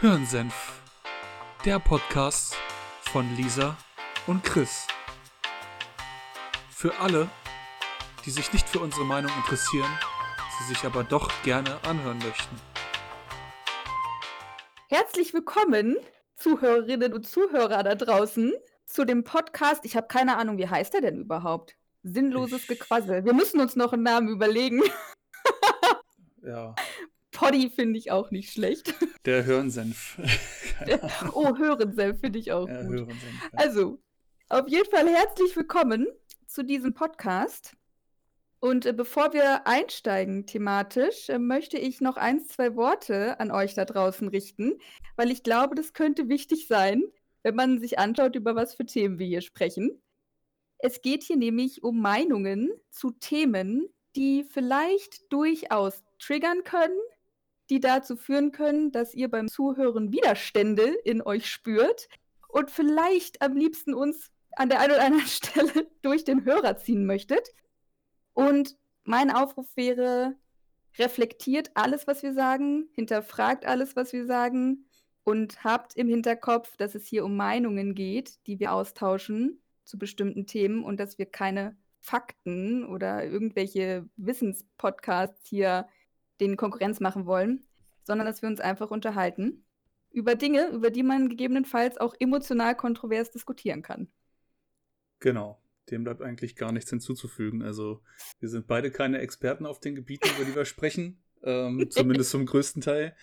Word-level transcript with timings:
Hirnsenf, 0.00 0.80
der 1.64 1.80
Podcast 1.80 2.56
von 3.10 3.34
Lisa 3.34 3.76
und 4.28 4.44
Chris. 4.44 4.86
Für 6.70 6.96
alle, 7.00 7.28
die 8.24 8.30
sich 8.30 8.52
nicht 8.52 8.68
für 8.68 8.78
unsere 8.78 9.04
Meinung 9.04 9.32
interessieren, 9.38 9.90
sie 10.56 10.72
sich 10.72 10.84
aber 10.84 11.02
doch 11.02 11.32
gerne 11.42 11.80
anhören 11.82 12.18
möchten. 12.18 12.54
Herzlich 14.88 15.34
willkommen, 15.34 15.96
Zuhörerinnen 16.36 17.12
und 17.12 17.26
Zuhörer 17.26 17.82
da 17.82 17.96
draußen, 17.96 18.52
zu 18.84 19.04
dem 19.04 19.24
Podcast. 19.24 19.84
Ich 19.84 19.96
habe 19.96 20.06
keine 20.06 20.36
Ahnung, 20.36 20.58
wie 20.58 20.68
heißt 20.68 20.94
der 20.94 21.00
denn 21.00 21.22
überhaupt? 21.22 21.74
Sinnloses 22.04 22.68
Gequassel. 22.68 23.24
Wir 23.24 23.34
müssen 23.34 23.58
uns 23.58 23.74
noch 23.74 23.92
einen 23.92 24.04
Namen 24.04 24.28
überlegen. 24.28 24.80
Ja, 26.40 26.76
Poddy 27.38 27.70
finde 27.70 28.00
ich 28.00 28.10
auch 28.10 28.32
nicht 28.32 28.52
schlecht. 28.52 28.92
der 29.24 29.44
Hirnsenf. 29.44 30.18
oh, 31.32 31.56
Hörensenf 31.56 32.18
finde 32.18 32.40
ich 32.40 32.50
auch 32.50 32.68
Ja, 32.68 32.82
gut. 32.82 32.96
Hirnsenf. 32.96 33.22
Ja. 33.52 33.58
Also, 33.60 34.02
auf 34.48 34.66
jeden 34.66 34.90
Fall 34.90 35.08
herzlich 35.08 35.54
willkommen 35.54 36.08
zu 36.48 36.64
diesem 36.64 36.94
Podcast. 36.94 37.76
Und 38.58 38.86
äh, 38.86 38.92
bevor 38.92 39.34
wir 39.34 39.68
einsteigen 39.68 40.46
thematisch, 40.46 41.28
äh, 41.28 41.38
möchte 41.38 41.78
ich 41.78 42.00
noch 42.00 42.16
ein, 42.16 42.40
zwei 42.40 42.74
Worte 42.74 43.38
an 43.38 43.52
euch 43.52 43.74
da 43.74 43.84
draußen 43.84 44.26
richten, 44.26 44.72
weil 45.14 45.30
ich 45.30 45.44
glaube, 45.44 45.76
das 45.76 45.92
könnte 45.92 46.28
wichtig 46.28 46.66
sein, 46.66 47.04
wenn 47.44 47.54
man 47.54 47.78
sich 47.78 48.00
anschaut, 48.00 48.34
über 48.34 48.56
was 48.56 48.74
für 48.74 48.84
Themen 48.84 49.20
wir 49.20 49.28
hier 49.28 49.42
sprechen. 49.42 50.02
Es 50.78 51.02
geht 51.02 51.22
hier 51.22 51.36
nämlich 51.36 51.84
um 51.84 52.00
Meinungen 52.00 52.72
zu 52.90 53.12
Themen, 53.12 53.86
die 54.16 54.42
vielleicht 54.42 55.32
durchaus 55.32 56.02
triggern 56.18 56.64
können, 56.64 56.98
die 57.70 57.80
dazu 57.80 58.16
führen 58.16 58.52
können, 58.52 58.92
dass 58.92 59.14
ihr 59.14 59.30
beim 59.30 59.48
Zuhören 59.48 60.12
Widerstände 60.12 60.94
in 61.04 61.22
euch 61.22 61.50
spürt 61.50 62.08
und 62.48 62.70
vielleicht 62.70 63.42
am 63.42 63.56
liebsten 63.56 63.94
uns 63.94 64.30
an 64.56 64.68
der 64.68 64.80
einen 64.80 64.92
oder 64.92 65.04
anderen 65.04 65.26
Stelle 65.26 65.86
durch 66.02 66.24
den 66.24 66.44
Hörer 66.44 66.76
ziehen 66.76 67.06
möchtet. 67.06 67.48
Und 68.32 68.76
mein 69.04 69.30
Aufruf 69.30 69.66
wäre, 69.76 70.34
reflektiert 70.98 71.70
alles, 71.74 72.06
was 72.06 72.22
wir 72.22 72.32
sagen, 72.32 72.88
hinterfragt 72.92 73.66
alles, 73.66 73.96
was 73.96 74.12
wir 74.12 74.26
sagen 74.26 74.86
und 75.24 75.62
habt 75.62 75.94
im 75.96 76.08
Hinterkopf, 76.08 76.76
dass 76.76 76.94
es 76.94 77.06
hier 77.06 77.24
um 77.24 77.36
Meinungen 77.36 77.94
geht, 77.94 78.46
die 78.46 78.58
wir 78.58 78.72
austauschen 78.72 79.60
zu 79.84 79.98
bestimmten 79.98 80.46
Themen 80.46 80.84
und 80.84 80.98
dass 80.98 81.18
wir 81.18 81.26
keine 81.26 81.76
Fakten 82.00 82.84
oder 82.84 83.24
irgendwelche 83.24 84.08
Wissenspodcasts 84.16 85.46
hier 85.48 85.86
den 86.40 86.56
Konkurrenz 86.56 87.00
machen 87.00 87.26
wollen, 87.26 87.64
sondern 88.04 88.26
dass 88.26 88.42
wir 88.42 88.48
uns 88.48 88.60
einfach 88.60 88.90
unterhalten 88.90 89.64
über 90.10 90.34
Dinge, 90.34 90.68
über 90.68 90.90
die 90.90 91.02
man 91.02 91.28
gegebenenfalls 91.28 91.98
auch 91.98 92.14
emotional 92.18 92.74
kontrovers 92.74 93.30
diskutieren 93.30 93.82
kann. 93.82 94.08
Genau. 95.20 95.60
Dem 95.90 96.04
bleibt 96.04 96.22
eigentlich 96.22 96.56
gar 96.56 96.72
nichts 96.72 96.90
hinzuzufügen. 96.90 97.62
Also, 97.62 98.02
wir 98.40 98.48
sind 98.48 98.66
beide 98.66 98.90
keine 98.90 99.18
Experten 99.18 99.66
auf 99.66 99.80
den 99.80 99.94
Gebieten, 99.94 100.28
über 100.36 100.44
die 100.44 100.54
wir 100.54 100.64
sprechen. 100.64 101.22
Ähm, 101.42 101.86
zumindest 101.90 102.30
zum 102.30 102.46
größten 102.46 102.82
Teil. 102.82 103.14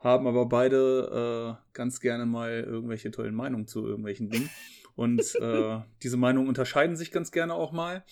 Haben 0.00 0.26
aber 0.26 0.46
beide 0.46 1.58
äh, 1.58 1.72
ganz 1.72 2.00
gerne 2.00 2.26
mal 2.26 2.60
irgendwelche 2.60 3.10
tollen 3.10 3.34
Meinungen 3.34 3.66
zu 3.66 3.86
irgendwelchen 3.86 4.30
Dingen. 4.30 4.50
Und 4.96 5.34
äh, 5.40 5.80
diese 6.02 6.16
Meinungen 6.16 6.48
unterscheiden 6.48 6.96
sich 6.96 7.10
ganz 7.10 7.32
gerne 7.32 7.54
auch 7.54 7.72
mal. 7.72 8.04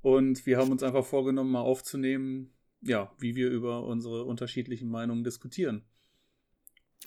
Und 0.00 0.46
wir 0.46 0.58
haben 0.58 0.70
uns 0.70 0.82
einfach 0.82 1.04
vorgenommen, 1.04 1.50
mal 1.50 1.60
aufzunehmen, 1.60 2.52
ja, 2.86 3.10
wie 3.18 3.34
wir 3.36 3.50
über 3.50 3.84
unsere 3.84 4.24
unterschiedlichen 4.24 4.88
Meinungen 4.90 5.24
diskutieren. 5.24 5.84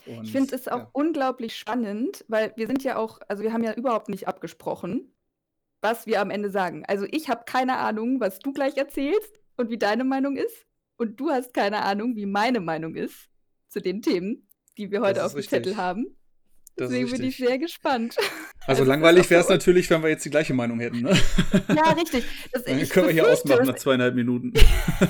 Und, 0.06 0.24
Ich 0.24 0.32
finde 0.32 0.54
es 0.54 0.68
auch 0.68 0.78
ja. 0.78 0.90
unglaublich 0.92 1.56
spannend, 1.56 2.24
weil 2.28 2.52
wir 2.56 2.66
sind 2.66 2.84
ja 2.84 2.96
auch, 2.96 3.20
also 3.28 3.42
wir 3.42 3.52
haben 3.52 3.64
ja 3.64 3.74
überhaupt 3.74 4.08
nicht 4.08 4.28
abgesprochen, 4.28 5.12
was 5.80 6.06
wir 6.06 6.20
am 6.20 6.30
Ende 6.30 6.50
sagen. 6.50 6.84
Also 6.86 7.06
ich 7.10 7.28
habe 7.28 7.44
keine 7.46 7.78
Ahnung, 7.78 8.20
was 8.20 8.38
du 8.38 8.52
gleich 8.52 8.76
erzählst 8.76 9.40
und 9.56 9.70
wie 9.70 9.78
deine 9.78 10.04
Meinung 10.04 10.36
ist. 10.36 10.66
Und 10.96 11.20
du 11.20 11.30
hast 11.30 11.54
keine 11.54 11.82
Ahnung, 11.82 12.16
wie 12.16 12.26
meine 12.26 12.60
Meinung 12.60 12.96
ist 12.96 13.28
zu 13.68 13.80
den 13.80 14.02
Themen, 14.02 14.48
die 14.76 14.90
wir 14.90 15.00
heute 15.00 15.24
auf 15.24 15.32
dem 15.32 15.38
richtig. 15.38 15.50
Zettel 15.50 15.76
haben. 15.76 16.17
Deswegen 16.78 17.10
bin 17.10 17.24
ich 17.24 17.36
sehr 17.36 17.58
gespannt. 17.58 18.16
Also 18.66 18.82
das 18.82 18.88
langweilig 18.88 19.30
wäre 19.30 19.40
es 19.40 19.46
so. 19.46 19.54
natürlich, 19.54 19.88
wenn 19.88 20.02
wir 20.02 20.10
jetzt 20.10 20.26
die 20.26 20.30
gleiche 20.30 20.52
Meinung 20.52 20.78
hätten. 20.78 21.00
Ne? 21.00 21.16
Ja, 21.74 21.92
richtig. 21.92 22.22
Das, 22.52 22.64
Dann 22.64 22.86
können 22.90 23.06
wir 23.06 23.14
hier 23.14 23.26
ausmachen 23.26 23.64
nach 23.66 23.76
zweieinhalb 23.76 24.14
Minuten. 24.14 24.52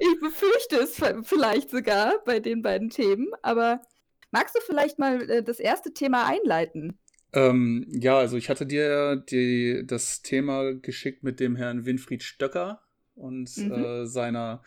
Ich 0.00 0.20
befürchte 0.20 0.76
es 0.76 1.00
vielleicht 1.26 1.70
sogar 1.70 2.22
bei 2.26 2.38
den 2.40 2.60
beiden 2.60 2.90
Themen, 2.90 3.28
aber 3.42 3.80
magst 4.30 4.54
du 4.56 4.60
vielleicht 4.60 4.98
mal 4.98 5.22
äh, 5.30 5.42
das 5.42 5.58
erste 5.58 5.92
Thema 5.94 6.26
einleiten? 6.26 6.98
ähm, 7.32 7.86
ja, 7.88 8.18
also 8.18 8.36
ich 8.36 8.48
hatte 8.50 8.66
dir 8.66 9.16
die, 9.16 9.82
das 9.86 10.20
Thema 10.22 10.74
geschickt 10.74 11.22
mit 11.22 11.40
dem 11.40 11.56
Herrn 11.56 11.84
Winfried 11.86 12.22
Stöcker 12.22 12.82
und 13.14 13.56
Mhm. 13.56 13.72
äh, 13.72 14.06
seiner 14.06 14.62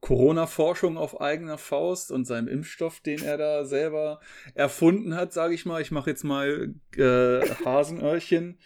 Corona-Forschung 0.00 0.96
auf 0.96 1.20
eigener 1.20 1.58
Faust 1.58 2.10
und 2.10 2.24
seinem 2.26 2.48
Impfstoff, 2.48 3.00
den 3.00 3.22
er 3.22 3.36
da 3.36 3.64
selber 3.64 4.20
erfunden 4.54 5.14
hat, 5.14 5.32
sage 5.32 5.54
ich 5.54 5.66
mal. 5.66 5.82
Ich 5.82 5.90
mache 5.90 6.10
jetzt 6.10 6.24
mal 6.24 6.74
äh, 6.96 7.40
Hasenöhrchen. 7.64 8.58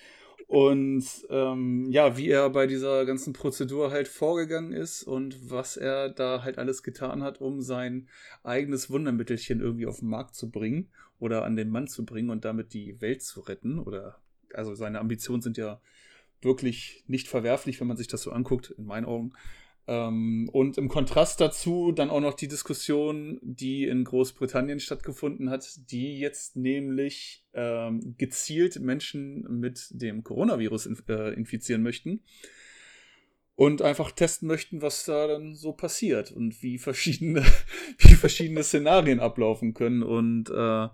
Und 0.47 1.05
ähm, 1.31 1.91
ja, 1.91 2.17
wie 2.17 2.29
er 2.29 2.51
bei 2.51 2.67
dieser 2.67 3.07
ganzen 3.07 3.33
Prozedur 3.33 3.91
halt 3.91 4.09
vorgegangen 4.09 4.73
ist 4.73 5.03
und 5.03 5.51
was 5.51 5.77
er 5.77 6.11
da 6.11 6.45
halt 6.45 6.59
alles 6.59 6.83
getan 6.83 7.23
hat, 7.23 7.41
um 7.41 7.61
sein 7.63 8.09
eigenes 8.43 8.91
Wundermittelchen 8.91 9.61
irgendwie 9.61 9.87
auf 9.87 10.01
den 10.01 10.09
Markt 10.09 10.35
zu 10.35 10.51
bringen 10.51 10.91
oder 11.19 11.45
an 11.45 11.57
den 11.57 11.71
Mann 11.71 11.89
zu 11.89 12.05
bringen 12.05 12.31
und 12.31 12.45
damit 12.45 12.75
die 12.75 13.01
Welt 13.01 13.23
zu 13.23 13.41
retten. 13.41 13.79
Oder 13.79 14.19
also 14.53 14.75
seine 14.75 15.01
Ambitionen 15.01 15.43
sind 15.43 15.57
ja 15.57 15.81
wirklich 16.43 17.03
nicht 17.07 17.27
verwerflich, 17.27 17.81
wenn 17.81 17.89
man 17.89 17.97
sich 17.97 18.09
das 18.09 18.23
so 18.23 18.31
anguckt, 18.31 18.71
in 18.71 18.85
meinen 18.85 19.07
Augen. 19.07 19.33
Ähm, 19.87 20.49
und 20.53 20.79
im 20.79 20.89
Kontrast 20.89 21.41
dazu 21.41 21.93
dann 21.93 22.11
auch 22.11 22.21
noch 22.21 22.35
die 22.35 22.49
Diskussion, 22.49 23.39
die 23.43 23.85
in 23.85 24.05
Großbritannien 24.05 24.81
stattgefunden 24.81 25.51
hat, 25.51 25.69
die 25.91 26.19
jetzt 26.19 26.57
nämlich 26.57 27.45
ähm, 27.53 28.15
gezielt 28.17 28.81
Menschen 28.81 29.43
mit 29.61 29.89
dem 29.91 30.25
Coronavirus 30.25 30.87
inf 30.87 31.05
äh, 31.09 31.35
infizieren 31.35 31.83
möchten 31.83 32.23
und 33.57 33.83
einfach 33.83 34.11
testen 34.11 34.49
möchten, 34.49 34.83
was 34.83 35.05
da 35.05 35.27
dann 35.27 35.55
so 35.55 35.73
passiert 35.73 36.33
und 36.33 36.63
wie 36.63 36.79
verschiedene, 36.79 37.45
wie 37.99 38.15
verschiedene 38.15 38.63
Szenarien 38.63 39.21
ablaufen 39.21 39.75
können. 39.75 40.03
Und 40.03 40.51
äh, 40.51 40.89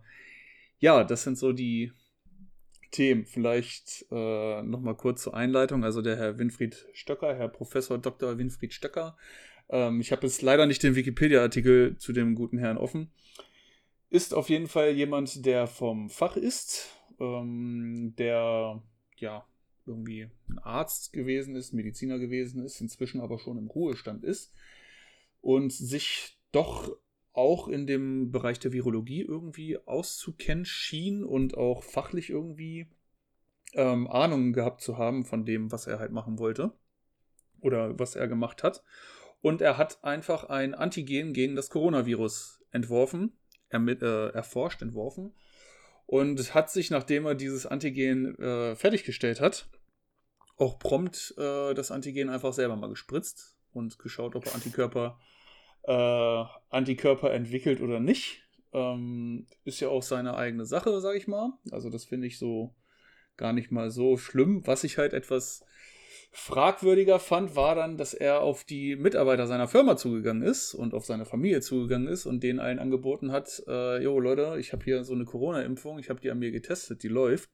ja, 0.79 1.05
das 1.05 1.23
sind 1.23 1.39
so 1.39 1.53
die 1.53 1.93
Themen. 2.91 3.25
Vielleicht 3.25 4.07
äh, 4.11 4.63
nochmal 4.63 4.97
kurz 4.97 5.23
zur 5.23 5.35
Einleitung. 5.35 5.85
Also 5.85 6.03
der 6.03 6.17
Herr 6.17 6.39
Winfried 6.39 6.87
Stöcker, 6.93 7.35
Herr 7.35 7.49
Professor 7.49 7.99
Dr. 7.99 8.39
Winfried 8.39 8.73
Stöcker. 8.73 9.17
Ähm, 9.69 10.01
ich 10.01 10.13
habe 10.13 10.27
jetzt 10.27 10.43
leider 10.43 10.67
nicht 10.67 10.83
den 10.83 10.97
Wikipedia-Artikel 10.97 11.97
zu 11.99 12.13
dem 12.13 12.35
guten 12.35 12.59
Herrn 12.59 12.79
offen. 12.79 13.13
Ist 14.11 14.35
auf 14.35 14.49
jeden 14.49 14.67
Fall 14.67 14.91
jemand, 14.91 15.47
der 15.47 15.67
vom 15.67 16.11
Fach 16.11 16.37
ist, 16.37 16.89
ähm, 17.21 18.15
der 18.19 18.83
ja 19.17 19.47
irgendwie 19.87 20.29
ein 20.49 20.59
Arzt 20.59 21.13
gewesen 21.13 21.55
ist, 21.57 21.73
Mediziner 21.73 22.19
gewesen 22.19 22.65
ist, 22.65 22.81
inzwischen 22.81 23.21
aber 23.21 23.39
schon 23.39 23.59
im 23.59 23.69
Ruhestand 23.69 24.25
ist 24.25 24.53
und 25.41 25.73
sich 25.73 26.39
doch 26.53 26.97
auch 27.33 27.69
in 27.69 27.87
dem 27.87 28.31
Bereich 28.33 28.59
der 28.59 28.73
Virologie 28.73 29.23
irgendwie 29.23 29.79
auszukennen 29.79 30.65
schien 30.65 31.25
und 31.25 31.57
auch 31.57 31.83
fachlich 31.83 32.31
irgendwie 32.31 32.89
ähm, 33.75 34.09
Ahnung 34.09 34.53
gehabt 34.53 34.81
zu 34.81 34.99
haben 34.99 35.25
von 35.25 35.45
dem, 35.45 35.71
was 35.71 35.87
er 35.87 35.99
halt 35.99 36.13
machen 36.13 36.39
wollte 36.39 36.73
oder 37.61 37.99
was 37.99 38.17
er 38.17 38.27
gemacht 38.27 38.63
hat. 38.63 38.83
Und 39.43 39.63
er 39.63 39.79
hat 39.79 40.03
einfach 40.05 40.45
ein 40.45 40.75
Antigen 40.75 41.33
gegen 41.33 41.57
das 41.57 41.71
Coronavirus 41.71 42.63
entworfen, 42.73 43.33
ermi- 43.71 44.03
äh, 44.03 44.33
erforscht, 44.33 44.83
entworfen 44.83 45.33
und 46.07 46.55
hat 46.55 46.71
sich, 46.71 46.91
nachdem 46.91 47.27
er 47.27 47.35
dieses 47.35 47.65
Antigen 47.65 48.35
äh, 48.39 48.75
fertiggestellt 48.75 49.41
hat, 49.41 49.69
auch 50.57 50.79
prompt 50.79 51.35
äh, 51.39 51.73
das 51.75 51.91
Antigen 51.91 52.29
einfach 52.29 52.53
selber 52.53 52.77
mal 52.77 52.91
gespritzt 52.91 53.57
und 53.73 53.99
geschaut, 53.99 54.35
ob 54.35 54.47
er 54.47 54.55
Antikörper, 54.55 55.19
äh, 55.91 56.45
Antikörper 56.69 57.33
entwickelt 57.33 57.81
oder 57.81 57.99
nicht. 57.99 58.45
Ähm, 58.73 59.47
ist 59.65 59.81
ja 59.81 59.89
auch 59.89 60.05
seine 60.05 60.37
eigene 60.37 60.65
Sache, 60.65 61.01
sag 61.01 61.17
ich 61.17 61.27
mal. 61.27 61.53
Also 61.73 61.91
das 61.91 62.05
finde 62.05 62.29
ich 62.29 62.39
so 62.39 62.75
gar 63.37 63.53
nicht 63.53 63.73
mal 63.73 63.91
so 63.91 64.17
schlimm. 64.17 64.65
Was 64.67 64.85
ich 64.85 64.99
halt 64.99 65.13
etwas 65.13 65.65
fragwürdiger 66.31 67.19
fand, 67.19 67.57
war 67.57 67.75
dann, 67.75 67.97
dass 67.97 68.15
er 68.15 68.41
auf 68.41 68.63
die 68.63 68.95
Mitarbeiter 68.95 69.49
seiner 69.49 69.67
Firma 69.67 69.97
zugegangen 69.97 70.43
ist 70.43 70.75
und 70.75 70.95
auf 70.95 71.05
seine 71.05 71.27
Familie 71.27 71.61
zugegangen 71.61 72.07
ist 72.07 72.25
und 72.25 72.45
denen 72.45 72.61
allen 72.61 72.79
angeboten 72.79 73.33
hat, 73.33 73.61
äh, 73.67 74.01
jo 74.01 74.21
Leute, 74.21 74.57
ich 74.61 74.73
habe 74.73 74.85
hier 74.85 75.03
so 75.03 75.15
eine 75.15 75.25
Corona-Impfung, 75.25 75.99
ich 75.99 76.09
habe 76.09 76.21
die 76.21 76.31
an 76.31 76.39
mir 76.39 76.53
getestet, 76.53 77.03
die 77.03 77.09
läuft. 77.09 77.51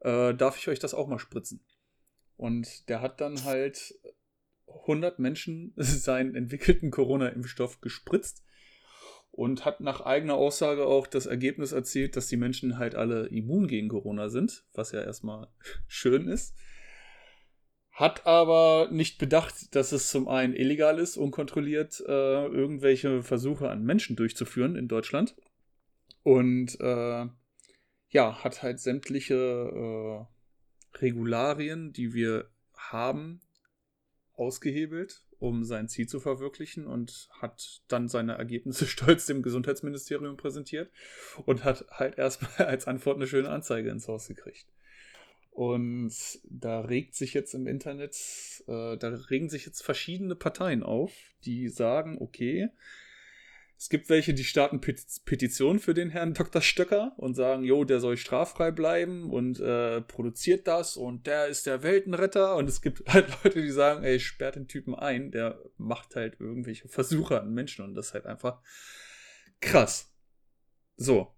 Äh, 0.00 0.34
darf 0.34 0.58
ich 0.58 0.68
euch 0.68 0.78
das 0.78 0.92
auch 0.92 1.08
mal 1.08 1.18
spritzen? 1.18 1.64
Und 2.36 2.90
der 2.90 3.00
hat 3.00 3.22
dann 3.22 3.44
halt 3.44 3.94
100 4.82 5.18
Menschen 5.18 5.72
seinen 5.76 6.34
entwickelten 6.34 6.90
Corona-Impfstoff 6.90 7.80
gespritzt 7.80 8.44
und 9.30 9.64
hat 9.64 9.80
nach 9.80 10.00
eigener 10.00 10.34
Aussage 10.34 10.86
auch 10.86 11.06
das 11.06 11.26
Ergebnis 11.26 11.72
erzielt, 11.72 12.16
dass 12.16 12.26
die 12.26 12.36
Menschen 12.36 12.78
halt 12.78 12.94
alle 12.94 13.26
immun 13.26 13.68
gegen 13.68 13.88
Corona 13.88 14.28
sind, 14.28 14.64
was 14.74 14.92
ja 14.92 15.02
erstmal 15.02 15.48
schön 15.86 16.28
ist. 16.28 16.54
Hat 17.92 18.26
aber 18.26 18.88
nicht 18.90 19.18
bedacht, 19.18 19.74
dass 19.74 19.92
es 19.92 20.10
zum 20.10 20.26
einen 20.26 20.54
illegal 20.54 20.98
ist, 20.98 21.16
unkontrolliert 21.16 22.02
äh, 22.06 22.46
irgendwelche 22.46 23.22
Versuche 23.22 23.68
an 23.68 23.84
Menschen 23.84 24.16
durchzuführen 24.16 24.74
in 24.74 24.88
Deutschland. 24.88 25.36
Und 26.22 26.80
äh, 26.80 27.26
ja, 28.08 28.44
hat 28.44 28.62
halt 28.62 28.80
sämtliche 28.80 29.34
äh, 29.34 30.98
Regularien, 30.98 31.92
die 31.92 32.14
wir 32.14 32.50
haben, 32.74 33.40
ausgehebelt, 34.40 35.22
um 35.38 35.64
sein 35.64 35.88
Ziel 35.88 36.08
zu 36.08 36.18
verwirklichen 36.18 36.86
und 36.86 37.28
hat 37.40 37.82
dann 37.88 38.08
seine 38.08 38.32
Ergebnisse 38.32 38.86
stolz 38.88 39.26
dem 39.26 39.42
Gesundheitsministerium 39.42 40.36
präsentiert 40.36 40.90
und 41.46 41.62
hat 41.62 41.86
halt 41.90 42.18
erstmal 42.18 42.66
als 42.66 42.86
Antwort 42.86 43.16
eine 43.16 43.26
schöne 43.26 43.50
Anzeige 43.50 43.90
ins 43.90 44.08
Haus 44.08 44.26
gekriegt. 44.26 44.66
Und 45.50 46.14
da 46.44 46.80
regt 46.80 47.14
sich 47.14 47.34
jetzt 47.34 47.54
im 47.54 47.66
Internet, 47.66 48.16
äh, 48.66 48.96
da 48.96 49.08
regen 49.30 49.48
sich 49.48 49.66
jetzt 49.66 49.82
verschiedene 49.82 50.34
Parteien 50.34 50.82
auf, 50.82 51.12
die 51.44 51.68
sagen, 51.68 52.16
okay, 52.20 52.70
es 53.80 53.88
gibt 53.88 54.10
welche, 54.10 54.34
die 54.34 54.44
starten 54.44 54.82
Petitionen 54.82 55.78
für 55.78 55.94
den 55.94 56.10
Herrn 56.10 56.34
Dr. 56.34 56.60
Stöcker 56.60 57.14
und 57.16 57.34
sagen, 57.34 57.64
jo, 57.64 57.84
der 57.84 57.98
soll 57.98 58.18
straffrei 58.18 58.70
bleiben 58.70 59.30
und 59.30 59.58
äh, 59.58 60.02
produziert 60.02 60.68
das 60.68 60.98
und 60.98 61.26
der 61.26 61.46
ist 61.46 61.64
der 61.64 61.82
Weltenretter. 61.82 62.56
Und 62.56 62.68
es 62.68 62.82
gibt 62.82 63.08
halt 63.08 63.28
Leute, 63.42 63.62
die 63.62 63.70
sagen, 63.70 64.04
ey, 64.04 64.20
sperrt 64.20 64.56
den 64.56 64.68
Typen 64.68 64.94
ein, 64.94 65.30
der 65.30 65.64
macht 65.78 66.14
halt 66.14 66.38
irgendwelche 66.38 66.88
Versuche 66.88 67.40
an 67.40 67.54
Menschen 67.54 67.82
und 67.82 67.94
das 67.94 68.08
ist 68.08 68.14
halt 68.14 68.26
einfach 68.26 68.60
krass. 69.62 70.12
So, 70.98 71.34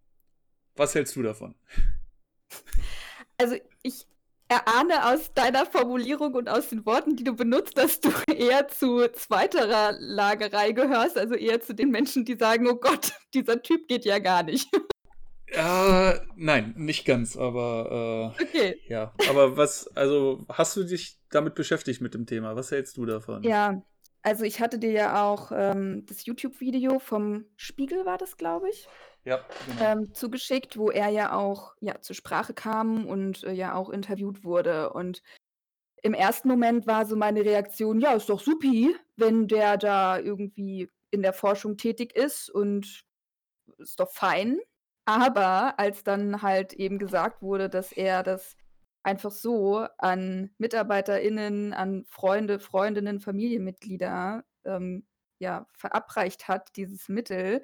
was 0.75 0.97
hältst 0.97 1.15
du 1.15 1.23
davon? 1.23 1.55
Also 3.39 3.55
ich 3.85 4.09
erahne 4.53 5.07
aus 5.07 5.33
deiner 5.33 5.65
Formulierung 5.65 6.35
und 6.35 6.49
aus 6.49 6.69
den 6.69 6.85
Worten, 6.85 7.17
die 7.17 7.25
du 7.25 7.35
benutzt, 7.35 7.79
dass 7.79 8.01
du 8.01 8.11
eher 8.37 8.69
zu 8.69 9.09
zweiterer 9.13 9.97
Lagerei 9.99 10.73
gehörst, 10.73 11.17
also 11.17 11.35
eher 11.35 11.61
zu 11.61 11.75
den 11.75 11.91
Menschen, 11.91 12.25
die 12.25 12.37
sagen, 12.37 12.69
oh 12.69 12.77
Gott, 12.77 13.13
dieser 13.35 13.63
Typ 13.63 13.89
geht 13.89 14.05
ja 14.05 14.19
gar 14.19 14.43
nicht. 14.43 14.69
Ja, 15.55 16.19
nein, 16.35 16.73
nicht 16.79 17.05
ganz, 17.05 17.37
aber 17.37 18.33
äh, 18.41 18.43
okay. 18.43 18.81
ja. 18.89 19.13
Aber 19.29 19.59
was, 19.59 19.87
also 19.95 20.47
hast 20.49 20.75
du 20.79 20.83
dich 20.83 21.19
damit 21.29 21.55
beschäftigt 21.55 22.01
mit 22.01 22.15
dem 22.15 22.25
Thema? 22.25 22.57
Was 22.57 22.71
hältst 22.71 22.97
du 22.97 23.05
davon? 23.05 23.43
Ja, 23.43 23.83
also 24.23 24.45
ich 24.45 24.61
hatte 24.61 24.79
dir 24.79 24.93
ja 24.93 25.23
auch 25.23 25.53
ähm, 25.55 26.07
das 26.07 26.25
YouTube-Video 26.25 26.99
vom 27.01 27.45
Spiegel, 27.57 28.07
war 28.07 28.17
das, 28.17 28.39
glaube 28.39 28.71
ich, 28.71 28.89
ja, 29.25 29.45
genau. 29.67 29.85
ähm, 29.85 30.15
zugeschickt, 30.15 30.77
wo 30.77 30.91
er 30.91 31.09
ja 31.09 31.33
auch 31.33 31.75
ja, 31.81 32.01
zur 32.01 32.17
Sprache 32.17 32.55
kam 32.55 33.07
und 33.07 33.45
äh, 33.45 33.53
ja 33.53 33.75
auch 33.75 33.91
interviewt 33.91 34.45
wurde. 34.45 34.93
Und 34.93 35.23
im 36.03 36.15
ersten 36.15 36.49
Moment 36.49 36.87
war 36.87 37.07
so 37.07 37.15
meine 37.17 37.45
Reaktion, 37.45 38.01
ja, 38.01 38.13
ist 38.13 38.29
doch 38.29 38.41
supi, 38.41 38.95
wenn 39.17 39.47
der 39.47 39.77
da 39.77 40.19
irgendwie 40.19 40.91
in 41.11 41.23
der 41.23 41.33
Forschung 41.33 41.77
tätig 41.77 42.17
ist 42.17 42.51
und 42.51 43.05
ist 43.79 44.01
doch 44.01 44.11
fein. 44.11 44.59
Aber 45.05 45.79
als 45.79 46.05
dann 46.05 46.43
halt 46.43 46.73
eben 46.73 46.99
gesagt 46.99 47.43
wurde, 47.43 47.69
dass 47.69 47.93
er 47.93 48.23
das 48.23 48.57
einfach 49.03 49.33
so 49.33 49.87
an 49.99 50.51
MitarbeiterInnen, 50.59 51.73
an 51.73 52.05
Freunde, 52.09 52.61
Freundinnen, 52.61 53.21
Familienmitglieder 53.21 54.45
ähm, 54.65 55.07
ja, 55.39 55.67
verabreicht 55.73 56.47
hat, 56.47 56.77
dieses 56.77 57.09
Mittel, 57.09 57.63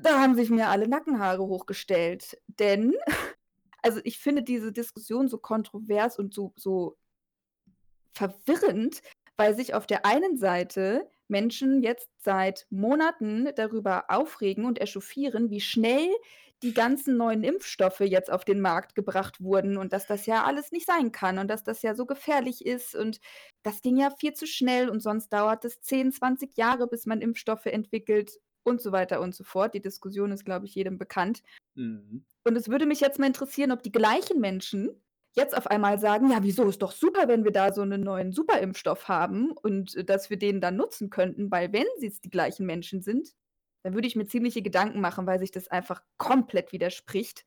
da 0.00 0.20
haben 0.20 0.34
sich 0.34 0.50
mir 0.50 0.68
alle 0.68 0.88
Nackenhaare 0.88 1.42
hochgestellt. 1.42 2.38
Denn, 2.46 2.94
also 3.82 4.00
ich 4.04 4.18
finde 4.18 4.42
diese 4.42 4.72
Diskussion 4.72 5.28
so 5.28 5.38
kontrovers 5.38 6.18
und 6.18 6.34
so, 6.34 6.52
so 6.56 6.96
verwirrend, 8.12 9.02
weil 9.36 9.54
sich 9.56 9.74
auf 9.74 9.86
der 9.86 10.06
einen 10.06 10.36
Seite 10.36 11.08
Menschen 11.28 11.82
jetzt 11.82 12.08
seit 12.18 12.66
Monaten 12.70 13.48
darüber 13.56 14.04
aufregen 14.08 14.64
und 14.64 14.80
echauffieren, 14.80 15.50
wie 15.50 15.60
schnell 15.60 16.08
die 16.62 16.72
ganzen 16.72 17.16
neuen 17.16 17.42
Impfstoffe 17.44 18.00
jetzt 18.00 18.32
auf 18.32 18.44
den 18.44 18.60
Markt 18.60 18.94
gebracht 18.94 19.42
wurden 19.42 19.76
und 19.76 19.92
dass 19.92 20.06
das 20.06 20.24
ja 20.26 20.44
alles 20.44 20.72
nicht 20.72 20.86
sein 20.86 21.12
kann 21.12 21.38
und 21.38 21.48
dass 21.48 21.62
das 21.64 21.82
ja 21.82 21.94
so 21.94 22.06
gefährlich 22.06 22.64
ist 22.64 22.94
und 22.94 23.20
das 23.62 23.82
ging 23.82 23.96
ja 23.98 24.10
viel 24.10 24.32
zu 24.32 24.46
schnell 24.46 24.88
und 24.88 25.00
sonst 25.00 25.30
dauert 25.30 25.64
es 25.64 25.80
10, 25.82 26.12
20 26.12 26.56
Jahre, 26.56 26.86
bis 26.86 27.04
man 27.06 27.20
Impfstoffe 27.20 27.66
entwickelt 27.66 28.38
und 28.64 28.80
so 28.80 28.92
weiter 28.92 29.20
und 29.20 29.34
so 29.34 29.44
fort. 29.44 29.74
Die 29.74 29.80
Diskussion 29.80 30.32
ist, 30.32 30.44
glaube 30.44 30.66
ich, 30.66 30.74
jedem 30.74 30.98
bekannt. 30.98 31.42
Mhm. 31.74 32.24
Und 32.44 32.56
es 32.56 32.68
würde 32.68 32.86
mich 32.86 33.00
jetzt 33.00 33.18
mal 33.18 33.26
interessieren, 33.26 33.72
ob 33.72 33.82
die 33.82 33.92
gleichen 33.92 34.40
Menschen 34.40 35.00
jetzt 35.34 35.56
auf 35.56 35.66
einmal 35.66 35.98
sagen, 35.98 36.30
ja, 36.30 36.42
wieso 36.42 36.68
ist 36.68 36.82
doch 36.82 36.92
super, 36.92 37.28
wenn 37.28 37.44
wir 37.44 37.50
da 37.50 37.72
so 37.72 37.82
einen 37.82 38.02
neuen 38.02 38.32
Superimpfstoff 38.32 39.08
haben 39.08 39.50
und 39.50 39.94
äh, 39.96 40.04
dass 40.04 40.30
wir 40.30 40.38
den 40.38 40.60
dann 40.60 40.76
nutzen 40.76 41.10
könnten, 41.10 41.50
weil 41.50 41.72
wenn 41.72 41.86
sie 41.98 42.06
es 42.06 42.20
die 42.20 42.30
gleichen 42.30 42.66
Menschen 42.66 43.02
sind, 43.02 43.34
dann 43.82 43.94
würde 43.94 44.06
ich 44.06 44.16
mir 44.16 44.26
ziemliche 44.26 44.62
Gedanken 44.62 45.00
machen, 45.00 45.26
weil 45.26 45.38
sich 45.38 45.50
das 45.50 45.68
einfach 45.68 46.02
komplett 46.16 46.72
widerspricht 46.72 47.44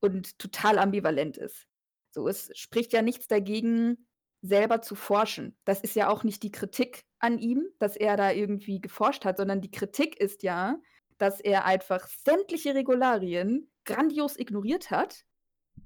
und 0.00 0.38
total 0.38 0.78
ambivalent 0.78 1.36
ist. 1.36 1.68
So, 2.10 2.26
es 2.26 2.50
spricht 2.54 2.92
ja 2.92 3.02
nichts 3.02 3.28
dagegen, 3.28 4.08
selber 4.42 4.80
zu 4.82 4.94
forschen. 4.94 5.56
Das 5.64 5.80
ist 5.80 5.94
ja 5.94 6.08
auch 6.08 6.24
nicht 6.24 6.42
die 6.42 6.52
Kritik 6.52 7.04
an 7.18 7.38
ihm, 7.38 7.66
dass 7.78 7.96
er 7.96 8.16
da 8.16 8.30
irgendwie 8.30 8.80
geforscht 8.80 9.24
hat, 9.24 9.36
sondern 9.36 9.60
die 9.60 9.70
Kritik 9.70 10.18
ist 10.18 10.42
ja, 10.42 10.78
dass 11.18 11.40
er 11.40 11.66
einfach 11.66 12.06
sämtliche 12.06 12.74
Regularien 12.74 13.70
grandios 13.84 14.38
ignoriert 14.38 14.90
hat 14.90 15.24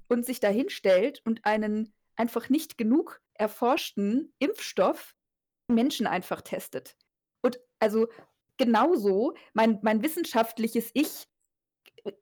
und 0.07 0.25
sich 0.25 0.39
dahin 0.39 0.69
stellt 0.69 1.21
und 1.25 1.45
einen 1.45 1.93
einfach 2.15 2.49
nicht 2.49 2.77
genug 2.77 3.21
erforschten 3.33 4.33
Impfstoff 4.39 5.15
Menschen 5.67 6.07
einfach 6.07 6.41
testet. 6.41 6.95
Und 7.41 7.59
also 7.79 8.07
genauso, 8.57 9.33
mein, 9.53 9.79
mein 9.81 10.01
wissenschaftliches 10.01 10.91
Ich 10.93 11.25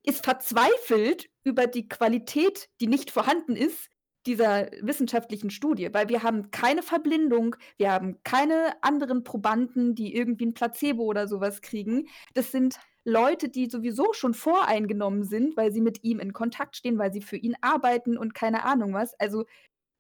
ist 0.02 0.24
verzweifelt 0.24 1.30
über 1.44 1.68
die 1.68 1.88
Qualität, 1.88 2.70
die 2.80 2.88
nicht 2.88 3.12
vorhanden 3.12 3.56
ist, 3.56 3.90
dieser 4.26 4.70
wissenschaftlichen 4.82 5.50
Studie, 5.50 5.90
weil 5.94 6.10
wir 6.10 6.24
haben 6.24 6.52
keine 6.52 6.82
Verblindung, 6.82 7.56
wir 7.78 7.92
haben 7.92 8.18
keine 8.24 8.74
anderen 8.82 9.24
Probanden, 9.24 9.96
die 9.96 10.16
irgendwie 10.16 10.48
ein 10.48 10.54
Placebo 10.54 11.04
oder 11.04 11.28
sowas 11.28 11.62
kriegen. 11.62 12.08
Das 12.34 12.52
sind 12.52 12.80
Leute, 13.06 13.50
die 13.50 13.70
sowieso 13.70 14.14
schon 14.14 14.34
voreingenommen 14.34 15.24
sind, 15.24 15.58
weil 15.58 15.72
sie 15.74 15.82
mit 15.82 16.04
ihm 16.04 16.20
in 16.20 16.34
Kontakt 16.34 16.78
stehen, 16.78 16.98
weil 16.98 17.12
sie 17.12 17.22
für 17.22 17.38
ihn 17.38 17.56
arbeiten 17.62 18.18
und 18.18 18.34
keine 18.34 18.64
Ahnung 18.64 18.94
was. 18.94 19.14
Also 19.20 19.46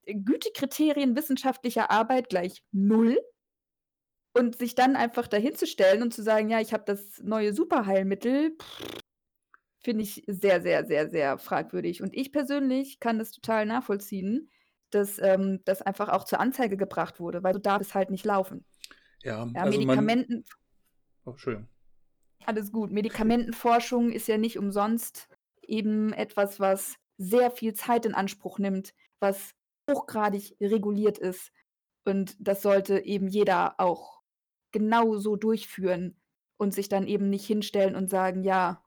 Gütekriterien 0.06 1.16
wissenschaftlicher 1.16 1.92
Arbeit 1.92 2.30
gleich 2.30 2.64
null. 2.72 3.20
Und 4.36 4.58
sich 4.58 4.74
dann 4.74 4.96
einfach 4.96 5.28
dahinzustellen 5.28 6.02
und 6.02 6.12
zu 6.12 6.24
sagen, 6.24 6.50
ja, 6.50 6.60
ich 6.60 6.74
habe 6.74 6.84
das 6.88 7.22
neue 7.22 7.54
Superheilmittel, 7.54 8.58
finde 9.84 10.04
ich 10.04 10.24
sehr, 10.28 10.62
sehr, 10.62 10.86
sehr, 10.86 11.10
sehr 11.10 11.38
fragwürdig. 11.38 12.02
Und 12.02 12.16
ich 12.16 12.32
persönlich 12.32 13.00
kann 13.00 13.20
das 13.20 13.32
total 13.32 13.66
nachvollziehen, 13.66 14.50
dass 14.90 15.20
ähm, 15.20 15.60
das 15.66 15.82
einfach 15.82 16.10
auch 16.10 16.24
zur 16.24 16.40
Anzeige 16.40 16.78
gebracht 16.78 17.20
wurde, 17.20 17.44
weil 17.44 17.54
so 17.54 17.60
darf 17.60 17.82
es 17.82 17.94
halt 17.94 18.10
nicht 18.10 18.26
laufen. 18.26 18.66
Ja, 19.24 19.46
ja 19.46 19.62
also 19.62 19.78
Medikamenten. 19.78 20.34
Man... 20.34 20.44
Oh, 21.26 21.32
Entschuldigung. 21.32 21.68
Alles 22.46 22.72
gut. 22.72 22.92
Medikamentenforschung 22.92 24.12
ist 24.12 24.28
ja 24.28 24.38
nicht 24.38 24.58
umsonst 24.58 25.28
eben 25.62 26.14
etwas, 26.14 26.60
was 26.60 26.96
sehr 27.18 27.52
viel 27.52 27.74
Zeit 27.74 28.06
in 28.06 28.14
Anspruch 28.14 28.60
nimmt, 28.60 28.94
was 29.20 29.54
hochgradig 29.90 30.56
reguliert 30.62 31.18
ist. 31.18 31.52
Und 32.06 32.36
das 32.40 32.62
sollte 32.62 33.00
eben 33.00 33.28
jeder 33.28 33.80
auch 33.80 34.22
genau 34.72 35.18
so 35.18 35.36
durchführen 35.36 36.18
und 36.58 36.74
sich 36.74 36.90
dann 36.90 37.08
eben 37.08 37.30
nicht 37.30 37.46
hinstellen 37.46 37.96
und 37.96 38.10
sagen, 38.10 38.44
ja, 38.44 38.83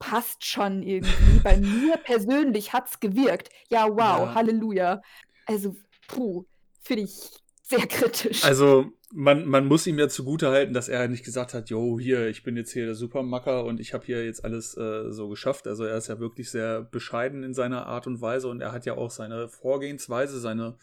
passt 0.00 0.44
schon 0.44 0.82
irgendwie. 0.82 1.38
Bei 1.44 1.56
mir 1.56 1.96
persönlich 1.98 2.72
hat 2.72 2.88
es 2.88 2.98
gewirkt. 2.98 3.50
Ja, 3.68 3.86
wow, 3.88 3.98
ja. 4.26 4.34
Halleluja. 4.34 5.02
Also, 5.46 5.76
puh, 6.08 6.44
finde 6.80 7.04
ich 7.04 7.30
sehr 7.62 7.86
kritisch. 7.86 8.42
Also, 8.42 8.92
man, 9.12 9.46
man 9.46 9.66
muss 9.66 9.86
ihm 9.86 9.98
ja 9.98 10.08
zugutehalten, 10.08 10.72
dass 10.72 10.88
er 10.88 11.06
nicht 11.08 11.24
gesagt 11.24 11.54
hat, 11.54 11.70
jo, 11.70 11.98
hier, 11.98 12.28
ich 12.28 12.42
bin 12.42 12.56
jetzt 12.56 12.72
hier 12.72 12.86
der 12.86 12.94
Supermacker 12.94 13.64
und 13.64 13.80
ich 13.80 13.92
habe 13.92 14.06
hier 14.06 14.24
jetzt 14.24 14.44
alles 14.44 14.76
äh, 14.76 15.10
so 15.10 15.28
geschafft. 15.28 15.66
Also 15.66 15.84
er 15.84 15.96
ist 15.96 16.08
ja 16.08 16.20
wirklich 16.20 16.50
sehr 16.50 16.82
bescheiden 16.82 17.42
in 17.42 17.54
seiner 17.54 17.86
Art 17.86 18.06
und 18.06 18.20
Weise 18.20 18.48
und 18.48 18.60
er 18.60 18.72
hat 18.72 18.86
ja 18.86 18.94
auch 18.94 19.10
seine 19.10 19.48
Vorgehensweise, 19.48 20.38
seine 20.38 20.76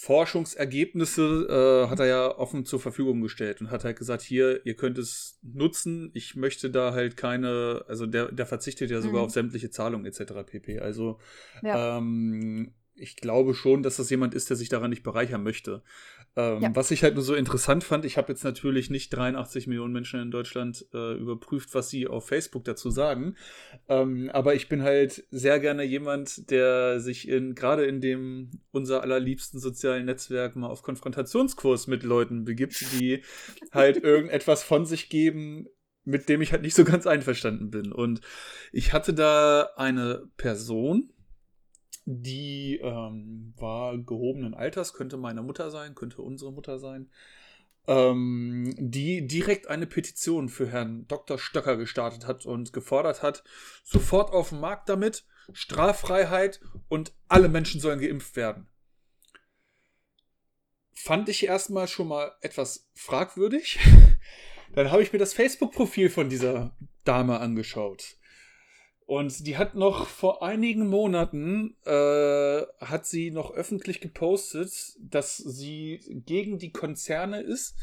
Forschungsergebnisse 0.00 1.48
äh, 1.50 1.90
hat 1.90 1.98
er 1.98 2.06
ja 2.06 2.38
offen 2.38 2.64
zur 2.64 2.78
Verfügung 2.78 3.20
gestellt 3.20 3.60
und 3.60 3.72
hat 3.72 3.82
halt 3.82 3.98
gesagt, 3.98 4.22
hier, 4.22 4.64
ihr 4.64 4.76
könnt 4.76 4.96
es 4.96 5.40
nutzen. 5.42 6.12
Ich 6.14 6.36
möchte 6.36 6.70
da 6.70 6.92
halt 6.92 7.16
keine, 7.16 7.84
also 7.88 8.06
der, 8.06 8.30
der 8.30 8.46
verzichtet 8.46 8.92
ja 8.92 9.00
sogar 9.00 9.22
mhm. 9.22 9.26
auf 9.26 9.32
sämtliche 9.32 9.70
Zahlungen 9.70 10.06
etc. 10.06 10.34
pp. 10.46 10.78
Also 10.78 11.18
ja. 11.64 11.98
ähm, 11.98 12.74
ich 12.94 13.16
glaube 13.16 13.54
schon, 13.54 13.82
dass 13.82 13.96
das 13.96 14.08
jemand 14.08 14.34
ist, 14.34 14.48
der 14.50 14.56
sich 14.56 14.68
daran 14.68 14.90
nicht 14.90 15.02
bereichern 15.02 15.42
möchte. 15.42 15.82
Ähm, 16.38 16.62
ja. 16.62 16.70
Was 16.76 16.92
ich 16.92 17.02
halt 17.02 17.16
nur 17.16 17.24
so 17.24 17.34
interessant 17.34 17.82
fand, 17.82 18.04
ich 18.04 18.16
habe 18.16 18.30
jetzt 18.30 18.44
natürlich 18.44 18.90
nicht 18.90 19.10
83 19.10 19.66
Millionen 19.66 19.92
Menschen 19.92 20.20
in 20.20 20.30
Deutschland 20.30 20.86
äh, 20.94 21.14
überprüft, 21.14 21.74
was 21.74 21.90
sie 21.90 22.06
auf 22.06 22.28
Facebook 22.28 22.62
dazu 22.62 22.90
sagen. 22.90 23.34
Ähm, 23.88 24.30
aber 24.32 24.54
ich 24.54 24.68
bin 24.68 24.84
halt 24.84 25.24
sehr 25.32 25.58
gerne 25.58 25.82
jemand, 25.82 26.48
der 26.52 27.00
sich 27.00 27.28
in 27.28 27.56
gerade 27.56 27.86
in 27.86 28.00
dem 28.00 28.52
unser 28.70 29.02
allerliebsten 29.02 29.58
sozialen 29.58 30.04
Netzwerk 30.04 30.54
mal 30.54 30.68
auf 30.68 30.82
Konfrontationskurs 30.82 31.88
mit 31.88 32.04
Leuten 32.04 32.44
begibt, 32.44 32.80
die 32.92 33.24
halt 33.72 33.96
irgendetwas 34.04 34.62
von 34.62 34.86
sich 34.86 35.08
geben, 35.08 35.66
mit 36.04 36.28
dem 36.28 36.40
ich 36.40 36.52
halt 36.52 36.62
nicht 36.62 36.76
so 36.76 36.84
ganz 36.84 37.08
einverstanden 37.08 37.70
bin. 37.70 37.90
Und 37.90 38.20
ich 38.70 38.92
hatte 38.92 39.12
da 39.12 39.70
eine 39.76 40.28
Person, 40.36 41.10
die 42.10 42.80
ähm, 42.82 43.52
war 43.58 43.98
gehobenen 43.98 44.54
Alters, 44.54 44.94
könnte 44.94 45.18
meine 45.18 45.42
Mutter 45.42 45.70
sein, 45.70 45.94
könnte 45.94 46.22
unsere 46.22 46.50
Mutter 46.50 46.78
sein, 46.78 47.10
ähm, 47.86 48.74
die 48.78 49.26
direkt 49.26 49.66
eine 49.66 49.86
Petition 49.86 50.48
für 50.48 50.66
Herrn 50.66 51.06
Dr. 51.06 51.38
Stöcker 51.38 51.76
gestartet 51.76 52.26
hat 52.26 52.46
und 52.46 52.72
gefordert 52.72 53.22
hat, 53.22 53.44
sofort 53.84 54.32
auf 54.32 54.48
den 54.48 54.60
Markt 54.60 54.88
damit, 54.88 55.26
Straffreiheit 55.52 56.60
und 56.88 57.12
alle 57.28 57.50
Menschen 57.50 57.78
sollen 57.78 58.00
geimpft 58.00 58.36
werden. 58.36 58.68
Fand 60.94 61.28
ich 61.28 61.44
erstmal 61.44 61.88
schon 61.88 62.08
mal 62.08 62.32
etwas 62.40 62.88
fragwürdig. 62.94 63.78
Dann 64.74 64.90
habe 64.90 65.02
ich 65.02 65.12
mir 65.12 65.18
das 65.18 65.34
Facebook-Profil 65.34 66.08
von 66.08 66.30
dieser 66.30 66.74
Dame 67.04 67.38
angeschaut. 67.38 68.17
Und 69.08 69.46
die 69.46 69.56
hat 69.56 69.74
noch 69.74 70.06
vor 70.06 70.42
einigen 70.42 70.86
Monaten, 70.86 71.74
äh, 71.86 72.60
hat 72.78 73.06
sie 73.06 73.30
noch 73.30 73.54
öffentlich 73.54 74.02
gepostet, 74.02 74.98
dass 75.00 75.38
sie 75.38 76.00
gegen 76.26 76.58
die 76.58 76.72
Konzerne 76.72 77.40
ist 77.40 77.74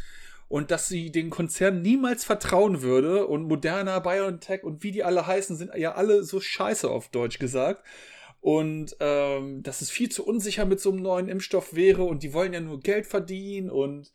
und 0.50 0.70
dass 0.70 0.88
sie 0.88 1.12
den 1.12 1.32
Konzernen 1.32 1.82
niemals 1.82 2.24
vertrauen 2.24 2.84
würde. 2.84 3.25
Und 3.25 3.48
Moderna, 3.48 3.98
BioNTech 3.98 4.63
und 4.63 4.84
wie 4.84 4.91
die 4.91 5.03
alle 5.03 5.25
heißen, 5.25 5.55
sind 5.55 5.72
ja 5.75 5.96
alle 5.96 6.24
so 6.24 6.39
scheiße 6.39 6.88
auf 6.88 7.10
Deutsch 7.10 7.39
gesagt. 7.39 7.84
Und 8.39 8.96
ähm, 9.00 9.63
dass 9.63 9.82
es 9.82 9.89
viel 9.89 10.10
zu 10.10 10.27
unsicher 10.27 10.65
mit 10.65 10.79
so 10.79 10.91
einem 10.91 11.01
neuen 11.01 11.27
Impfstoff 11.27 11.74
wäre 11.74 12.03
und 12.03 12.22
die 12.22 12.34
wollen 12.34 12.53
ja 12.53 12.62
nur 12.62 12.82
Geld 12.82 13.08
verdienen 13.08 13.72
und 13.72 14.13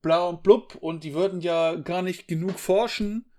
bla 0.00 0.26
und 0.26 0.42
blub 0.42 0.74
und 0.80 1.04
die 1.04 1.12
würden 1.12 1.42
ja 1.42 1.74
gar 1.74 2.00
nicht 2.00 2.28
genug 2.28 2.58
forschen. 2.58 3.29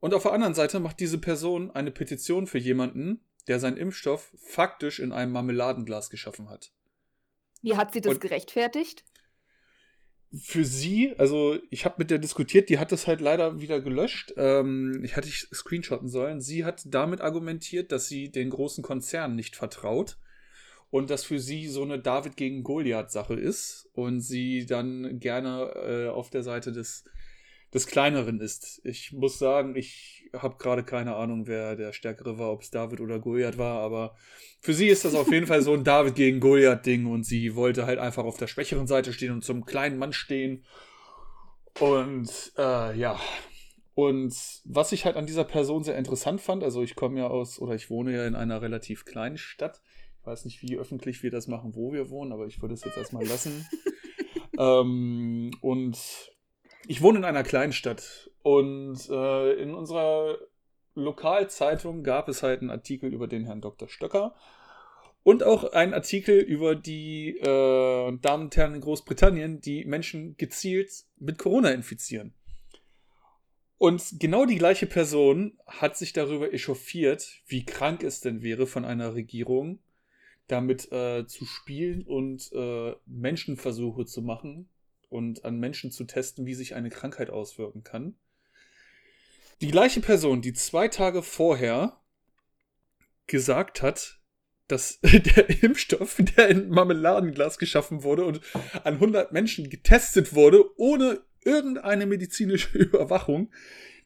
Und 0.00 0.14
auf 0.14 0.22
der 0.22 0.32
anderen 0.32 0.54
Seite 0.54 0.80
macht 0.80 0.98
diese 1.00 1.18
Person 1.18 1.70
eine 1.70 1.90
Petition 1.90 2.46
für 2.46 2.58
jemanden, 2.58 3.20
der 3.48 3.60
seinen 3.60 3.76
Impfstoff 3.76 4.32
faktisch 4.36 4.98
in 4.98 5.12
einem 5.12 5.32
Marmeladenglas 5.32 6.10
geschaffen 6.10 6.48
hat. 6.48 6.72
Wie 7.62 7.76
hat 7.76 7.92
sie 7.92 8.00
das 8.00 8.14
und 8.14 8.20
gerechtfertigt? 8.20 9.04
Für 10.32 10.64
sie, 10.64 11.14
also 11.18 11.58
ich 11.70 11.84
habe 11.84 11.96
mit 11.98 12.10
der 12.10 12.18
diskutiert, 12.18 12.68
die 12.68 12.78
hat 12.78 12.92
das 12.92 13.06
halt 13.06 13.20
leider 13.20 13.60
wieder 13.60 13.80
gelöscht. 13.80 14.32
Ähm, 14.36 15.00
ich 15.02 15.16
hatte 15.16 15.28
ich 15.28 15.48
screenshotten 15.52 16.08
sollen. 16.08 16.40
Sie 16.40 16.64
hat 16.64 16.82
damit 16.86 17.20
argumentiert, 17.20 17.90
dass 17.92 18.08
sie 18.08 18.30
den 18.30 18.50
großen 18.50 18.82
Konzernen 18.82 19.34
nicht 19.34 19.56
vertraut 19.56 20.18
und 20.90 21.10
das 21.10 21.24
für 21.24 21.40
sie 21.40 21.68
so 21.68 21.82
eine 21.82 21.98
David 21.98 22.36
gegen 22.36 22.62
Goliath 22.62 23.10
Sache 23.10 23.34
ist 23.34 23.88
und 23.92 24.20
sie 24.20 24.66
dann 24.66 25.18
gerne 25.18 25.72
äh, 25.74 26.08
auf 26.08 26.30
der 26.30 26.42
Seite 26.42 26.72
des 26.72 27.04
des 27.72 27.86
Kleineren 27.86 28.40
ist. 28.40 28.80
Ich 28.84 29.12
muss 29.12 29.38
sagen, 29.38 29.76
ich 29.76 30.28
habe 30.32 30.56
gerade 30.58 30.84
keine 30.84 31.16
Ahnung, 31.16 31.46
wer 31.46 31.76
der 31.76 31.92
Stärkere 31.92 32.38
war, 32.38 32.52
ob 32.52 32.62
es 32.62 32.70
David 32.70 33.00
oder 33.00 33.18
Goliath 33.18 33.58
war, 33.58 33.80
aber 33.80 34.16
für 34.60 34.74
sie 34.74 34.88
ist 34.88 35.04
das 35.04 35.14
auf 35.14 35.30
jeden 35.30 35.46
Fall 35.46 35.62
so 35.62 35.72
ein 35.72 35.84
David 35.84 36.14
gegen 36.14 36.40
Goliath-Ding 36.40 37.06
und 37.06 37.24
sie 37.24 37.54
wollte 37.54 37.86
halt 37.86 37.98
einfach 37.98 38.24
auf 38.24 38.36
der 38.36 38.48
schwächeren 38.48 38.86
Seite 38.86 39.12
stehen 39.12 39.32
und 39.32 39.44
zum 39.44 39.64
kleinen 39.64 39.98
Mann 39.98 40.12
stehen. 40.12 40.64
Und 41.78 42.52
äh, 42.58 42.96
ja. 42.96 43.18
Und 43.94 44.34
was 44.64 44.92
ich 44.92 45.04
halt 45.04 45.16
an 45.16 45.26
dieser 45.26 45.44
Person 45.44 45.84
sehr 45.84 45.96
interessant 45.96 46.40
fand, 46.40 46.62
also 46.62 46.82
ich 46.82 46.94
komme 46.94 47.18
ja 47.18 47.26
aus, 47.26 47.58
oder 47.58 47.74
ich 47.74 47.90
wohne 47.90 48.14
ja 48.14 48.26
in 48.26 48.34
einer 48.34 48.62
relativ 48.62 49.04
kleinen 49.04 49.36
Stadt. 49.36 49.80
Ich 50.20 50.26
weiß 50.26 50.44
nicht, 50.44 50.62
wie 50.62 50.76
öffentlich 50.76 51.22
wir 51.22 51.30
das 51.30 51.48
machen, 51.48 51.74
wo 51.74 51.92
wir 51.92 52.10
wohnen, 52.10 52.32
aber 52.32 52.46
ich 52.46 52.60
würde 52.60 52.74
es 52.74 52.84
jetzt 52.84 52.96
erstmal 52.96 53.26
lassen. 53.26 53.66
ähm, 54.58 55.50
und 55.60 55.98
ich 56.86 57.02
wohne 57.02 57.18
in 57.18 57.24
einer 57.24 57.42
Kleinstadt 57.42 58.30
und 58.42 58.98
äh, 59.10 59.52
in 59.54 59.74
unserer 59.74 60.38
Lokalzeitung 60.94 62.02
gab 62.02 62.28
es 62.28 62.42
halt 62.42 62.60
einen 62.60 62.70
Artikel 62.70 63.12
über 63.12 63.28
den 63.28 63.44
Herrn 63.44 63.60
Dr. 63.60 63.88
Stöcker 63.88 64.34
und 65.22 65.42
auch 65.42 65.72
einen 65.72 65.94
Artikel 65.94 66.38
über 66.38 66.74
die 66.74 67.36
äh, 67.38 68.16
Damen 68.18 68.44
und 68.44 68.56
Herren 68.56 68.74
in 68.74 68.80
Großbritannien, 68.80 69.60
die 69.60 69.84
Menschen 69.84 70.36
gezielt 70.36 70.90
mit 71.18 71.38
Corona 71.38 71.70
infizieren. 71.70 72.34
Und 73.76 74.18
genau 74.18 74.44
die 74.44 74.58
gleiche 74.58 74.86
Person 74.86 75.58
hat 75.66 75.96
sich 75.96 76.12
darüber 76.12 76.52
echauffiert, 76.52 77.40
wie 77.46 77.64
krank 77.64 78.02
es 78.02 78.20
denn 78.20 78.42
wäre 78.42 78.66
von 78.66 78.84
einer 78.84 79.14
Regierung, 79.14 79.78
damit 80.48 80.90
äh, 80.92 81.26
zu 81.26 81.46
spielen 81.46 82.02
und 82.02 82.50
äh, 82.52 82.94
Menschenversuche 83.06 84.04
zu 84.04 84.20
machen, 84.20 84.68
und 85.10 85.44
an 85.44 85.58
Menschen 85.58 85.90
zu 85.90 86.04
testen, 86.04 86.46
wie 86.46 86.54
sich 86.54 86.74
eine 86.74 86.88
Krankheit 86.88 87.28
auswirken 87.28 87.84
kann. 87.84 88.14
Die 89.60 89.70
gleiche 89.70 90.00
Person, 90.00 90.40
die 90.40 90.54
zwei 90.54 90.88
Tage 90.88 91.22
vorher 91.22 92.00
gesagt 93.26 93.82
hat, 93.82 94.20
dass 94.68 95.00
der 95.02 95.62
Impfstoff, 95.62 96.16
der 96.36 96.48
in 96.48 96.70
Marmeladenglas 96.70 97.58
geschaffen 97.58 98.02
wurde 98.02 98.24
und 98.24 98.40
an 98.84 98.94
100 98.94 99.32
Menschen 99.32 99.68
getestet 99.68 100.34
wurde, 100.34 100.64
ohne 100.78 101.20
irgendeine 101.42 102.06
medizinische 102.06 102.78
Überwachung, 102.78 103.52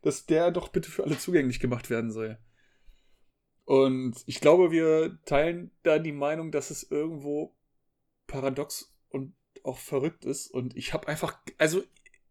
dass 0.03 0.27
der 0.27 0.51
doch 0.51 0.69
bitte 0.69 0.91
für 0.91 1.05
alle 1.05 1.19
zugänglich 1.19 1.61
gemacht 1.61 1.91
werden 1.91 2.11
soll. 2.11 2.39
Und 3.65 4.23
ich 4.27 4.41
glaube, 4.41 4.71
wir 4.71 5.19
teilen 5.25 5.71
da 5.83 5.99
die 5.99 6.13
Meinung, 6.13 6.51
dass 6.51 6.71
es 6.71 6.83
irgendwo 6.83 7.57
paradox 8.27 8.94
auch 9.65 9.79
verrückt 9.79 10.25
ist. 10.25 10.49
Und 10.49 10.77
ich 10.77 10.93
habe 10.93 11.09
einfach, 11.09 11.39
also 11.59 11.83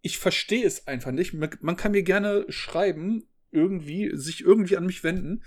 ich 0.01 0.17
verstehe 0.17 0.65
es 0.65 0.87
einfach 0.87 1.11
nicht. 1.11 1.33
Man 1.33 1.75
kann 1.75 1.91
mir 1.91 2.03
gerne 2.03 2.45
schreiben, 2.49 3.27
irgendwie, 3.51 4.11
sich 4.15 4.41
irgendwie 4.41 4.77
an 4.77 4.85
mich 4.85 5.03
wenden. 5.03 5.43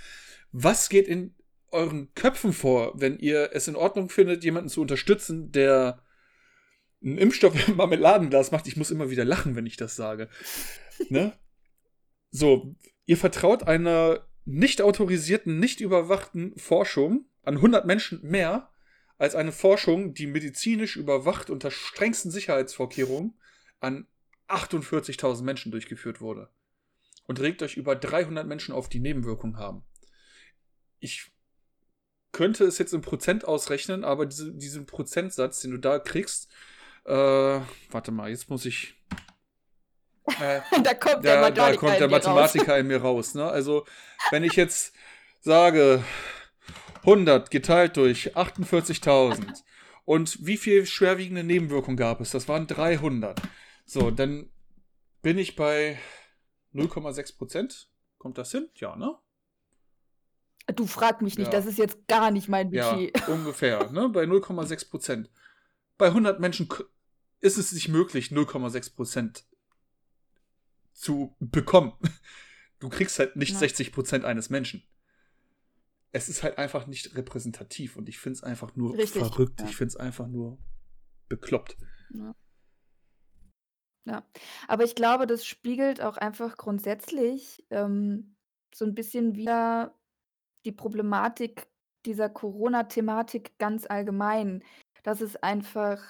Was 0.52 0.88
geht 0.88 1.08
in 1.08 1.34
euren 1.70 2.12
Köpfen 2.14 2.52
vor, 2.52 2.92
wenn 3.00 3.18
ihr 3.18 3.50
es 3.52 3.68
in 3.68 3.76
Ordnung 3.76 4.08
findet, 4.08 4.44
jemanden 4.44 4.70
zu 4.70 4.80
unterstützen, 4.80 5.52
der 5.52 6.02
einen 7.02 7.18
Impfstoff 7.18 7.68
im 7.68 7.76
Marmeladenglas 7.76 8.52
macht? 8.52 8.66
Ich 8.66 8.76
muss 8.76 8.90
immer 8.90 9.10
wieder 9.10 9.24
lachen, 9.24 9.56
wenn 9.56 9.66
ich 9.66 9.76
das 9.76 9.96
sage. 9.96 10.28
ne? 11.08 11.32
So, 12.30 12.74
ihr 13.04 13.16
vertraut 13.16 13.64
einer 13.64 14.26
nicht 14.44 14.80
autorisierten, 14.80 15.58
nicht 15.58 15.80
überwachten 15.80 16.56
Forschung 16.56 17.26
an 17.42 17.56
100 17.56 17.84
Menschen 17.86 18.20
mehr 18.22 18.70
als 19.18 19.34
eine 19.34 19.52
Forschung, 19.52 20.14
die 20.14 20.26
medizinisch 20.26 20.96
überwacht 20.96 21.50
unter 21.50 21.70
strengsten 21.70 22.30
Sicherheitsvorkehrungen 22.30 23.38
an 23.80 24.06
48.000 24.48 25.42
Menschen 25.42 25.72
durchgeführt 25.72 26.20
wurde. 26.20 26.50
Und 27.26 27.40
regt 27.40 27.62
euch 27.62 27.76
über 27.76 27.96
300 27.96 28.46
Menschen 28.46 28.74
auf, 28.74 28.88
die 28.88 29.00
Nebenwirkungen 29.00 29.56
haben. 29.56 29.84
Ich 31.00 31.32
könnte 32.32 32.64
es 32.64 32.78
jetzt 32.78 32.92
in 32.92 33.00
Prozent 33.00 33.46
ausrechnen, 33.46 34.04
aber 34.04 34.26
diese, 34.26 34.52
diesen 34.52 34.86
Prozentsatz, 34.86 35.60
den 35.60 35.72
du 35.72 35.78
da 35.78 35.98
kriegst, 35.98 36.52
äh, 37.04 37.60
warte 37.90 38.12
mal, 38.12 38.30
jetzt 38.30 38.50
muss 38.50 38.64
ich. 38.64 38.94
Äh, 40.40 40.60
da 40.82 40.94
kommt 40.94 41.24
der, 41.24 41.50
da 41.50 41.76
kommt 41.76 41.98
der 41.98 42.08
Mathematiker 42.08 42.72
raus. 42.72 42.80
in 42.80 42.86
mir 42.86 43.00
raus. 43.00 43.34
Ne? 43.34 43.44
Also, 43.48 43.86
wenn 44.30 44.44
ich 44.44 44.52
jetzt 44.52 44.94
sage, 45.40 46.04
100 47.06 47.52
geteilt 47.52 47.96
durch 47.96 48.36
48.000. 48.36 49.62
Und 50.04 50.44
wie 50.44 50.56
viel 50.56 50.86
schwerwiegende 50.86 51.44
Nebenwirkungen 51.44 51.96
gab 51.96 52.20
es? 52.20 52.32
Das 52.32 52.48
waren 52.48 52.66
300. 52.66 53.40
So, 53.84 54.10
dann 54.10 54.50
bin 55.22 55.38
ich 55.38 55.56
bei 55.56 55.98
0,6 56.74 57.38
Prozent. 57.38 57.88
Kommt 58.18 58.38
das 58.38 58.50
hin? 58.50 58.68
Ja, 58.74 58.96
ne? 58.96 59.16
Du 60.74 60.86
frag 60.86 61.22
mich 61.22 61.38
nicht, 61.38 61.52
ja. 61.52 61.52
das 61.52 61.66
ist 61.66 61.78
jetzt 61.78 62.08
gar 62.08 62.32
nicht 62.32 62.48
mein 62.48 62.70
Budget. 62.70 63.16
Ja, 63.16 63.26
ungefähr, 63.28 63.90
ne? 63.92 64.08
Bei 64.08 64.24
0,6 64.24 64.90
Prozent. 64.90 65.30
Bei 65.98 66.06
100 66.06 66.40
Menschen 66.40 66.68
ist 67.40 67.56
es 67.56 67.72
nicht 67.72 67.88
möglich, 67.88 68.28
0,6 68.28 68.96
Prozent 68.96 69.44
zu 70.92 71.36
bekommen. 71.38 71.92
Du 72.80 72.88
kriegst 72.88 73.18
halt 73.18 73.36
nicht 73.36 73.52
ja. 73.52 73.58
60 73.58 73.92
Prozent 73.92 74.24
eines 74.24 74.50
Menschen 74.50 74.82
es 76.16 76.28
ist 76.30 76.42
halt 76.42 76.56
einfach 76.58 76.86
nicht 76.86 77.14
repräsentativ 77.14 77.96
und 77.96 78.08
ich 78.08 78.18
finde 78.18 78.38
es 78.38 78.42
einfach 78.42 78.74
nur 78.74 78.96
Richtig, 78.96 79.22
verrückt. 79.22 79.60
Ja. 79.60 79.66
Ich 79.66 79.76
finde 79.76 79.90
es 79.90 79.96
einfach 79.96 80.26
nur 80.26 80.58
bekloppt. 81.28 81.76
Ja. 82.14 82.34
ja. 84.06 84.26
aber 84.66 84.84
ich 84.84 84.94
glaube, 84.94 85.26
das 85.26 85.44
spiegelt 85.44 86.00
auch 86.00 86.16
einfach 86.16 86.56
grundsätzlich 86.56 87.64
ähm, 87.70 88.34
so 88.74 88.84
ein 88.84 88.94
bisschen 88.94 89.34
wieder 89.36 89.94
die 90.64 90.72
Problematik, 90.72 91.66
dieser 92.06 92.30
Corona-Thematik 92.30 93.58
ganz 93.58 93.86
allgemein, 93.86 94.64
dass 95.02 95.20
es 95.20 95.36
einfach 95.36 96.02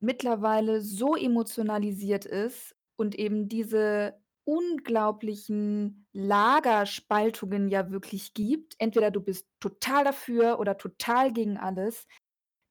mittlerweile 0.00 0.80
so 0.80 1.14
emotionalisiert 1.14 2.24
ist 2.24 2.74
und 2.96 3.14
eben 3.14 3.48
diese 3.48 4.20
unglaublichen 4.44 6.06
Lagerspaltungen 6.12 7.68
ja 7.68 7.90
wirklich 7.90 8.34
gibt. 8.34 8.74
Entweder 8.78 9.10
du 9.10 9.20
bist 9.20 9.46
total 9.60 10.04
dafür 10.04 10.58
oder 10.60 10.78
total 10.78 11.32
gegen 11.32 11.58
alles, 11.58 12.06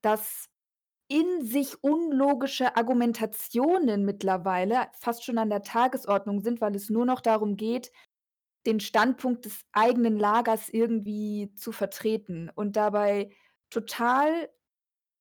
dass 0.01 0.49
in 1.09 1.45
sich 1.45 1.83
unlogische 1.83 2.77
Argumentationen 2.77 4.05
mittlerweile 4.05 4.87
fast 4.93 5.25
schon 5.25 5.37
an 5.37 5.49
der 5.49 5.63
Tagesordnung 5.63 6.41
sind, 6.41 6.61
weil 6.61 6.75
es 6.75 6.89
nur 6.89 7.05
noch 7.05 7.21
darum 7.21 7.57
geht, 7.57 7.91
den 8.65 8.79
Standpunkt 8.79 9.45
des 9.45 9.65
eigenen 9.73 10.17
Lagers 10.17 10.69
irgendwie 10.69 11.53
zu 11.55 11.71
vertreten 11.71 12.49
und 12.55 12.75
dabei 12.75 13.31
total 13.69 14.49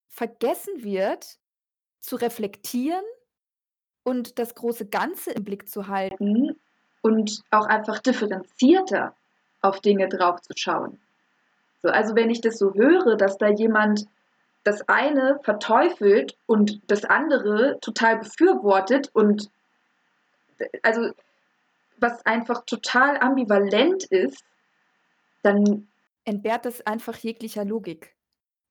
vergessen 0.09 0.83
wird, 0.85 1.39
zu 2.01 2.17
reflektieren 2.17 3.05
und 4.11 4.41
das 4.41 4.57
große 4.57 4.87
Ganze 4.87 5.31
im 5.31 5.45
Blick 5.45 5.69
zu 5.69 5.87
halten 5.87 6.57
und 7.01 7.43
auch 7.53 7.67
einfach 7.67 8.01
differenzierter 8.01 9.15
auf 9.63 9.81
Dinge 9.81 10.09
draufzuschauen. 10.09 10.99
So, 11.81 11.91
also 11.91 12.17
wenn 12.17 12.29
ich 12.29 12.41
das 12.41 12.59
so 12.59 12.75
höre, 12.75 13.17
dass 13.17 13.39
da 13.39 13.49
jemand 13.49 14.07
das 14.65 14.87
eine 14.89 15.39
verteufelt 15.45 16.37
und 16.47 16.81
das 16.89 17.05
andere 17.05 17.79
total 17.81 18.19
befürwortet 18.19 19.11
und 19.15 19.49
also 20.83 21.13
was 21.99 22.27
einfach 22.27 22.65
total 22.67 23.17
ambivalent 23.19 24.05
ist, 24.07 24.43
dann 25.43 25.87
entbehrt 26.25 26.65
das 26.65 26.85
einfach 26.85 27.17
jeglicher 27.17 27.65
Logik. 27.65 28.17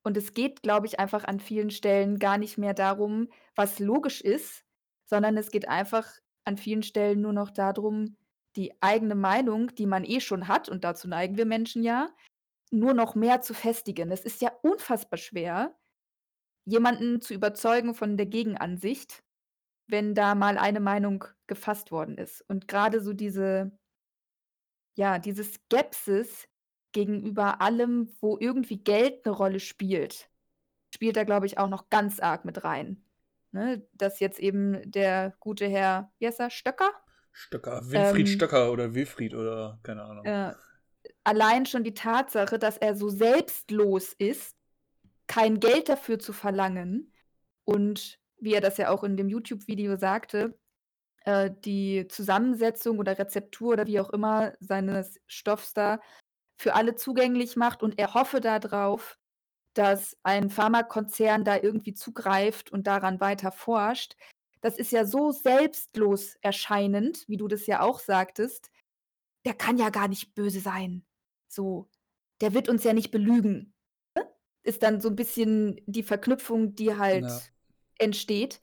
Und 0.04 0.18
es 0.18 0.34
geht, 0.34 0.64
glaube 0.64 0.86
ich, 0.86 1.00
einfach 1.00 1.24
an 1.24 1.40
vielen 1.40 1.72
Stellen 1.72 2.20
gar 2.20 2.38
nicht 2.38 2.58
mehr 2.58 2.74
darum, 2.74 3.30
was 3.56 3.80
logisch 3.80 4.22
ist, 4.22 4.64
sondern 5.10 5.38
es 5.38 5.50
geht 5.50 5.68
einfach 5.68 6.08
an 6.46 6.58
vielen 6.58 6.84
Stellen 6.84 7.22
nur 7.22 7.34
noch 7.34 7.50
darum, 7.50 8.16
die 8.56 8.74
eigene 8.82 9.16
Meinung, 9.16 9.74
die 9.76 9.88
man 9.88 10.04
eh 10.04 10.20
schon 10.20 10.48
hat, 10.48 10.70
und 10.70 10.84
dazu 10.84 11.08
neigen 11.08 11.38
wir 11.38 11.46
Menschen 11.46 11.84
ja, 11.84 12.10
nur 12.72 12.94
noch 12.94 13.16
mehr 13.16 13.42
zu 13.42 13.54
festigen. 13.54 14.12
Es 14.12 14.22
ist 14.22 14.42
ja 14.42 14.52
unfassbar 14.62 15.18
schwer, 15.18 15.76
jemanden 16.66 17.22
zu 17.22 17.34
überzeugen 17.34 17.96
von 17.96 18.18
der 18.18 18.28
Gegenansicht, 18.28 19.24
wenn 19.88 20.14
da 20.14 20.36
mal 20.36 20.60
eine 20.60 20.80
Meinung 20.80 21.26
gefasst 21.48 21.92
worden 21.92 22.18
ist. 22.18 22.48
Und 22.48 22.68
gerade 22.68 23.02
so 23.02 23.14
diese, 23.14 23.72
ja, 24.96 25.18
diese 25.18 25.44
Skepsis 25.44 26.48
gegenüber 26.92 27.62
allem, 27.62 28.16
wo 28.22 28.38
irgendwie 28.40 28.78
Geld 28.78 29.26
eine 29.26 29.36
Rolle 29.36 29.60
spielt, 29.60 30.30
spielt 30.94 31.16
da, 31.16 31.24
glaube 31.24 31.48
ich, 31.48 31.58
auch 31.58 31.70
noch 31.70 31.90
ganz 31.90 32.20
arg 32.20 32.46
mit 32.46 32.64
rein. 32.64 33.04
Ne? 33.52 33.86
Dass 33.94 34.20
jetzt 34.20 34.40
eben 34.40 34.80
der 34.90 35.36
gute 35.40 35.68
Herr, 35.68 36.12
wie 36.20 36.28
heißt 36.28 36.40
er, 36.40 36.50
Stöcker? 36.50 36.92
Stöcker, 37.32 37.82
Winfried 37.84 38.28
ähm, 38.28 38.34
Stöcker 38.34 38.72
oder 38.72 38.94
Wilfried 38.94 39.34
oder 39.34 39.80
keine 39.84 40.04
Ahnung. 40.04 40.26
Äh, 40.26 40.54
allein 41.24 41.66
schon 41.66 41.84
die 41.84 41.94
Tatsache, 41.94 42.60
dass 42.60 42.78
er 42.78 42.96
so 42.96 43.10
selbstlos 43.10 44.14
ist, 44.14 44.56
kein 45.28 45.60
Geld 45.60 45.90
dafür 45.90 46.20
zu 46.20 46.34
verlangen 46.34 47.14
und 47.64 48.20
wie 48.40 48.54
er 48.54 48.62
das 48.62 48.78
ja 48.78 48.90
auch 48.90 49.04
in 49.04 49.18
dem 49.18 49.30
YouTube-Video 49.30 49.96
sagte, 49.98 50.58
äh, 51.26 51.52
die 51.66 52.08
Zusammensetzung 52.08 53.00
oder 53.00 53.18
Rezeptur 53.18 53.74
oder 53.74 53.88
wie 53.88 54.00
auch 54.00 54.10
immer 54.10 54.54
seines 54.60 55.20
Stoffs 55.28 55.74
da 55.74 56.00
für 56.58 56.74
alle 56.76 56.96
zugänglich 56.96 57.56
macht 57.56 57.84
und 57.84 58.00
er 58.00 58.14
hoffe 58.14 58.42
darauf, 58.42 59.18
dass 59.74 60.18
ein 60.24 60.50
Pharmakonzern 60.50 61.44
da 61.44 61.58
irgendwie 61.58 61.94
zugreift 61.94 62.72
und 62.72 62.88
daran 62.88 63.20
weiter 63.20 63.52
forscht. 63.52 64.16
Das 64.62 64.78
ist 64.78 64.92
ja 64.92 65.06
so 65.06 65.32
selbstlos 65.32 66.36
erscheinend, 66.42 67.28
wie 67.28 67.38
du 67.38 67.48
das 67.48 67.66
ja 67.66 67.82
auch 67.82 68.00
sagtest. 68.00 68.72
Der 69.46 69.54
kann 69.54 69.78
ja 69.78 69.90
gar 69.90 70.08
nicht 70.08 70.36
böse 70.36 70.60
sein. 70.60 71.06
So, 71.48 71.88
der 72.42 72.54
wird 72.54 72.70
uns 72.70 72.84
ja 72.84 72.94
nicht 72.94 73.12
belügen. 73.12 73.74
Ist 74.64 74.84
dann 74.84 75.00
so 75.00 75.10
ein 75.10 75.16
bisschen 75.16 75.80
die 75.86 76.04
Verknüpfung, 76.04 76.76
die 76.76 76.96
halt 76.96 77.24
ja. 77.24 77.40
entsteht. 78.00 78.62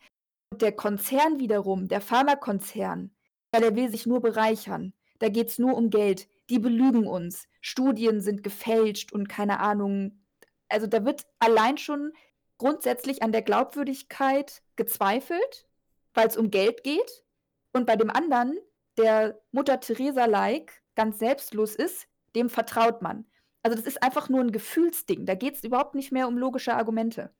Und 0.50 0.62
der 0.62 0.72
Konzern 0.72 1.38
wiederum, 1.38 1.88
der 1.88 2.00
Pharmakonzern, 2.00 3.10
ja, 3.54 3.60
der 3.60 3.74
will 3.74 3.90
sich 3.90 4.06
nur 4.06 4.20
bereichern. 4.20 4.92
Da 5.18 5.30
geht 5.30 5.48
es 5.48 5.58
nur 5.58 5.74
um 5.74 5.90
Geld. 5.90 6.28
Die 6.50 6.58
belügen 6.58 7.06
uns. 7.06 7.48
Studien 7.60 8.20
sind 8.20 8.42
gefälscht 8.42 9.12
und 9.12 9.28
keine 9.28 9.60
Ahnung, 9.60 10.20
also 10.68 10.86
da 10.86 11.04
wird 11.04 11.26
allein 11.38 11.78
schon 11.78 12.12
grundsätzlich 12.58 13.22
an 13.22 13.32
der 13.32 13.42
Glaubwürdigkeit 13.42 14.62
gezweifelt, 14.76 15.66
weil 16.14 16.26
es 16.26 16.36
um 16.36 16.50
Geld 16.50 16.82
geht. 16.82 17.24
Und 17.72 17.86
bei 17.86 17.96
dem 17.96 18.10
anderen, 18.10 18.58
der 18.96 19.40
Mutter 19.52 19.80
Teresa-like, 19.80 20.82
ganz 20.94 21.18
selbstlos 21.18 21.74
ist, 21.74 22.08
dem 22.34 22.48
vertraut 22.48 23.02
man. 23.02 23.26
Also 23.62 23.76
das 23.76 23.86
ist 23.86 24.02
einfach 24.02 24.28
nur 24.28 24.40
ein 24.40 24.52
Gefühlsding. 24.52 25.26
Da 25.26 25.34
geht 25.34 25.56
es 25.56 25.64
überhaupt 25.64 25.94
nicht 25.94 26.12
mehr 26.12 26.28
um 26.28 26.38
logische 26.38 26.74
Argumente. 26.74 27.30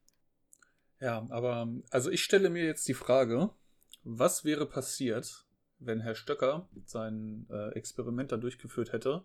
Ja, 1.00 1.26
aber 1.30 1.68
also 1.90 2.10
ich 2.10 2.24
stelle 2.24 2.50
mir 2.50 2.64
jetzt 2.64 2.88
die 2.88 2.94
Frage, 2.94 3.50
was 4.02 4.44
wäre 4.44 4.66
passiert, 4.66 5.46
wenn 5.78 6.00
Herr 6.00 6.14
Stöcker 6.14 6.68
sein 6.84 7.46
äh, 7.50 7.70
Experiment 7.74 8.32
da 8.32 8.36
durchgeführt 8.36 8.92
hätte 8.92 9.24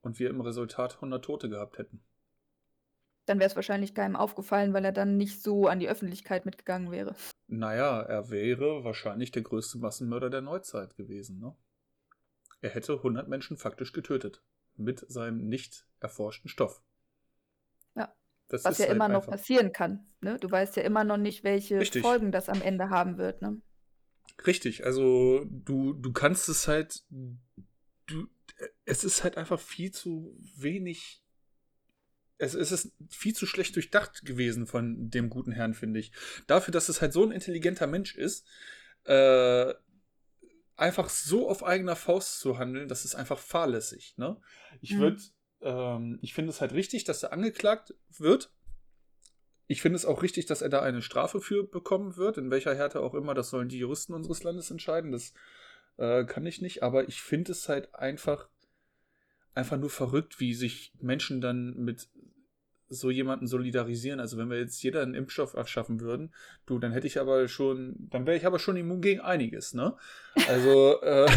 und 0.00 0.18
wir 0.18 0.30
im 0.30 0.40
Resultat 0.40 0.96
100 0.96 1.24
Tote 1.24 1.48
gehabt 1.48 1.78
hätten? 1.78 2.02
Dann 3.28 3.38
wäre 3.38 3.48
es 3.48 3.56
wahrscheinlich 3.56 3.94
keinem 3.94 4.16
aufgefallen, 4.16 4.72
weil 4.72 4.84
er 4.84 4.92
dann 4.92 5.16
nicht 5.16 5.42
so 5.42 5.66
an 5.66 5.80
die 5.80 5.88
Öffentlichkeit 5.88 6.46
mitgegangen 6.46 6.90
wäre. 6.90 7.14
Naja, 7.46 8.00
er 8.02 8.30
wäre 8.30 8.84
wahrscheinlich 8.84 9.30
der 9.30 9.42
größte 9.42 9.78
Massenmörder 9.78 10.30
der 10.30 10.40
Neuzeit 10.40 10.96
gewesen. 10.96 11.38
Ne? 11.40 11.54
Er 12.60 12.70
hätte 12.70 12.94
100 12.94 13.28
Menschen 13.28 13.56
faktisch 13.56 13.92
getötet. 13.92 14.42
Mit 14.76 15.04
seinem 15.08 15.48
nicht 15.48 15.86
erforschten 16.00 16.48
Stoff. 16.48 16.82
Ja. 17.96 18.14
Das 18.48 18.64
Was 18.64 18.78
ja 18.78 18.86
halt 18.86 18.94
immer 18.94 19.08
noch 19.08 19.26
passieren 19.26 19.72
kann. 19.72 20.06
Ne? 20.20 20.38
Du 20.38 20.50
weißt 20.50 20.76
ja 20.76 20.82
immer 20.82 21.04
noch 21.04 21.16
nicht, 21.16 21.44
welche 21.44 21.80
Richtig. 21.80 22.02
Folgen 22.02 22.32
das 22.32 22.48
am 22.48 22.62
Ende 22.62 22.90
haben 22.90 23.18
wird. 23.18 23.42
Ne? 23.42 23.60
Richtig, 24.46 24.86
also 24.86 25.44
du, 25.48 25.94
du 25.94 26.12
kannst 26.12 26.48
es 26.48 26.68
halt. 26.68 27.04
Du, 28.06 28.26
es 28.84 29.04
ist 29.04 29.22
halt 29.24 29.36
einfach 29.36 29.60
viel 29.60 29.90
zu 29.90 30.36
wenig 30.56 31.22
es, 32.38 32.54
es 32.54 32.72
ist 32.72 32.92
viel 33.10 33.34
zu 33.34 33.46
schlecht 33.46 33.74
durchdacht 33.76 34.24
gewesen 34.24 34.66
von 34.66 35.10
dem 35.10 35.28
guten 35.28 35.52
Herrn, 35.52 35.74
finde 35.74 36.00
ich. 36.00 36.12
Dafür, 36.46 36.72
dass 36.72 36.88
es 36.88 37.02
halt 37.02 37.12
so 37.12 37.24
ein 37.24 37.32
intelligenter 37.32 37.86
Mensch 37.86 38.14
ist, 38.14 38.46
äh, 39.04 39.74
einfach 40.76 41.08
so 41.08 41.48
auf 41.48 41.64
eigener 41.64 41.96
Faust 41.96 42.38
zu 42.38 42.58
handeln, 42.58 42.88
das 42.88 43.04
ist 43.04 43.16
einfach 43.16 43.38
fahrlässig. 43.38 44.14
Ne? 44.16 44.40
Ich 44.80 44.94
mhm. 44.94 44.98
würde, 45.00 45.22
ähm, 45.62 46.18
ich 46.22 46.34
finde 46.34 46.50
es 46.50 46.60
halt 46.60 46.72
richtig, 46.72 47.04
dass 47.04 47.22
er 47.22 47.32
angeklagt 47.32 47.94
wird. 48.16 48.52
Ich 49.66 49.82
finde 49.82 49.96
es 49.96 50.06
auch 50.06 50.22
richtig, 50.22 50.46
dass 50.46 50.62
er 50.62 50.68
da 50.68 50.80
eine 50.80 51.02
Strafe 51.02 51.40
für 51.40 51.66
bekommen 51.66 52.16
wird, 52.16 52.38
in 52.38 52.50
welcher 52.50 52.74
Härte 52.74 53.00
auch 53.00 53.14
immer. 53.14 53.34
Das 53.34 53.50
sollen 53.50 53.68
die 53.68 53.78
Juristen 53.78 54.14
unseres 54.14 54.42
Landes 54.44 54.70
entscheiden. 54.70 55.12
Das 55.12 55.34
äh, 55.98 56.24
kann 56.24 56.46
ich 56.46 56.62
nicht. 56.62 56.82
Aber 56.82 57.08
ich 57.08 57.20
finde 57.20 57.52
es 57.52 57.68
halt 57.68 57.94
einfach 57.94 58.48
einfach 59.58 59.76
nur 59.76 59.90
verrückt, 59.90 60.38
wie 60.38 60.54
sich 60.54 60.92
Menschen 61.00 61.40
dann 61.40 61.74
mit 61.74 62.08
so 62.88 63.10
jemanden 63.10 63.46
solidarisieren. 63.46 64.20
Also 64.20 64.38
wenn 64.38 64.50
wir 64.50 64.58
jetzt 64.58 64.82
jeder 64.82 65.02
einen 65.02 65.14
Impfstoff 65.14 65.54
erschaffen 65.54 66.00
würden, 66.00 66.32
du, 66.66 66.78
dann 66.78 66.92
hätte 66.92 67.06
ich 67.06 67.20
aber 67.20 67.48
schon, 67.48 67.96
dann 68.10 68.26
wäre 68.26 68.36
ich 68.36 68.46
aber 68.46 68.58
schon 68.58 68.76
immun 68.76 69.00
gegen 69.00 69.20
einiges, 69.20 69.74
ne? 69.74 69.96
Also 70.48 71.00
äh, 71.02 71.30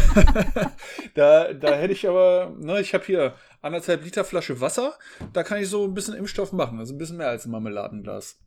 da, 1.14 1.52
da 1.52 1.74
hätte 1.74 1.92
ich 1.92 2.08
aber, 2.08 2.54
ne, 2.58 2.80
ich 2.80 2.94
habe 2.94 3.04
hier 3.04 3.34
anderthalb 3.60 4.04
Liter 4.04 4.24
Flasche 4.24 4.60
Wasser, 4.60 4.98
da 5.32 5.42
kann 5.42 5.60
ich 5.60 5.68
so 5.68 5.84
ein 5.84 5.94
bisschen 5.94 6.14
Impfstoff 6.14 6.52
machen, 6.52 6.78
also 6.78 6.94
ein 6.94 6.98
bisschen 6.98 7.18
mehr 7.18 7.28
als 7.28 7.44
ein 7.44 7.50
Marmeladenglas. 7.50 8.40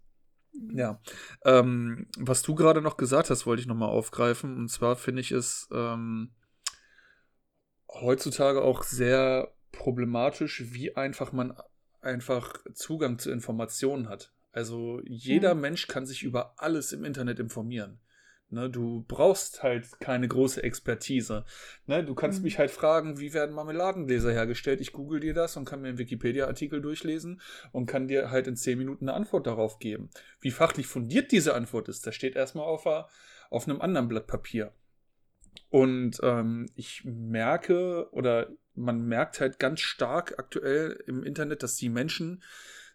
Mhm. 0.54 0.78
Ja, 0.78 1.00
ähm, 1.44 2.08
was 2.18 2.41
du 2.41 2.56
gerade 2.56 2.82
noch 2.82 2.98
gesagt 2.98 3.30
hast, 3.30 3.46
wollte 3.46 3.62
ich 3.62 3.68
nochmal 3.68 3.89
aufgreifen. 3.89 4.58
Und 4.58 4.70
zwar 4.70 4.96
finde 4.96 5.22
ich 5.22 5.32
es 5.32 5.68
ähm, 5.72 6.32
heutzutage 7.89 8.62
auch 8.62 8.84
sehr 8.84 9.54
problematisch, 9.72 10.63
wie 10.74 10.96
einfach 10.96 11.32
man 11.32 11.54
einfach 12.06 12.63
Zugang 12.74 13.20
zu 13.20 13.32
Informationen 13.32 14.10
hat. 14.10 14.34
Also 14.52 15.02
jeder 15.04 15.54
mhm. 15.54 15.62
Mensch 15.62 15.88
kann 15.88 16.06
sich 16.06 16.24
über 16.24 16.54
alles 16.58 16.94
im 16.94 17.04
Internet 17.04 17.39
informieren. 17.39 18.00
Ne, 18.50 18.70
du 18.70 19.04
brauchst 19.08 19.63
halt 19.63 20.00
keine 20.00 20.28
große 20.28 20.62
Expertise. 20.62 21.46
Ne, 21.88 22.06
du 22.06 22.13
kannst 22.13 22.39
mhm. 22.39 22.44
mich 22.44 22.60
halt 22.60 22.70
fragen, 22.70 23.20
wie 23.20 23.34
werden 23.34 23.56
Marmeladengläser 23.56 24.32
hergestellt? 24.32 24.82
Ich 24.82 24.94
google 24.94 25.20
dir 25.20 25.34
das 25.34 25.58
und 25.58 25.65
kann 25.65 25.82
mir 25.82 25.89
einen 25.89 25.98
Wikipedia-Artikel 25.98 26.80
durchlesen 26.80 27.41
und 27.72 27.88
kann 27.88 28.08
dir 28.08 28.30
halt 28.30 28.48
in 28.48 28.56
zehn 28.56 28.78
Minuten 28.78 29.10
eine 29.10 29.18
Antwort 29.18 29.48
darauf 29.48 29.80
geben. 29.80 30.12
Wie 30.41 30.52
fachlich 30.52 30.86
fundiert 30.86 31.32
diese 31.32 31.56
Antwort 31.56 31.89
ist, 31.89 32.06
das 32.06 32.13
steht 32.13 32.36
erstmal 32.36 32.65
auf, 32.65 32.86
auf 33.50 33.68
einem 33.68 33.82
anderen 33.82 34.08
Blatt 34.08 34.28
Papier. 34.28 34.72
Und 35.70 36.20
ähm, 36.24 36.68
ich 36.76 37.04
merke 37.06 38.10
oder 38.12 38.50
man 38.74 39.02
merkt 39.06 39.39
halt 39.39 39.60
ganz 39.60 39.80
stark 39.80 40.38
aktuell 40.38 41.04
im 41.08 41.24
Internet, 41.24 41.63
dass 41.63 41.76
die 41.76 41.89
Menschen 41.89 42.44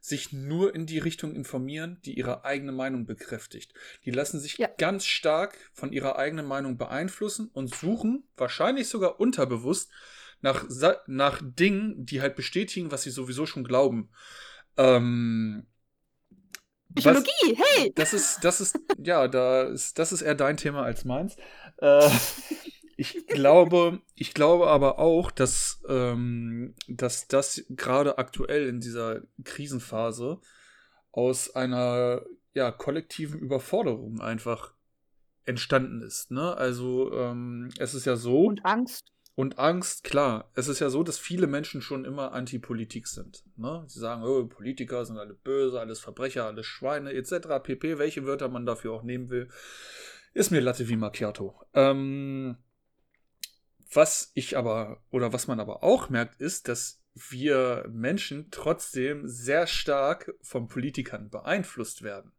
sich 0.01 0.33
nur 0.33 0.75
in 0.75 0.87
die 0.87 0.99
Richtung 0.99 1.35
informieren, 1.35 1.99
die 2.05 2.17
ihre 2.17 2.45
eigene 2.45 2.73
Meinung 2.73 3.05
bekräftigt. 3.05 3.75
Die 4.05 4.11
lassen 4.11 4.41
sich 4.41 4.57
ja. 4.57 4.69
ganz 4.79 5.05
stark 5.05 5.59
von 5.75 5.93
ihrer 5.93 6.17
eigenen 6.17 6.47
Meinung 6.47 6.79
beeinflussen 6.79 7.51
und 7.53 7.75
suchen, 7.75 8.25
wahrscheinlich 8.37 8.89
sogar 8.89 9.21
unterbewusst, 9.21 9.91
nach, 10.41 10.65
nach 11.07 11.43
Dingen, 11.43 12.07
die 12.07 12.23
halt 12.23 12.35
bestätigen, 12.35 12.91
was 12.91 13.03
sie 13.03 13.11
sowieso 13.11 13.45
schon 13.45 13.63
glauben. 13.63 14.11
Ähm, 14.79 15.67
Psychologie, 16.95 17.57
was, 17.57 17.67
hey! 17.77 17.93
Das 17.95 18.13
ist, 18.13 18.45
das 18.45 18.61
ist, 18.61 18.79
ja, 18.99 19.29
da 19.29 19.63
ist, 19.63 19.99
das 19.99 20.13
ist 20.13 20.23
eher 20.23 20.35
dein 20.35 20.57
Thema 20.57 20.83
als 20.83 21.05
meins. 21.05 21.37
Äh, 21.79 22.09
ich 22.97 23.27
glaube, 23.27 24.03
ich 24.15 24.35
glaube 24.35 24.67
aber 24.69 24.99
auch, 24.99 25.31
dass, 25.31 25.83
ähm, 25.89 26.75
dass 26.89 27.29
das 27.29 27.65
gerade 27.71 28.19
aktuell 28.19 28.69
in 28.69 28.81
dieser 28.81 29.23
Krisenphase 29.45 30.41
aus 31.13 31.55
einer 31.55 32.23
ja, 32.53 32.71
kollektiven 32.71 33.41
Überforderung 33.41 34.21
einfach 34.21 34.75
entstanden 35.45 36.03
ist. 36.03 36.31
Ne? 36.31 36.57
Also 36.57 37.13
ähm, 37.13 37.71
es 37.79 37.95
ist 37.95 38.07
ja 38.07 38.17
so. 38.17 38.45
Und 38.45 38.65
Angst. 38.65 39.13
Und 39.41 39.59
Angst, 39.59 40.05
klar. 40.05 40.51
Es 40.55 40.69
ist 40.69 40.81
ja 40.81 40.91
so, 40.91 41.03
dass 41.03 41.19
viele 41.19 41.47
Menschen 41.47 41.81
schon 41.81 42.05
immer 42.05 42.33
Antipolitik 42.33 43.07
sind. 43.07 43.43
Ne? 43.57 43.85
Sie 43.87 43.99
sagen, 43.99 44.23
oh, 44.23 44.45
Politiker 44.45 45.07
sind 45.07 45.17
alle 45.17 45.33
böse, 45.33 45.81
alles 45.81 45.99
Verbrecher, 45.99 46.45
alles 46.45 46.67
Schweine, 46.67 47.15
etc. 47.15 47.49
pp. 47.63 47.97
Welche 47.97 48.27
Wörter 48.27 48.51
man 48.51 48.67
dafür 48.67 48.93
auch 48.93 49.03
nehmen 49.03 49.31
will, 49.31 49.49
ist 50.35 50.51
mir 50.51 50.61
Latte 50.61 50.91
wie 50.91 50.97
Macchiato. 50.97 51.59
Ähm, 51.73 52.59
was 53.91 54.31
ich 54.35 54.59
aber, 54.59 55.03
oder 55.11 55.33
was 55.33 55.47
man 55.47 55.59
aber 55.59 55.83
auch 55.83 56.11
merkt, 56.11 56.39
ist, 56.39 56.69
dass 56.69 57.01
wir 57.15 57.87
Menschen 57.91 58.49
trotzdem 58.51 59.27
sehr 59.27 59.67
stark 59.67 60.35
von 60.43 60.69
Politikern 60.69 61.31
beeinflusst 61.31 62.03
werden. 62.03 62.33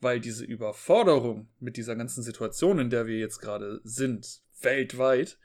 Weil 0.00 0.18
diese 0.18 0.46
Überforderung 0.46 1.50
mit 1.60 1.76
dieser 1.76 1.94
ganzen 1.94 2.22
Situation, 2.22 2.78
in 2.78 2.88
der 2.88 3.06
wir 3.06 3.18
jetzt 3.18 3.40
gerade 3.40 3.82
sind, 3.84 4.40
weltweit, 4.62 5.36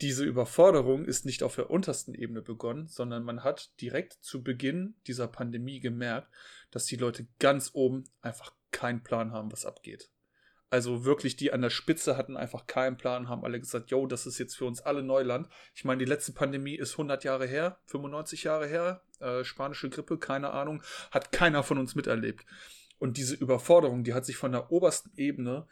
diese 0.00 0.24
Überforderung 0.24 1.04
ist 1.04 1.24
nicht 1.24 1.42
auf 1.42 1.56
der 1.56 1.70
untersten 1.70 2.14
Ebene 2.14 2.42
begonnen, 2.42 2.86
sondern 2.86 3.24
man 3.24 3.44
hat 3.44 3.70
direkt 3.80 4.14
zu 4.14 4.42
Beginn 4.42 4.94
dieser 5.06 5.28
Pandemie 5.28 5.80
gemerkt, 5.80 6.28
dass 6.70 6.84
die 6.84 6.96
Leute 6.96 7.26
ganz 7.38 7.70
oben 7.72 8.04
einfach 8.20 8.52
keinen 8.72 9.02
Plan 9.02 9.32
haben, 9.32 9.50
was 9.52 9.64
abgeht. 9.64 10.10
Also 10.68 11.04
wirklich, 11.04 11.36
die 11.36 11.52
an 11.52 11.62
der 11.62 11.70
Spitze 11.70 12.16
hatten 12.16 12.36
einfach 12.36 12.66
keinen 12.66 12.96
Plan, 12.96 13.28
haben 13.28 13.44
alle 13.44 13.60
gesagt, 13.60 13.90
yo, 13.90 14.06
das 14.06 14.26
ist 14.26 14.38
jetzt 14.38 14.56
für 14.56 14.64
uns 14.64 14.80
alle 14.80 15.02
Neuland. 15.02 15.48
Ich 15.74 15.84
meine, 15.84 16.00
die 16.00 16.10
letzte 16.10 16.32
Pandemie 16.32 16.74
ist 16.74 16.92
100 16.92 17.22
Jahre 17.24 17.46
her, 17.46 17.78
95 17.86 18.42
Jahre 18.44 18.66
her, 18.66 19.02
äh, 19.20 19.44
spanische 19.44 19.88
Grippe, 19.88 20.18
keine 20.18 20.50
Ahnung, 20.50 20.82
hat 21.12 21.30
keiner 21.30 21.62
von 21.62 21.78
uns 21.78 21.94
miterlebt. 21.94 22.44
Und 22.98 23.16
diese 23.16 23.36
Überforderung, 23.36 24.02
die 24.02 24.12
hat 24.12 24.26
sich 24.26 24.36
von 24.36 24.52
der 24.52 24.72
obersten 24.72 25.12
Ebene 25.16 25.68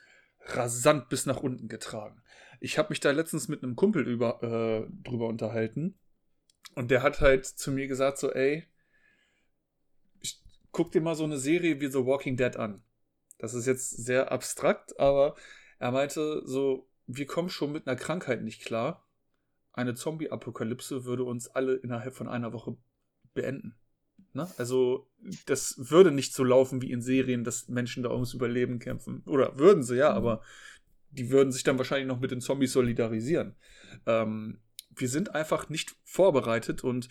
rasant 0.46 1.08
bis 1.08 1.26
nach 1.26 1.38
unten 1.38 1.68
getragen. 1.68 2.22
Ich 2.60 2.78
habe 2.78 2.90
mich 2.90 3.00
da 3.00 3.10
letztens 3.10 3.48
mit 3.48 3.62
einem 3.62 3.76
Kumpel 3.76 4.06
über, 4.06 4.42
äh, 4.42 4.86
drüber 5.02 5.28
unterhalten 5.28 5.98
und 6.74 6.90
der 6.90 7.02
hat 7.02 7.20
halt 7.20 7.46
zu 7.46 7.70
mir 7.72 7.86
gesagt 7.86 8.18
so, 8.18 8.32
ey, 8.32 8.66
guck 10.72 10.92
dir 10.92 11.00
mal 11.00 11.14
so 11.14 11.24
eine 11.24 11.38
Serie 11.38 11.80
wie 11.80 11.88
The 11.88 12.04
Walking 12.04 12.36
Dead 12.36 12.56
an. 12.56 12.82
Das 13.38 13.54
ist 13.54 13.66
jetzt 13.66 13.90
sehr 13.90 14.32
abstrakt, 14.32 14.98
aber 14.98 15.36
er 15.78 15.92
meinte 15.92 16.42
so, 16.44 16.88
wir 17.06 17.26
kommen 17.26 17.48
schon 17.48 17.72
mit 17.72 17.86
einer 17.86 17.96
Krankheit 17.96 18.42
nicht 18.42 18.64
klar. 18.64 19.06
Eine 19.72 19.94
Zombie-Apokalypse 19.94 21.04
würde 21.04 21.24
uns 21.24 21.48
alle 21.48 21.74
innerhalb 21.74 22.14
von 22.14 22.28
einer 22.28 22.52
Woche 22.52 22.76
beenden. 23.34 23.76
Ne? 24.32 24.48
Also, 24.56 25.08
das 25.46 25.74
würde 25.78 26.10
nicht 26.10 26.34
so 26.34 26.44
laufen 26.44 26.82
wie 26.82 26.90
in 26.90 27.02
Serien, 27.02 27.44
dass 27.44 27.68
Menschen 27.68 28.02
da 28.02 28.10
ums 28.10 28.34
Überleben 28.34 28.78
kämpfen. 28.78 29.22
Oder 29.26 29.58
würden 29.58 29.82
sie, 29.82 29.96
ja, 29.96 30.10
mhm. 30.10 30.16
aber 30.16 30.42
die 31.14 31.30
würden 31.30 31.52
sich 31.52 31.62
dann 31.62 31.78
wahrscheinlich 31.78 32.08
noch 32.08 32.20
mit 32.20 32.30
den 32.30 32.40
Zombies 32.40 32.72
solidarisieren. 32.72 33.56
Ähm, 34.06 34.60
wir 34.90 35.08
sind 35.08 35.34
einfach 35.34 35.68
nicht 35.68 35.96
vorbereitet 36.04 36.84
und 36.84 37.08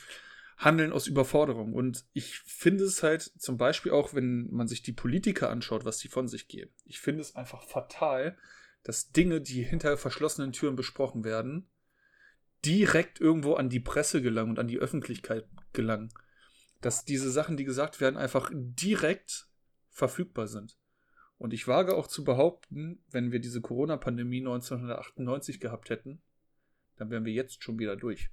handeln 0.58 0.94
aus 0.94 1.08
Überforderung. 1.08 1.74
Und 1.74 2.06
ich 2.14 2.40
finde 2.40 2.84
es 2.84 3.04
halt 3.04 3.22
zum 3.22 3.58
Beispiel 3.58 3.92
auch, 3.92 4.14
wenn 4.14 4.50
man 4.52 4.68
sich 4.68 4.82
die 4.82 4.94
Politiker 4.94 5.50
anschaut, 5.50 5.86
was 5.86 5.98
die 5.98 6.08
von 6.08 6.28
sich 6.28 6.48
geben. 6.48 6.72
Ich 6.86 7.00
finde 7.00 7.22
es 7.22 7.36
einfach 7.36 7.64
fatal, 7.64 8.38
dass 8.84 9.12
Dinge, 9.12 9.42
die 9.42 9.64
hinter 9.64 9.98
verschlossenen 9.98 10.52
Türen 10.52 10.76
besprochen 10.76 11.24
werden, 11.24 11.70
direkt 12.66 13.20
irgendwo 13.20 13.56
an 13.56 13.70
die 13.70 13.80
Presse 13.80 14.22
gelangen 14.22 14.52
und 14.52 14.60
an 14.60 14.68
die 14.68 14.80
Öffentlichkeit 14.80 15.48
gelangen. 15.74 16.14
Dass 16.82 17.06
diese 17.06 17.32
Sachen, 17.32 17.58
die 17.58 17.64
gesagt 17.64 18.02
werden, 18.02 18.18
einfach 18.18 18.52
direkt 18.54 19.48
verfügbar 19.90 20.48
sind. 20.48 20.78
Und 21.44 21.52
ich 21.52 21.68
wage 21.68 21.98
auch 21.98 22.08
zu 22.08 22.24
behaupten, 22.24 23.04
wenn 23.12 23.34
wir 23.34 23.40
diese 23.40 23.60
Corona-Pandemie 23.60 24.38
1998 24.38 25.60
gehabt 25.60 25.90
hätten, 25.90 26.22
dann 26.96 27.10
wären 27.10 27.26
wir 27.26 27.34
jetzt 27.34 27.62
schon 27.62 27.78
wieder 27.78 27.98
durch. 27.98 28.30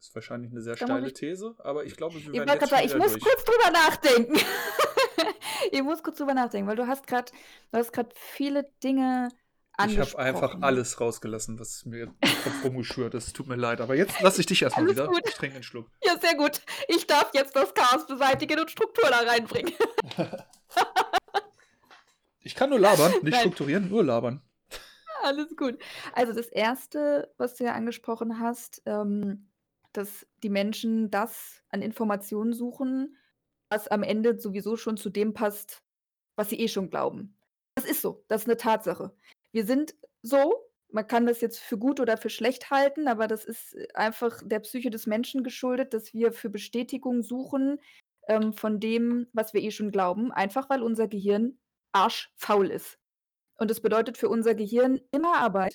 Ist 0.00 0.14
wahrscheinlich 0.14 0.52
eine 0.52 0.62
sehr 0.62 0.74
steile 0.74 1.08
ich... 1.08 1.12
These, 1.12 1.54
aber 1.58 1.84
ich 1.84 1.98
glaube, 1.98 2.14
wir 2.14 2.32
werden 2.32 2.48
jetzt 2.48 2.66
schon 2.70 2.78
Ich 2.78 2.96
muss 2.96 3.12
durch. 3.12 3.24
kurz 3.24 3.44
drüber 3.44 3.70
nachdenken. 3.72 4.40
ich 5.70 5.82
muss 5.82 6.02
kurz 6.02 6.16
drüber 6.16 6.32
nachdenken, 6.32 6.66
weil 6.66 6.76
du 6.76 6.86
hast 6.86 7.06
gerade, 7.06 7.30
du 7.72 7.78
hast 7.78 7.92
gerade 7.92 8.08
viele 8.16 8.72
Dinge 8.82 9.28
ich 9.86 9.98
habe 9.98 10.18
einfach 10.18 10.56
alles 10.60 11.00
rausgelassen, 11.00 11.58
was 11.58 11.84
mir 11.84 12.06
Kopf 12.06 12.16
rumgeschürt 12.64 13.14
ist. 13.14 13.34
Tut 13.34 13.48
mir 13.48 13.56
leid, 13.56 13.80
aber 13.80 13.94
jetzt 13.96 14.20
lasse 14.20 14.40
ich 14.40 14.46
dich 14.46 14.62
erstmal 14.62 14.88
wieder. 14.88 15.08
Gut. 15.08 15.22
Ich 15.26 15.34
trinke 15.34 15.56
einen 15.56 15.64
Schluck. 15.64 15.90
Ja, 16.04 16.18
sehr 16.18 16.36
gut. 16.36 16.62
Ich 16.88 17.06
darf 17.06 17.30
jetzt 17.34 17.56
das 17.56 17.72
Chaos 17.74 18.06
beseitigen 18.06 18.60
und 18.60 18.70
Struktur 18.70 19.10
da 19.10 19.18
reinbringen. 19.30 19.72
ich 22.44 22.54
kann 22.54 22.70
nur 22.70 22.78
labern, 22.78 23.12
nicht 23.22 23.22
Nein. 23.32 23.40
strukturieren, 23.40 23.88
nur 23.88 24.04
labern. 24.04 24.42
Alles 25.22 25.56
gut. 25.56 25.78
Also 26.14 26.32
das 26.32 26.48
Erste, 26.48 27.32
was 27.38 27.54
du 27.54 27.64
ja 27.64 27.72
angesprochen 27.74 28.40
hast, 28.40 28.82
ähm, 28.86 29.48
dass 29.92 30.26
die 30.42 30.50
Menschen 30.50 31.10
das 31.10 31.62
an 31.68 31.82
Informationen 31.82 32.52
suchen, 32.52 33.16
was 33.68 33.88
am 33.88 34.02
Ende 34.02 34.38
sowieso 34.38 34.76
schon 34.76 34.96
zu 34.96 35.10
dem 35.10 35.34
passt, 35.34 35.82
was 36.36 36.50
sie 36.50 36.58
eh 36.58 36.68
schon 36.68 36.90
glauben. 36.90 37.36
Das 37.74 37.84
ist 37.84 38.02
so, 38.02 38.24
das 38.28 38.42
ist 38.42 38.48
eine 38.48 38.56
Tatsache. 38.56 39.14
Wir 39.52 39.64
sind 39.64 39.94
so, 40.22 40.54
man 40.90 41.06
kann 41.06 41.26
das 41.26 41.40
jetzt 41.40 41.58
für 41.58 41.78
gut 41.78 42.00
oder 42.00 42.16
für 42.16 42.30
schlecht 42.30 42.70
halten, 42.70 43.08
aber 43.08 43.28
das 43.28 43.44
ist 43.44 43.76
einfach 43.94 44.42
der 44.44 44.60
Psyche 44.60 44.90
des 44.90 45.06
Menschen 45.06 45.42
geschuldet, 45.42 45.94
dass 45.94 46.12
wir 46.12 46.32
für 46.32 46.50
Bestätigung 46.50 47.22
suchen 47.22 47.80
ähm, 48.28 48.52
von 48.52 48.78
dem, 48.78 49.26
was 49.32 49.54
wir 49.54 49.62
eh 49.62 49.70
schon 49.70 49.90
glauben, 49.90 50.32
einfach 50.32 50.68
weil 50.68 50.82
unser 50.82 51.08
Gehirn 51.08 51.58
arschfaul 51.92 52.70
ist. 52.70 52.98
Und 53.58 53.70
das 53.70 53.80
bedeutet 53.80 54.18
für 54.18 54.28
unser 54.28 54.54
Gehirn 54.54 55.00
immer 55.12 55.36
Arbeit, 55.36 55.74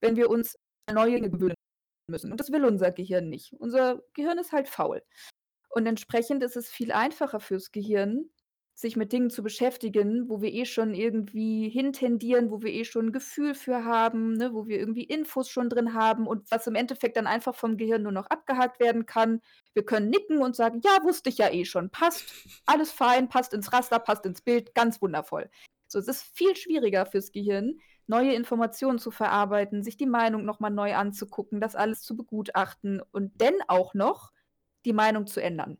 wenn 0.00 0.16
wir 0.16 0.30
uns 0.30 0.56
neue 0.92 1.12
Dinge 1.16 1.30
gewöhnen 1.30 1.54
müssen. 2.08 2.30
Und 2.30 2.40
das 2.40 2.52
will 2.52 2.64
unser 2.64 2.92
Gehirn 2.92 3.28
nicht. 3.28 3.52
Unser 3.54 4.02
Gehirn 4.14 4.38
ist 4.38 4.52
halt 4.52 4.68
faul. 4.68 5.02
Und 5.70 5.86
entsprechend 5.86 6.42
ist 6.42 6.56
es 6.56 6.70
viel 6.70 6.92
einfacher 6.92 7.40
fürs 7.40 7.72
Gehirn, 7.72 8.30
sich 8.76 8.96
mit 8.96 9.12
Dingen 9.12 9.30
zu 9.30 9.44
beschäftigen, 9.44 10.28
wo 10.28 10.42
wir 10.42 10.52
eh 10.52 10.64
schon 10.64 10.94
irgendwie 10.94 11.68
hintendieren, 11.68 12.50
wo 12.50 12.60
wir 12.62 12.72
eh 12.72 12.84
schon 12.84 13.06
ein 13.06 13.12
Gefühl 13.12 13.54
für 13.54 13.84
haben, 13.84 14.32
ne, 14.32 14.52
wo 14.52 14.66
wir 14.66 14.78
irgendwie 14.78 15.04
Infos 15.04 15.48
schon 15.48 15.68
drin 15.70 15.94
haben 15.94 16.26
und 16.26 16.50
was 16.50 16.66
im 16.66 16.74
Endeffekt 16.74 17.16
dann 17.16 17.28
einfach 17.28 17.54
vom 17.54 17.76
Gehirn 17.76 18.02
nur 18.02 18.10
noch 18.10 18.26
abgehakt 18.26 18.80
werden 18.80 19.06
kann. 19.06 19.40
Wir 19.74 19.84
können 19.84 20.10
nicken 20.10 20.38
und 20.38 20.56
sagen, 20.56 20.80
ja, 20.84 21.04
wusste 21.04 21.28
ich 21.28 21.38
ja 21.38 21.52
eh 21.52 21.64
schon, 21.64 21.90
passt, 21.90 22.24
alles 22.66 22.90
fein, 22.90 23.28
passt 23.28 23.54
ins 23.54 23.72
Raster, 23.72 24.00
passt 24.00 24.26
ins 24.26 24.40
Bild, 24.40 24.74
ganz 24.74 25.00
wundervoll. 25.00 25.48
So, 25.86 26.00
es 26.00 26.08
ist 26.08 26.22
viel 26.22 26.56
schwieriger 26.56 27.06
fürs 27.06 27.30
Gehirn, 27.30 27.78
neue 28.08 28.34
Informationen 28.34 28.98
zu 28.98 29.12
verarbeiten, 29.12 29.84
sich 29.84 29.96
die 29.96 30.06
Meinung 30.06 30.44
nochmal 30.44 30.72
neu 30.72 30.96
anzugucken, 30.96 31.60
das 31.60 31.76
alles 31.76 32.02
zu 32.02 32.16
begutachten 32.16 33.00
und 33.12 33.40
dann 33.40 33.54
auch 33.68 33.94
noch 33.94 34.32
die 34.84 34.92
Meinung 34.92 35.28
zu 35.28 35.40
ändern. 35.40 35.78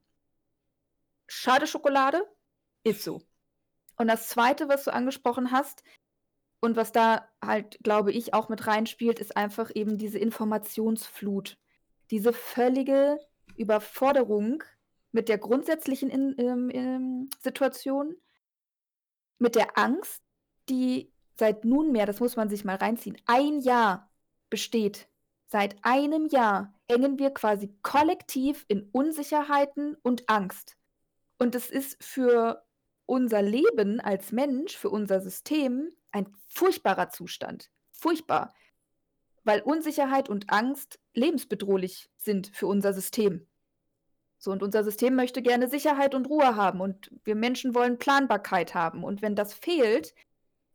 Schade 1.27 1.67
Schokolade, 1.67 2.23
ist 2.85 3.03
so. 3.03 3.23
Und 3.97 4.09
das 4.09 4.29
Zweite, 4.29 4.69
was 4.69 4.85
du 4.85 4.93
angesprochen 4.93 5.51
hast, 5.51 5.83
und 6.65 6.77
was 6.77 6.93
da 6.93 7.29
halt, 7.45 7.79
glaube 7.83 8.11
ich, 8.11 8.33
auch 8.33 8.49
mit 8.49 8.67
reinspielt, 8.67 9.19
ist 9.19 9.37
einfach 9.37 9.71
eben 9.75 9.99
diese 9.99 10.19
Informationsflut. 10.19 11.59
Diese 12.11 12.33
völlige 12.33 13.19
Überforderung 13.59 14.63
mit 15.13 15.29
der 15.29 15.37
grundsätzlichen 15.37 16.09
in, 16.09 16.33
in, 16.33 16.71
in 16.71 17.31
Situation, 17.43 18.17
mit 19.39 19.57
der 19.57 19.77
Angst, 19.77 20.23
die 20.71 21.13
seit 21.37 21.67
nunmehr, 21.67 22.07
das 22.07 22.21
muss 22.21 22.37
man 22.37 22.49
sich 22.49 22.65
mal 22.65 22.77
reinziehen, 22.77 23.19
ein 23.27 23.61
Jahr 23.61 24.11
besteht. 24.49 25.07
Seit 25.45 25.77
einem 25.83 26.25
Jahr 26.25 26.73
hängen 26.89 27.19
wir 27.19 27.31
quasi 27.31 27.77
kollektiv 27.83 28.65
in 28.69 28.89
Unsicherheiten 28.91 29.99
und 30.03 30.31
Angst. 30.31 30.79
Und 31.39 31.55
es 31.55 31.69
ist 31.69 32.03
für 32.03 32.64
unser 33.07 33.43
Leben 33.43 34.01
als 34.01 34.33
Mensch, 34.33 34.77
für 34.77 34.91
unser 34.91 35.21
System 35.21 35.91
ein 36.11 36.27
furchtbarer 36.49 37.11
Zustand. 37.11 37.71
furchtbar, 37.93 38.55
weil 39.45 39.61
Unsicherheit 39.61 40.29
und 40.29 40.51
Angst 40.51 40.99
lebensbedrohlich 41.15 42.11
sind 42.17 42.49
für 42.55 42.67
unser 42.67 42.93
System. 42.93 43.47
So, 44.39 44.51
und 44.51 44.63
unser 44.63 44.85
System 44.85 45.15
möchte 45.15 45.41
gerne 45.41 45.69
Sicherheit 45.69 46.15
und 46.15 46.29
Ruhe 46.29 46.57
haben 46.57 46.81
und 46.81 47.11
wir 47.25 47.35
Menschen 47.35 47.75
wollen 47.75 47.99
Planbarkeit 47.99 48.75
haben. 48.75 49.03
Und 49.05 49.23
wenn 49.23 49.35
das 49.37 49.55
fehlt, 49.55 50.15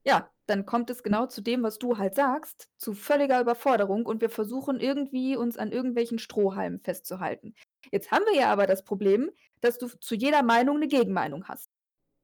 ja, 0.03 0.29
dann 0.47 0.65
kommt 0.65 0.89
es 0.89 1.03
genau 1.03 1.27
zu 1.27 1.41
dem, 1.41 1.61
was 1.61 1.77
du 1.77 1.99
halt 1.99 2.15
sagst, 2.15 2.69
zu 2.77 2.93
völliger 2.93 3.39
Überforderung 3.39 4.07
und 4.07 4.21
wir 4.21 4.31
versuchen 4.31 4.79
irgendwie 4.79 5.35
uns 5.35 5.57
an 5.57 5.71
irgendwelchen 5.71 6.17
Strohhalmen 6.17 6.79
festzuhalten. 6.79 7.53
Jetzt 7.91 8.11
haben 8.11 8.25
wir 8.25 8.39
ja 8.39 8.51
aber 8.51 8.65
das 8.65 8.83
Problem, 8.83 9.29
dass 9.61 9.77
du 9.77 9.87
zu 9.87 10.15
jeder 10.15 10.41
Meinung 10.41 10.77
eine 10.77 10.87
Gegenmeinung 10.87 11.47
hast. 11.47 11.69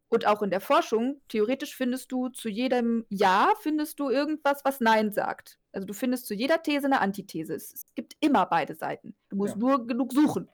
Und 0.09 0.27
auch 0.27 0.41
in 0.41 0.51
der 0.51 0.61
Forschung, 0.61 1.21
theoretisch 1.27 1.75
findest 1.75 2.11
du 2.11 2.29
zu 2.29 2.47
jedem 2.47 3.05
Ja, 3.09 3.51
findest 3.59 3.99
du 3.99 4.09
irgendwas, 4.09 4.63
was 4.63 4.79
Nein 4.79 5.11
sagt. 5.11 5.59
Also 5.71 5.87
du 5.87 5.93
findest 5.93 6.27
zu 6.27 6.33
jeder 6.33 6.61
These 6.61 6.85
eine 6.85 7.01
Antithese. 7.01 7.55
Es, 7.55 7.73
es 7.73 7.85
gibt 7.95 8.15
immer 8.19 8.45
beide 8.45 8.75
Seiten. 8.75 9.15
Du 9.29 9.37
musst 9.37 9.55
ja. 9.55 9.59
nur 9.59 9.87
genug 9.87 10.13
suchen. 10.13 10.49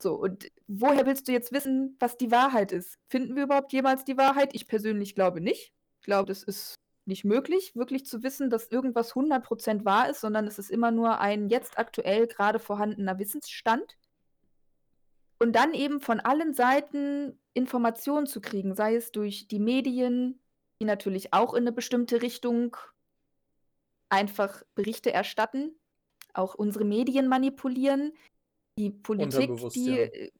So, 0.00 0.14
und 0.14 0.50
woher 0.66 1.06
willst 1.06 1.28
du 1.28 1.32
jetzt 1.32 1.52
wissen, 1.52 1.96
was 2.00 2.16
die 2.16 2.30
Wahrheit 2.30 2.72
ist? 2.72 2.98
Finden 3.08 3.36
wir 3.36 3.44
überhaupt 3.44 3.72
jemals 3.72 4.04
die 4.04 4.16
Wahrheit? 4.16 4.50
Ich 4.52 4.66
persönlich 4.66 5.14
glaube 5.14 5.40
nicht. 5.40 5.72
Ich 6.00 6.06
glaube, 6.06 6.26
das 6.26 6.42
ist 6.42 6.74
nicht 7.04 7.24
möglich, 7.24 7.74
wirklich 7.74 8.06
zu 8.06 8.22
wissen, 8.22 8.50
dass 8.50 8.68
irgendwas 8.68 9.12
100% 9.12 9.84
wahr 9.84 10.08
ist, 10.08 10.20
sondern 10.20 10.46
es 10.46 10.58
ist 10.58 10.70
immer 10.70 10.90
nur 10.90 11.20
ein 11.20 11.48
jetzt 11.48 11.78
aktuell 11.78 12.26
gerade 12.26 12.58
vorhandener 12.58 13.18
Wissensstand. 13.18 13.96
Und 15.42 15.54
dann 15.54 15.74
eben 15.74 16.00
von 16.00 16.20
allen 16.20 16.54
Seiten 16.54 17.36
Informationen 17.52 18.26
zu 18.26 18.40
kriegen, 18.40 18.76
sei 18.76 18.94
es 18.94 19.10
durch 19.10 19.48
die 19.48 19.58
Medien, 19.58 20.38
die 20.80 20.84
natürlich 20.84 21.32
auch 21.32 21.52
in 21.54 21.64
eine 21.64 21.72
bestimmte 21.72 22.22
Richtung 22.22 22.76
einfach 24.08 24.62
Berichte 24.76 25.12
erstatten, 25.12 25.74
auch 26.32 26.54
unsere 26.54 26.84
Medien 26.84 27.26
manipulieren, 27.26 28.12
die 28.78 28.90
Politik, 28.90 29.50
die 29.74 29.90
ja. 29.90 29.96
Äh, 29.96 30.30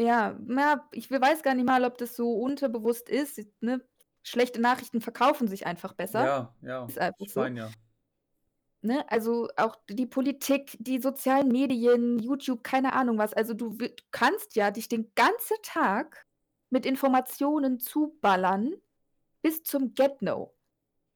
ja, 0.00 0.88
ich 0.92 1.10
weiß 1.10 1.42
gar 1.42 1.56
nicht 1.56 1.66
mal, 1.66 1.84
ob 1.84 1.98
das 1.98 2.14
so 2.14 2.34
unterbewusst 2.34 3.08
ist. 3.08 3.40
Ne? 3.60 3.84
Schlechte 4.22 4.60
Nachrichten 4.60 5.00
verkaufen 5.00 5.48
sich 5.48 5.66
einfach 5.66 5.94
besser. 5.94 6.24
Ja, 6.24 6.54
ja. 6.62 6.86
Ist 6.86 7.00
einfach 7.00 7.26
so. 7.26 7.40
mein, 7.40 7.56
ja. 7.56 7.70
Ne? 8.80 9.04
Also 9.10 9.48
auch 9.56 9.76
die 9.88 10.06
Politik, 10.06 10.76
die 10.78 11.00
sozialen 11.00 11.48
Medien, 11.48 12.18
YouTube, 12.18 12.62
keine 12.62 12.92
Ahnung 12.92 13.18
was. 13.18 13.32
Also 13.32 13.54
du, 13.54 13.76
kannst 14.12 14.54
ja 14.54 14.70
dich 14.70 14.88
den 14.88 15.12
ganzen 15.14 15.56
Tag 15.62 16.26
mit 16.70 16.86
Informationen 16.86 17.80
zuballern 17.80 18.74
bis 19.42 19.62
zum 19.64 19.94
Get-No. 19.94 20.54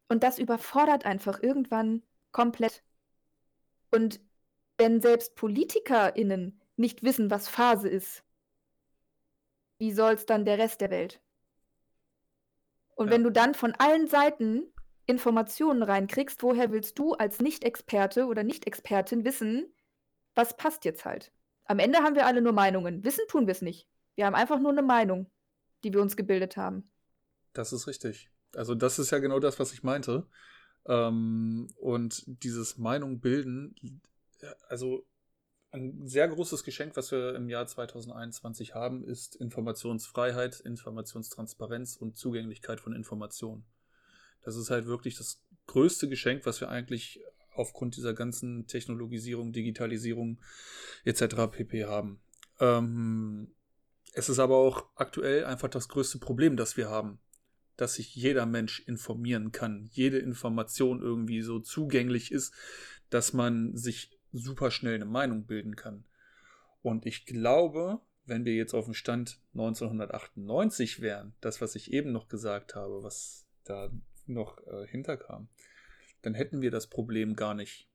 Und 0.08 0.22
das 0.22 0.38
überfordert 0.38 1.06
einfach 1.06 1.42
irgendwann 1.42 2.02
komplett. 2.32 2.82
Und 3.90 4.20
wenn 4.78 5.00
selbst 5.00 5.36
PolitikerInnen 5.36 6.60
nicht 6.76 7.02
wissen, 7.02 7.30
was 7.30 7.48
Phase 7.48 7.88
ist, 7.88 8.24
wie 9.78 9.92
soll 9.92 10.14
es 10.14 10.26
dann 10.26 10.44
der 10.44 10.58
Rest 10.58 10.80
der 10.80 10.90
Welt? 10.90 11.20
Und 12.94 13.06
ja. 13.06 13.12
wenn 13.12 13.22
du 13.22 13.30
dann 13.30 13.54
von 13.54 13.72
allen 13.78 14.08
Seiten 14.08 14.71
Informationen 15.06 15.82
reinkriegst, 15.82 16.42
woher 16.42 16.70
willst 16.70 16.98
du 16.98 17.14
als 17.14 17.40
Nicht-Experte 17.40 18.26
oder 18.26 18.42
Nicht-Expertin 18.44 19.24
wissen, 19.24 19.72
was 20.34 20.56
passt 20.56 20.84
jetzt 20.84 21.04
halt? 21.04 21.32
Am 21.64 21.78
Ende 21.78 21.98
haben 21.98 22.14
wir 22.14 22.26
alle 22.26 22.42
nur 22.42 22.52
Meinungen. 22.52 23.04
Wissen 23.04 23.24
tun 23.28 23.46
wir 23.46 23.52
es 23.52 23.62
nicht. 23.62 23.88
Wir 24.14 24.26
haben 24.26 24.34
einfach 24.34 24.60
nur 24.60 24.72
eine 24.72 24.82
Meinung, 24.82 25.30
die 25.84 25.92
wir 25.92 26.00
uns 26.00 26.16
gebildet 26.16 26.56
haben. 26.56 26.90
Das 27.52 27.72
ist 27.72 27.86
richtig. 27.86 28.30
Also 28.54 28.74
das 28.74 28.98
ist 28.98 29.10
ja 29.10 29.18
genau 29.18 29.40
das, 29.40 29.58
was 29.58 29.72
ich 29.72 29.82
meinte. 29.82 30.26
Ähm, 30.86 31.68
und 31.76 32.24
dieses 32.26 32.78
Meinung 32.78 33.20
bilden, 33.20 34.02
also 34.68 35.06
ein 35.70 36.06
sehr 36.06 36.28
großes 36.28 36.64
Geschenk, 36.64 36.96
was 36.96 37.12
wir 37.12 37.34
im 37.34 37.48
Jahr 37.48 37.66
2021 37.66 38.74
haben, 38.74 39.04
ist 39.04 39.36
Informationsfreiheit, 39.36 40.60
Informationstransparenz 40.60 41.96
und 41.96 42.16
Zugänglichkeit 42.18 42.80
von 42.80 42.94
Informationen. 42.94 43.64
Das 44.42 44.56
ist 44.56 44.70
halt 44.70 44.86
wirklich 44.86 45.16
das 45.16 45.40
größte 45.66 46.08
Geschenk, 46.08 46.46
was 46.46 46.60
wir 46.60 46.68
eigentlich 46.68 47.20
aufgrund 47.54 47.96
dieser 47.96 48.14
ganzen 48.14 48.66
Technologisierung, 48.66 49.52
Digitalisierung 49.52 50.40
etc. 51.04 51.36
pp 51.50 51.84
haben. 51.84 52.20
Ähm, 52.60 53.54
es 54.14 54.28
ist 54.28 54.38
aber 54.38 54.56
auch 54.56 54.86
aktuell 54.94 55.44
einfach 55.44 55.68
das 55.68 55.88
größte 55.88 56.18
Problem, 56.18 56.56
das 56.56 56.76
wir 56.76 56.88
haben, 56.88 57.18
dass 57.76 57.94
sich 57.94 58.14
jeder 58.14 58.46
Mensch 58.46 58.80
informieren 58.80 59.52
kann, 59.52 59.88
jede 59.92 60.18
Information 60.18 61.00
irgendwie 61.00 61.42
so 61.42 61.60
zugänglich 61.60 62.30
ist, 62.30 62.52
dass 63.10 63.32
man 63.32 63.76
sich 63.76 64.18
super 64.32 64.70
schnell 64.70 64.94
eine 64.94 65.04
Meinung 65.04 65.46
bilden 65.46 65.76
kann. 65.76 66.04
Und 66.82 67.06
ich 67.06 67.26
glaube, 67.26 68.00
wenn 68.24 68.44
wir 68.44 68.54
jetzt 68.54 68.74
auf 68.74 68.84
dem 68.84 68.94
Stand 68.94 69.40
1998 69.54 71.00
wären, 71.00 71.34
das, 71.40 71.60
was 71.60 71.74
ich 71.74 71.92
eben 71.92 72.12
noch 72.12 72.28
gesagt 72.28 72.74
habe, 72.74 73.02
was 73.02 73.46
da 73.64 73.90
noch 74.26 74.58
äh, 74.66 74.86
hinterkam, 74.86 75.48
dann 76.22 76.34
hätten 76.34 76.62
wir 76.62 76.70
das 76.70 76.86
Problem 76.86 77.34
gar 77.34 77.54
nicht, 77.54 77.88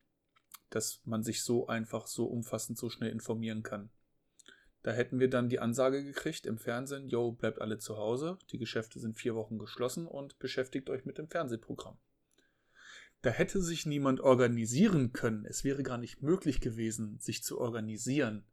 dass 0.69 1.01
man 1.05 1.23
sich 1.23 1.43
so 1.43 1.67
einfach, 1.67 2.07
so 2.07 2.25
umfassend, 2.25 2.77
so 2.77 2.89
schnell 2.89 3.11
informieren 3.11 3.63
kann. 3.63 3.89
Da 4.83 4.91
hätten 4.91 5.19
wir 5.19 5.29
dann 5.29 5.49
die 5.49 5.59
Ansage 5.59 6.03
gekriegt 6.03 6.45
im 6.45 6.57
Fernsehen, 6.57 7.07
yo, 7.07 7.31
bleibt 7.31 7.61
alle 7.61 7.77
zu 7.77 7.97
Hause, 7.97 8.37
die 8.51 8.57
Geschäfte 8.57 8.99
sind 8.99 9.17
vier 9.17 9.35
Wochen 9.35 9.57
geschlossen 9.57 10.07
und 10.07 10.39
beschäftigt 10.39 10.89
euch 10.89 11.05
mit 11.05 11.17
dem 11.17 11.27
Fernsehprogramm. 11.27 11.97
Da 13.21 13.31
hätte 13.31 13.61
sich 13.61 13.85
niemand 13.85 14.21
organisieren 14.21 15.11
können. 15.11 15.45
Es 15.45 15.63
wäre 15.63 15.83
gar 15.83 15.97
nicht 15.97 16.21
möglich 16.21 16.61
gewesen, 16.61 17.19
sich 17.19 17.43
zu 17.43 17.59
organisieren. 17.59 18.45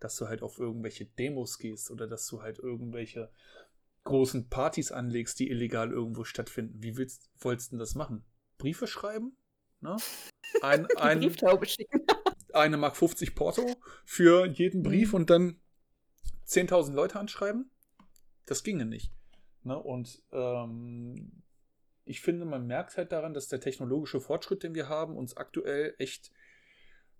Dass 0.00 0.16
du 0.16 0.26
halt 0.26 0.42
auf 0.42 0.58
irgendwelche 0.58 1.06
Demos 1.06 1.58
gehst 1.58 1.90
oder 1.90 2.06
dass 2.06 2.26
du 2.26 2.42
halt 2.42 2.58
irgendwelche 2.58 3.30
großen 4.10 4.48
Partys 4.48 4.92
anlegst, 4.92 5.38
die 5.38 5.50
illegal 5.50 5.90
irgendwo 5.90 6.24
stattfinden. 6.24 6.82
Wie 6.82 6.96
willst, 6.96 7.30
wolltest 7.38 7.72
du 7.72 7.78
das 7.78 7.94
machen? 7.94 8.24
Briefe 8.58 8.86
schreiben? 8.86 9.36
Ne? 9.80 9.96
Ein, 10.62 10.86
ein, 10.96 11.20
Brieftaube 11.20 11.64
schicken. 11.64 12.04
eine 12.52 12.76
Mark 12.76 12.96
50 12.96 13.36
Porto 13.36 13.76
für 14.04 14.46
jeden 14.46 14.82
Brief 14.82 15.10
mhm. 15.10 15.14
und 15.14 15.30
dann 15.30 15.60
10.000 16.48 16.92
Leute 16.92 17.20
anschreiben? 17.20 17.70
Das 18.46 18.64
ginge 18.64 18.84
nicht. 18.84 19.12
Ne? 19.62 19.78
Und 19.80 20.24
ähm, 20.32 21.44
ich 22.04 22.20
finde, 22.20 22.46
man 22.46 22.66
merkt 22.66 22.96
halt 22.96 23.12
daran, 23.12 23.32
dass 23.32 23.46
der 23.46 23.60
technologische 23.60 24.20
Fortschritt, 24.20 24.64
den 24.64 24.74
wir 24.74 24.88
haben, 24.88 25.16
uns 25.16 25.36
aktuell 25.36 25.94
echt 25.98 26.32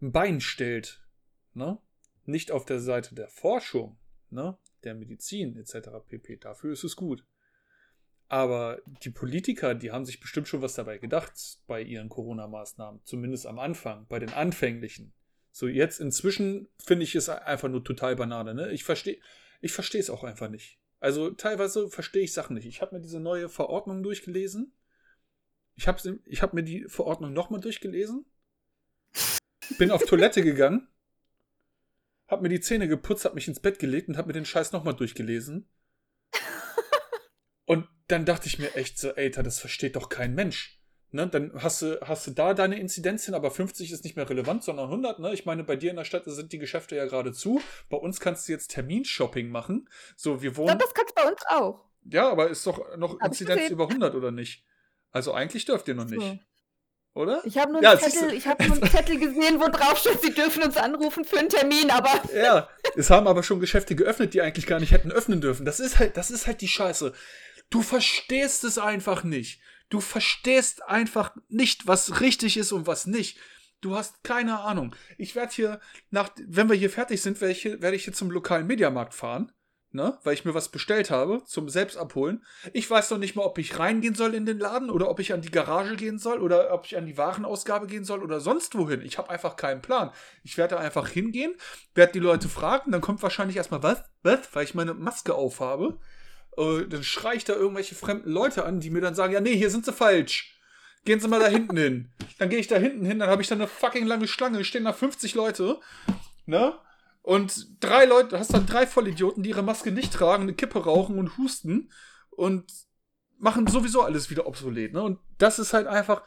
ein 0.03 0.11
Bein 0.11 0.41
stellt. 0.41 1.07
Ne? 1.55 1.79
Nicht 2.25 2.51
auf 2.51 2.65
der 2.65 2.81
Seite 2.81 3.15
der 3.15 3.29
Forschung, 3.29 3.97
ne? 4.31 4.59
Der 4.85 4.95
Medizin 4.95 5.57
etc. 5.57 5.89
pp. 6.07 6.37
Dafür 6.37 6.73
ist 6.73 6.85
es 6.85 6.97
gut. 6.97 7.25
Aber 8.29 8.81
die 9.03 9.11
Politiker, 9.11 9.75
die 9.75 9.91
haben 9.91 10.05
sich 10.05 10.21
bestimmt 10.21 10.47
schon 10.47 10.63
was 10.63 10.75
dabei 10.75 10.99
gedacht 10.99 11.33
bei 11.67 11.83
ihren 11.83 12.09
Corona-Maßnahmen. 12.09 13.01
Zumindest 13.05 13.47
am 13.47 13.59
Anfang, 13.59 14.07
bei 14.09 14.19
den 14.19 14.33
anfänglichen. 14.33 15.13
So 15.51 15.67
jetzt 15.67 16.01
inzwischen 16.01 16.69
finde 16.79 17.05
ich 17.05 17.15
es 17.17 17.29
einfach 17.29 17.69
nur 17.69 17.83
total 17.83 18.15
Banane. 18.15 18.55
Ne? 18.55 18.71
Ich 18.71 18.85
verstehe 18.85 19.19
ich 19.61 19.73
verstehe 19.73 20.01
es 20.01 20.11
auch 20.11 20.25
einfach 20.25 20.49
nicht. 20.49 20.79
Also 21.01 21.31
teilweise 21.31 21.89
verstehe 21.89 22.23
ich 22.23 22.33
Sachen 22.33 22.55
nicht. 22.55 22.67
Ich 22.67 22.81
habe 22.81 22.95
mir 22.95 23.01
diese 23.01 23.21
neue 23.21 23.49
Verordnung 23.49 24.03
durchgelesen 24.03 24.73
ich 25.81 25.89
habe 25.89 26.21
ich 26.27 26.43
hab 26.43 26.53
mir 26.53 26.63
die 26.63 26.85
Verordnung 26.89 27.33
nochmal 27.33 27.61
durchgelesen, 27.61 28.27
bin 29.79 29.91
auf 29.91 30.05
Toilette 30.05 30.43
gegangen, 30.43 30.89
habe 32.31 32.43
mir 32.43 32.49
die 32.49 32.61
Zähne 32.61 32.89
geputzt, 32.89 33.25
habe 33.25 33.35
mich 33.35 33.49
ins 33.49 33.61
Bett 33.61 33.79
gelegt 33.79 34.09
und 34.09 34.17
habe 34.17 34.29
mir 34.29 34.35
den 34.35 34.45
Scheiß 34.45 34.73
nochmal 34.73 34.95
durchgelesen. 34.95 35.69
Und 37.67 37.89
dann 38.09 38.25
dachte 38.25 38.47
ich 38.47 38.59
mir 38.59 38.75
echt 38.75 38.99
so, 38.99 39.11
ey, 39.11 39.31
das 39.31 39.61
versteht 39.61 39.97
doch 39.97 40.09
kein 40.09 40.35
Mensch. 40.35 40.81
Ne, 41.13 41.27
dann 41.27 41.53
hast 41.61 41.83
du, 41.83 42.01
hast 42.03 42.29
du 42.29 42.31
da 42.31 42.55
deine 42.55 42.79
Inzidenzien, 42.79 43.35
aber 43.35 43.51
50 43.51 43.91
ist 43.91 44.05
nicht 44.05 44.15
mehr 44.15 44.31
relevant, 44.31 44.63
sondern 44.63 44.87
100. 44.87 45.19
Ne? 45.19 45.35
Ich 45.35 45.45
meine, 45.45 45.65
bei 45.65 45.75
dir 45.75 45.91
in 45.91 45.97
der 45.97 46.05
Stadt 46.05 46.23
sind 46.27 46.53
die 46.53 46.59
Geschäfte 46.59 46.95
ja 46.95 47.05
gerade 47.07 47.33
zu. 47.33 47.61
Bei 47.89 47.97
uns 47.97 48.21
kannst 48.21 48.47
du 48.47 48.53
jetzt 48.53 48.69
Terminshopping 48.69 49.49
machen. 49.49 49.89
So, 50.17 50.41
wir 50.41 50.57
wohnen. 50.57 50.69
Ja, 50.69 50.75
das 50.77 50.95
kannst 50.95 51.11
du 51.11 51.23
bei 51.23 51.29
uns 51.29 51.43
auch. 51.49 51.85
Ja, 52.05 52.31
aber 52.31 52.49
ist 52.49 52.65
doch 52.65 52.97
noch 52.97 53.19
Hab 53.19 53.27
Inzidenz 53.27 53.71
über 53.71 53.89
100 53.89 54.15
oder 54.15 54.31
nicht? 54.31 54.65
Also 55.11 55.33
eigentlich 55.33 55.65
dürft 55.65 55.89
ihr 55.89 55.97
noch 55.97 56.05
nicht. 56.05 56.41
Oder? 57.15 57.43
Ich 57.45 57.59
habe 57.59 57.73
nur, 57.73 57.83
ja, 57.83 57.99
Zettel, 57.99 58.41
hab 58.45 58.61
nur 58.61 58.77
einen 58.77 58.91
Zettel 58.91 59.19
gesehen, 59.19 59.61
wo 59.61 59.69
drauf 59.69 59.99
steht, 59.99 60.23
sie 60.23 60.33
dürfen 60.33 60.63
uns 60.63 60.77
anrufen 60.77 61.25
für 61.25 61.39
einen 61.39 61.49
Termin, 61.49 61.91
aber. 61.91 62.23
Ja, 62.35 62.69
es 62.97 63.11
haben 63.11 63.27
aber 63.27 63.43
schon 63.43 63.59
Geschäfte 63.59 63.97
geöffnet, 63.97 64.33
die 64.33 64.41
eigentlich 64.41 64.67
gar 64.67 64.79
nicht 64.79 64.93
hätten 64.93 65.11
öffnen 65.11 65.41
dürfen. 65.41 65.65
Das 65.67 65.81
ist 65.81 65.99
halt, 65.99 66.17
das 66.17 66.31
ist 66.31 66.47
halt 66.47 66.61
die 66.61 66.69
Scheiße. 66.69 67.13
Du 67.69 67.83
verstehst 67.83 68.63
es 68.65 68.79
einfach 68.79 69.25
nicht. 69.25 69.61
Du 69.89 70.01
verstehst 70.01 70.85
einfach 70.85 71.35
nicht, 71.49 71.89
was 71.89 72.21
richtig 72.21 72.57
ist 72.57 72.71
und 72.71 72.87
was 72.87 73.07
nicht. 73.07 73.39
Du 73.81 73.97
hast 73.97 74.23
keine 74.23 74.61
Ahnung. 74.61 74.95
Ich 75.19 75.35
werde 75.35 75.53
hier 75.53 75.81
nach, 76.11 76.31
wenn 76.47 76.69
wir 76.69 76.77
hier 76.77 76.91
fertig 76.91 77.23
sind, 77.23 77.41
werde 77.41 77.53
ich, 77.53 77.65
werd 77.65 77.95
ich 77.95 78.05
hier 78.05 78.13
zum 78.13 78.31
lokalen 78.31 78.67
Mediamarkt 78.67 79.15
fahren. 79.15 79.53
Ne, 79.93 80.19
weil 80.23 80.35
ich 80.35 80.45
mir 80.45 80.55
was 80.55 80.69
bestellt 80.69 81.11
habe 81.11 81.43
zum 81.45 81.69
Selbstabholen. 81.69 82.45
Ich 82.73 82.91
weiß 82.91 83.11
noch 83.11 83.19
nicht 83.19 83.35
mal, 83.35 83.45
ob 83.45 83.59
ich 83.59 83.79
reingehen 83.79 84.15
soll 84.15 84.35
in 84.35 84.47
den 84.47 84.59
Laden 84.59 84.91
oder 84.91 85.11
ob 85.11 85.19
ich 85.19 85.33
an 85.33 85.43
die 85.43 85.51
Garage 85.51 85.97
gehen 85.97 86.19
soll 86.19 86.41
oder 86.41 86.73
ob 86.73 86.87
ich 86.87 86.97
an 86.97 87.07
die 87.07 87.19
Warenausgabe 87.19 87.87
gehen 87.87 88.05
soll 88.05 88.23
oder 88.23 88.41
sonst 88.41 88.77
wohin. 88.77 89.03
Ich 89.03 89.19
habe 89.19 89.31
einfach 89.31 89.57
keinen 89.57 89.83
Plan. 89.83 90.11
Ich 90.45 90.57
werde 90.59 90.79
einfach 90.79 91.09
hingehen, 91.09 91.55
werde 91.95 92.13
die 92.13 92.21
Leute 92.21 92.49
fragen, 92.49 92.93
dann 92.93 93.01
kommt 93.01 93.23
wahrscheinlich 93.23 93.57
erstmal 93.57 93.83
was, 93.83 94.05
was, 94.23 94.41
weil 94.53 94.65
ich 94.65 94.75
meine 94.75 94.95
Maske 94.95 95.35
aufhabe. 95.35 95.99
Äh, 96.57 96.87
dann 96.87 97.03
schreie 97.03 97.37
ich 97.37 97.45
da 97.45 97.55
irgendwelche 97.55 97.95
fremden 97.95 98.31
Leute 98.31 98.65
an, 98.65 98.81
die 98.81 98.91
mir 98.91 99.01
dann 99.01 99.15
sagen, 99.15 99.33
ja, 99.33 99.41
nee, 99.41 99.57
hier 99.57 99.71
sind 99.71 99.85
sie 99.85 99.93
falsch. 99.93 100.57
Gehen 101.05 101.19
Sie 101.19 101.29
mal 101.29 101.41
da 101.41 101.47
hinten 101.47 101.79
hin. 101.79 102.13
Dann 102.39 102.51
gehe 102.51 102.59
ich 102.59 102.69
da 102.69 102.77
hinten 102.77 103.07
hin, 103.07 103.19
dann 103.19 103.31
habe 103.31 103.41
ich 103.41 103.49
da 103.49 103.55
eine 103.55 103.67
fucking 103.67 104.07
lange 104.07 104.29
Schlange, 104.29 104.65
stehen 104.65 104.85
da 104.85 104.93
50 104.93 105.35
Leute, 105.35 105.79
ne? 106.45 106.75
Und 107.23 107.69
drei 107.81 108.07
Leute, 108.07 108.39
hast 108.39 108.55
dann 108.55 108.67
drei 108.67 108.87
Vollidioten, 108.87 109.43
die 109.43 109.51
ihre 109.51 109.63
Maske 109.63 109.93
nicht 109.93 110.13
tragen, 110.13 110.45
eine 110.45 110.55
Kippe 110.55 110.85
rauchen 110.85 111.19
und 111.19 111.37
husten 111.37 111.91
und 112.31 112.73
machen 113.39 113.67
sowieso 113.67 114.03
alles 114.03 114.31
wieder 114.31 114.47
obsolet. 114.47 114.93
Ne? 114.93 115.03
Und 115.03 115.19
das 115.39 115.59
ist 115.59 115.73
halt 115.73 115.87
einfach, 115.87 116.23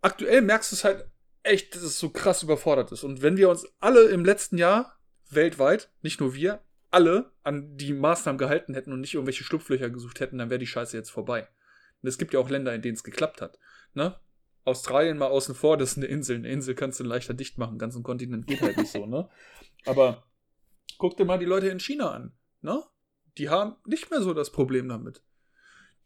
aktuell 0.00 0.42
merkst 0.42 0.72
du 0.72 0.76
es 0.76 0.84
halt 0.84 1.06
echt, 1.42 1.74
dass 1.74 1.82
es 1.82 1.98
so 1.98 2.10
krass 2.10 2.42
überfordert 2.42 2.92
ist. 2.92 3.04
Und 3.04 3.22
wenn 3.22 3.36
wir 3.36 3.48
uns 3.50 3.66
alle 3.80 4.08
im 4.08 4.24
letzten 4.24 4.58
Jahr 4.58 4.98
weltweit, 5.30 5.90
nicht 6.02 6.20
nur 6.20 6.34
wir, 6.34 6.62
alle 6.90 7.32
an 7.42 7.76
die 7.76 7.92
Maßnahmen 7.92 8.38
gehalten 8.38 8.74
hätten 8.74 8.92
und 8.92 9.00
nicht 9.00 9.14
irgendwelche 9.14 9.44
Schlupflöcher 9.44 9.90
gesucht 9.90 10.20
hätten, 10.20 10.38
dann 10.38 10.50
wäre 10.50 10.58
die 10.58 10.66
Scheiße 10.66 10.96
jetzt 10.96 11.10
vorbei. 11.10 11.48
Und 12.02 12.08
es 12.08 12.18
gibt 12.18 12.32
ja 12.32 12.40
auch 12.40 12.48
Länder, 12.48 12.74
in 12.74 12.82
denen 12.82 12.94
es 12.94 13.04
geklappt 13.04 13.40
hat. 13.40 13.58
Ne? 13.94 14.18
Australien 14.66 15.16
mal 15.16 15.28
außen 15.28 15.54
vor, 15.54 15.76
das 15.76 15.92
ist 15.92 15.96
eine 15.96 16.06
Insel. 16.06 16.36
Eine 16.36 16.48
Insel 16.48 16.74
kannst 16.74 17.00
du 17.00 17.04
leichter 17.04 17.34
dicht 17.34 17.56
machen, 17.56 17.78
ganzen 17.78 18.02
Kontinent 18.02 18.46
geht 18.46 18.60
halt 18.60 18.76
nicht 18.76 18.90
so, 18.90 19.06
ne? 19.06 19.28
Aber 19.86 20.24
guck 20.98 21.16
dir 21.16 21.24
mal 21.24 21.38
die 21.38 21.46
Leute 21.46 21.68
in 21.68 21.80
China 21.80 22.10
an, 22.10 22.32
ne? 22.60 22.82
Die 23.38 23.48
haben 23.48 23.76
nicht 23.86 24.10
mehr 24.10 24.20
so 24.20 24.34
das 24.34 24.50
Problem 24.50 24.88
damit. 24.88 25.22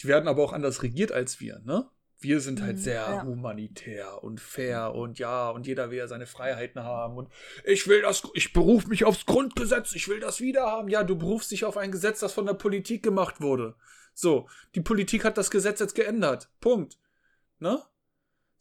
Die 0.00 0.08
werden 0.08 0.28
aber 0.28 0.42
auch 0.42 0.52
anders 0.52 0.82
regiert 0.82 1.10
als 1.10 1.40
wir, 1.40 1.60
ne? 1.60 1.88
Wir 2.22 2.40
sind 2.40 2.60
halt 2.60 2.76
mhm, 2.76 2.80
sehr 2.82 3.00
ja. 3.00 3.22
humanitär 3.24 4.22
und 4.22 4.42
fair 4.42 4.94
und 4.94 5.18
ja, 5.18 5.48
und 5.48 5.66
jeder 5.66 5.90
will 5.90 5.96
ja 5.96 6.06
seine 6.06 6.26
Freiheiten 6.26 6.82
haben 6.82 7.16
und 7.16 7.32
ich 7.64 7.88
will 7.88 8.02
das, 8.02 8.22
ich 8.34 8.52
berufe 8.52 8.88
mich 8.88 9.06
aufs 9.06 9.24
Grundgesetz, 9.24 9.94
ich 9.94 10.06
will 10.06 10.20
das 10.20 10.38
wieder 10.38 10.66
haben. 10.66 10.88
Ja, 10.88 11.02
du 11.02 11.16
berufst 11.16 11.50
dich 11.50 11.64
auf 11.64 11.78
ein 11.78 11.90
Gesetz, 11.90 12.20
das 12.20 12.34
von 12.34 12.44
der 12.44 12.52
Politik 12.52 13.02
gemacht 13.02 13.40
wurde. 13.40 13.74
So, 14.12 14.50
die 14.74 14.82
Politik 14.82 15.24
hat 15.24 15.38
das 15.38 15.50
Gesetz 15.50 15.80
jetzt 15.80 15.94
geändert. 15.94 16.50
Punkt. 16.60 16.98
Ne? 17.58 17.82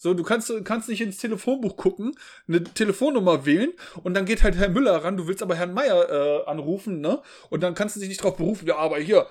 So, 0.01 0.13
du 0.13 0.23
kannst, 0.23 0.51
kannst 0.63 0.87
nicht 0.87 1.01
ins 1.01 1.17
Telefonbuch 1.17 1.75
gucken, 1.75 2.15
eine 2.47 2.63
Telefonnummer 2.63 3.45
wählen 3.45 3.73
und 4.01 4.13
dann 4.13 4.23
geht 4.23 4.43
halt 4.43 4.55
Herr 4.55 4.69
Müller 4.69 5.03
ran, 5.03 5.17
du 5.17 5.27
willst 5.27 5.43
aber 5.43 5.55
Herrn 5.55 5.73
Meier 5.73 6.09
äh, 6.09 6.45
anrufen, 6.49 7.01
ne? 7.01 7.21
Und 7.49 7.63
dann 7.63 7.75
kannst 7.75 7.97
du 7.97 7.99
dich 7.99 8.07
nicht 8.07 8.23
drauf 8.23 8.37
berufen, 8.37 8.65
ja, 8.65 8.77
aber 8.77 8.97
hier, 8.97 9.27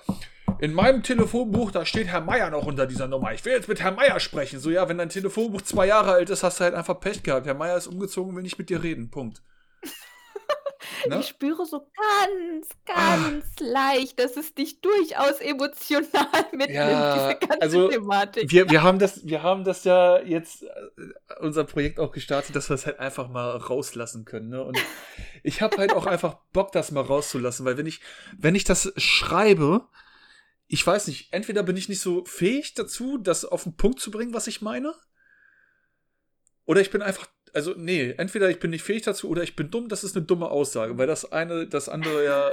in 0.59 0.73
meinem 0.73 1.01
Telefonbuch, 1.01 1.71
da 1.71 1.85
steht 1.85 2.07
Herr 2.07 2.21
Meier 2.21 2.51
noch 2.51 2.67
unter 2.67 2.85
dieser 2.85 3.07
Nummer. 3.07 3.33
Ich 3.33 3.43
will 3.45 3.53
jetzt 3.53 3.67
mit 3.67 3.81
Herrn 3.81 3.95
Meier 3.95 4.19
sprechen. 4.19 4.59
So, 4.59 4.69
ja, 4.69 4.87
wenn 4.87 4.99
dein 4.99 5.09
Telefonbuch 5.09 5.63
zwei 5.63 5.87
Jahre 5.87 6.11
alt 6.11 6.29
ist, 6.29 6.43
hast 6.43 6.59
du 6.59 6.65
halt 6.65 6.75
einfach 6.75 6.99
Pech 6.99 7.23
gehabt. 7.23 7.47
Herr 7.47 7.55
Meier 7.55 7.77
ist 7.77 7.87
umgezogen, 7.87 8.35
will 8.35 8.43
nicht 8.43 8.59
mit 8.59 8.69
dir 8.69 8.83
reden. 8.83 9.09
Punkt. 9.09 9.41
Ne? 11.07 11.19
Ich 11.19 11.27
spüre 11.27 11.65
so 11.65 11.79
ganz, 11.79 12.69
ganz 12.85 13.45
ah. 13.59 13.63
leicht, 13.63 14.19
dass 14.19 14.37
es 14.37 14.53
dich 14.53 14.81
durchaus 14.81 15.39
emotional 15.39 16.27
mitnimmt, 16.51 16.73
ja, 16.73 17.13
diese 17.13 17.47
ganze 17.47 17.61
also 17.61 17.87
Thematik. 17.89 18.51
Wir, 18.51 18.69
wir, 18.69 18.83
haben 18.83 18.99
das, 18.99 19.25
wir 19.25 19.43
haben 19.43 19.63
das 19.63 19.83
ja 19.83 20.19
jetzt, 20.19 20.63
äh, 20.63 20.69
unser 21.39 21.63
Projekt 21.63 21.99
auch 21.99 22.11
gestartet, 22.11 22.55
dass 22.55 22.69
wir 22.69 22.75
es 22.75 22.85
halt 22.85 22.99
einfach 22.99 23.29
mal 23.29 23.57
rauslassen 23.57 24.25
können. 24.25 24.49
Ne? 24.49 24.63
Und 24.63 24.77
ich 25.43 25.61
habe 25.61 25.77
halt 25.77 25.93
auch 25.93 26.05
einfach 26.05 26.37
Bock, 26.53 26.71
das 26.71 26.91
mal 26.91 27.01
rauszulassen, 27.01 27.65
weil 27.65 27.77
wenn 27.77 27.87
ich, 27.87 28.01
wenn 28.37 28.55
ich 28.55 28.63
das 28.63 28.93
schreibe, 28.97 29.87
ich 30.67 30.85
weiß 30.85 31.07
nicht, 31.07 31.33
entweder 31.33 31.63
bin 31.63 31.77
ich 31.77 31.89
nicht 31.89 32.01
so 32.01 32.23
fähig 32.25 32.73
dazu, 32.75 33.17
das 33.17 33.45
auf 33.45 33.63
den 33.63 33.75
Punkt 33.75 33.99
zu 33.99 34.11
bringen, 34.11 34.33
was 34.33 34.47
ich 34.47 34.61
meine, 34.61 34.93
oder 36.65 36.81
ich 36.81 36.91
bin 36.91 37.01
einfach 37.01 37.27
also 37.53 37.73
nee, 37.75 38.11
entweder 38.17 38.49
ich 38.49 38.59
bin 38.59 38.71
nicht 38.71 38.83
fähig 38.83 39.03
dazu 39.03 39.29
oder 39.29 39.43
ich 39.43 39.55
bin 39.55 39.71
dumm, 39.71 39.89
das 39.89 40.03
ist 40.03 40.15
eine 40.15 40.25
dumme 40.25 40.49
Aussage, 40.49 40.97
weil 40.97 41.07
das 41.07 41.31
eine, 41.31 41.67
das 41.67 41.89
andere 41.89 42.23
ja 42.25 42.51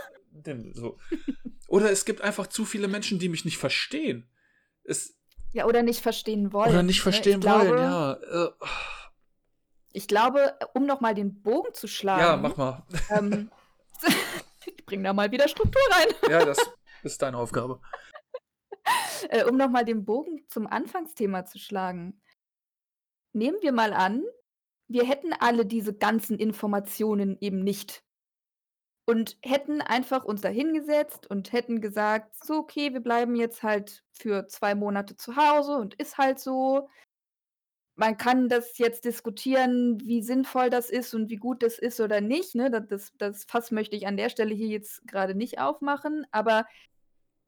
so. 0.72 0.98
Oder 1.68 1.90
es 1.90 2.04
gibt 2.04 2.20
einfach 2.20 2.46
zu 2.46 2.64
viele 2.64 2.88
Menschen, 2.88 3.18
die 3.18 3.28
mich 3.28 3.44
nicht 3.44 3.58
verstehen. 3.58 4.28
Es, 4.84 5.16
ja, 5.52 5.64
oder 5.64 5.82
nicht 5.82 6.00
verstehen 6.00 6.52
wollen. 6.52 6.70
Oder 6.70 6.82
nicht 6.82 6.98
ne? 6.98 7.02
verstehen 7.02 7.40
ich 7.40 7.48
wollen, 7.48 7.68
glaube, 7.68 7.80
ja. 7.80 8.44
Äh, 8.44 8.50
ich 9.92 10.06
glaube, 10.06 10.54
um 10.74 10.86
nochmal 10.86 11.14
den 11.14 11.42
Bogen 11.42 11.72
zu 11.74 11.88
schlagen. 11.88 12.20
Ja, 12.20 12.36
mach 12.36 12.56
mal. 12.56 12.86
Ähm, 13.10 13.50
ich 14.66 14.84
bringe 14.86 15.04
da 15.04 15.12
mal 15.12 15.32
wieder 15.32 15.48
Struktur 15.48 15.82
rein. 15.90 16.08
ja, 16.30 16.44
das 16.44 16.58
ist 17.02 17.20
deine 17.22 17.38
Aufgabe. 17.38 17.80
Äh, 19.30 19.44
um 19.44 19.56
nochmal 19.56 19.84
den 19.84 20.04
Bogen 20.04 20.44
zum 20.48 20.66
Anfangsthema 20.66 21.46
zu 21.46 21.58
schlagen. 21.58 22.20
Nehmen 23.32 23.58
wir 23.60 23.72
mal 23.72 23.92
an, 23.92 24.22
wir 24.88 25.04
hätten 25.04 25.32
alle 25.32 25.66
diese 25.66 25.94
ganzen 25.94 26.38
Informationen 26.38 27.36
eben 27.40 27.62
nicht. 27.62 28.02
Und 29.08 29.38
hätten 29.42 29.80
einfach 29.80 30.24
uns 30.24 30.40
da 30.40 30.48
hingesetzt 30.48 31.30
und 31.30 31.52
hätten 31.52 31.80
gesagt, 31.80 32.44
so, 32.44 32.54
okay, 32.54 32.92
wir 32.92 33.00
bleiben 33.00 33.36
jetzt 33.36 33.62
halt 33.62 34.02
für 34.10 34.48
zwei 34.48 34.74
Monate 34.74 35.16
zu 35.16 35.36
Hause 35.36 35.76
und 35.76 35.94
ist 35.94 36.18
halt 36.18 36.40
so. 36.40 36.88
Man 37.94 38.18
kann 38.18 38.48
das 38.48 38.76
jetzt 38.78 39.04
diskutieren, 39.04 40.00
wie 40.00 40.22
sinnvoll 40.22 40.70
das 40.70 40.90
ist 40.90 41.14
und 41.14 41.30
wie 41.30 41.36
gut 41.36 41.62
das 41.62 41.78
ist 41.78 42.00
oder 42.00 42.20
nicht. 42.20 42.56
Ne? 42.56 42.68
Das, 42.68 42.86
das, 42.88 43.12
das 43.16 43.44
Fass 43.44 43.70
möchte 43.70 43.94
ich 43.96 44.06
an 44.08 44.16
der 44.16 44.28
Stelle 44.28 44.54
hier 44.54 44.68
jetzt 44.68 45.06
gerade 45.06 45.36
nicht 45.36 45.60
aufmachen. 45.60 46.26
Aber 46.32 46.66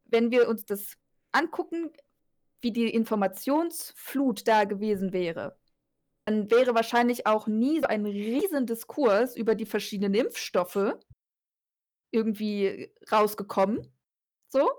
wenn 0.05 0.31
wir 0.31 0.49
uns 0.49 0.65
das 0.65 0.95
angucken, 1.33 1.91
wie 2.61 2.73
die 2.73 2.89
Informationsflut 2.89 4.47
da 4.47 4.65
gewesen 4.65 5.13
wäre, 5.13 5.59
dann 6.29 6.51
wäre 6.51 6.75
wahrscheinlich 6.75 7.27
auch 7.27 7.47
nie 7.47 7.81
so 7.81 7.87
ein 7.87 8.05
riesen 8.05 8.67
Diskurs 8.67 9.35
über 9.35 9.55
die 9.55 9.65
verschiedenen 9.65 10.13
Impfstoffe 10.13 10.95
irgendwie 12.11 12.93
rausgekommen. 13.11 13.91
So. 14.49 14.71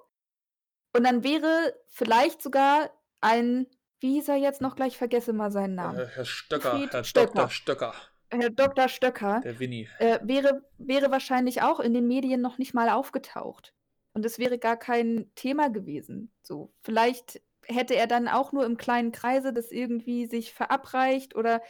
Und 0.95 1.03
dann 1.03 1.23
wäre 1.23 1.75
vielleicht 1.87 2.43
sogar 2.43 2.91
ein, 3.19 3.65
wie 3.99 4.13
hieß 4.13 4.29
er 4.29 4.35
jetzt 4.35 4.61
noch 4.61 4.75
gleich, 4.75 4.95
vergesse 4.95 5.33
mal 5.33 5.51
seinen 5.51 5.73
Namen. 5.73 5.97
Äh, 5.97 6.07
Herr 6.07 6.25
Stöcker, 6.25 6.71
Fried 6.71 6.93
Herr 6.93 7.03
Stöcker. 7.03 7.33
Dr. 7.33 7.49
Stöcker. 7.49 7.93
Herr 8.29 8.49
Dr. 8.51 8.87
Stöcker. 8.87 9.41
Der 9.43 9.59
Winnie. 9.59 9.89
Äh, 9.97 10.19
wäre, 10.21 10.63
wäre 10.77 11.09
wahrscheinlich 11.09 11.63
auch 11.63 11.79
in 11.79 11.95
den 11.95 12.07
Medien 12.07 12.41
noch 12.41 12.59
nicht 12.59 12.75
mal 12.75 12.89
aufgetaucht. 12.89 13.73
Und 14.13 14.23
es 14.23 14.37
wäre 14.37 14.59
gar 14.59 14.77
kein 14.77 15.31
Thema 15.33 15.69
gewesen. 15.69 16.31
So, 16.43 16.71
vielleicht 16.83 17.41
hätte 17.69 17.95
er 17.95 18.07
dann 18.07 18.27
auch 18.27 18.51
nur 18.51 18.65
im 18.65 18.77
kleinen 18.77 19.11
Kreise 19.11 19.53
das 19.53 19.71
irgendwie 19.71 20.25
sich 20.25 20.53
verabreicht 20.53 21.35
oder 21.35 21.61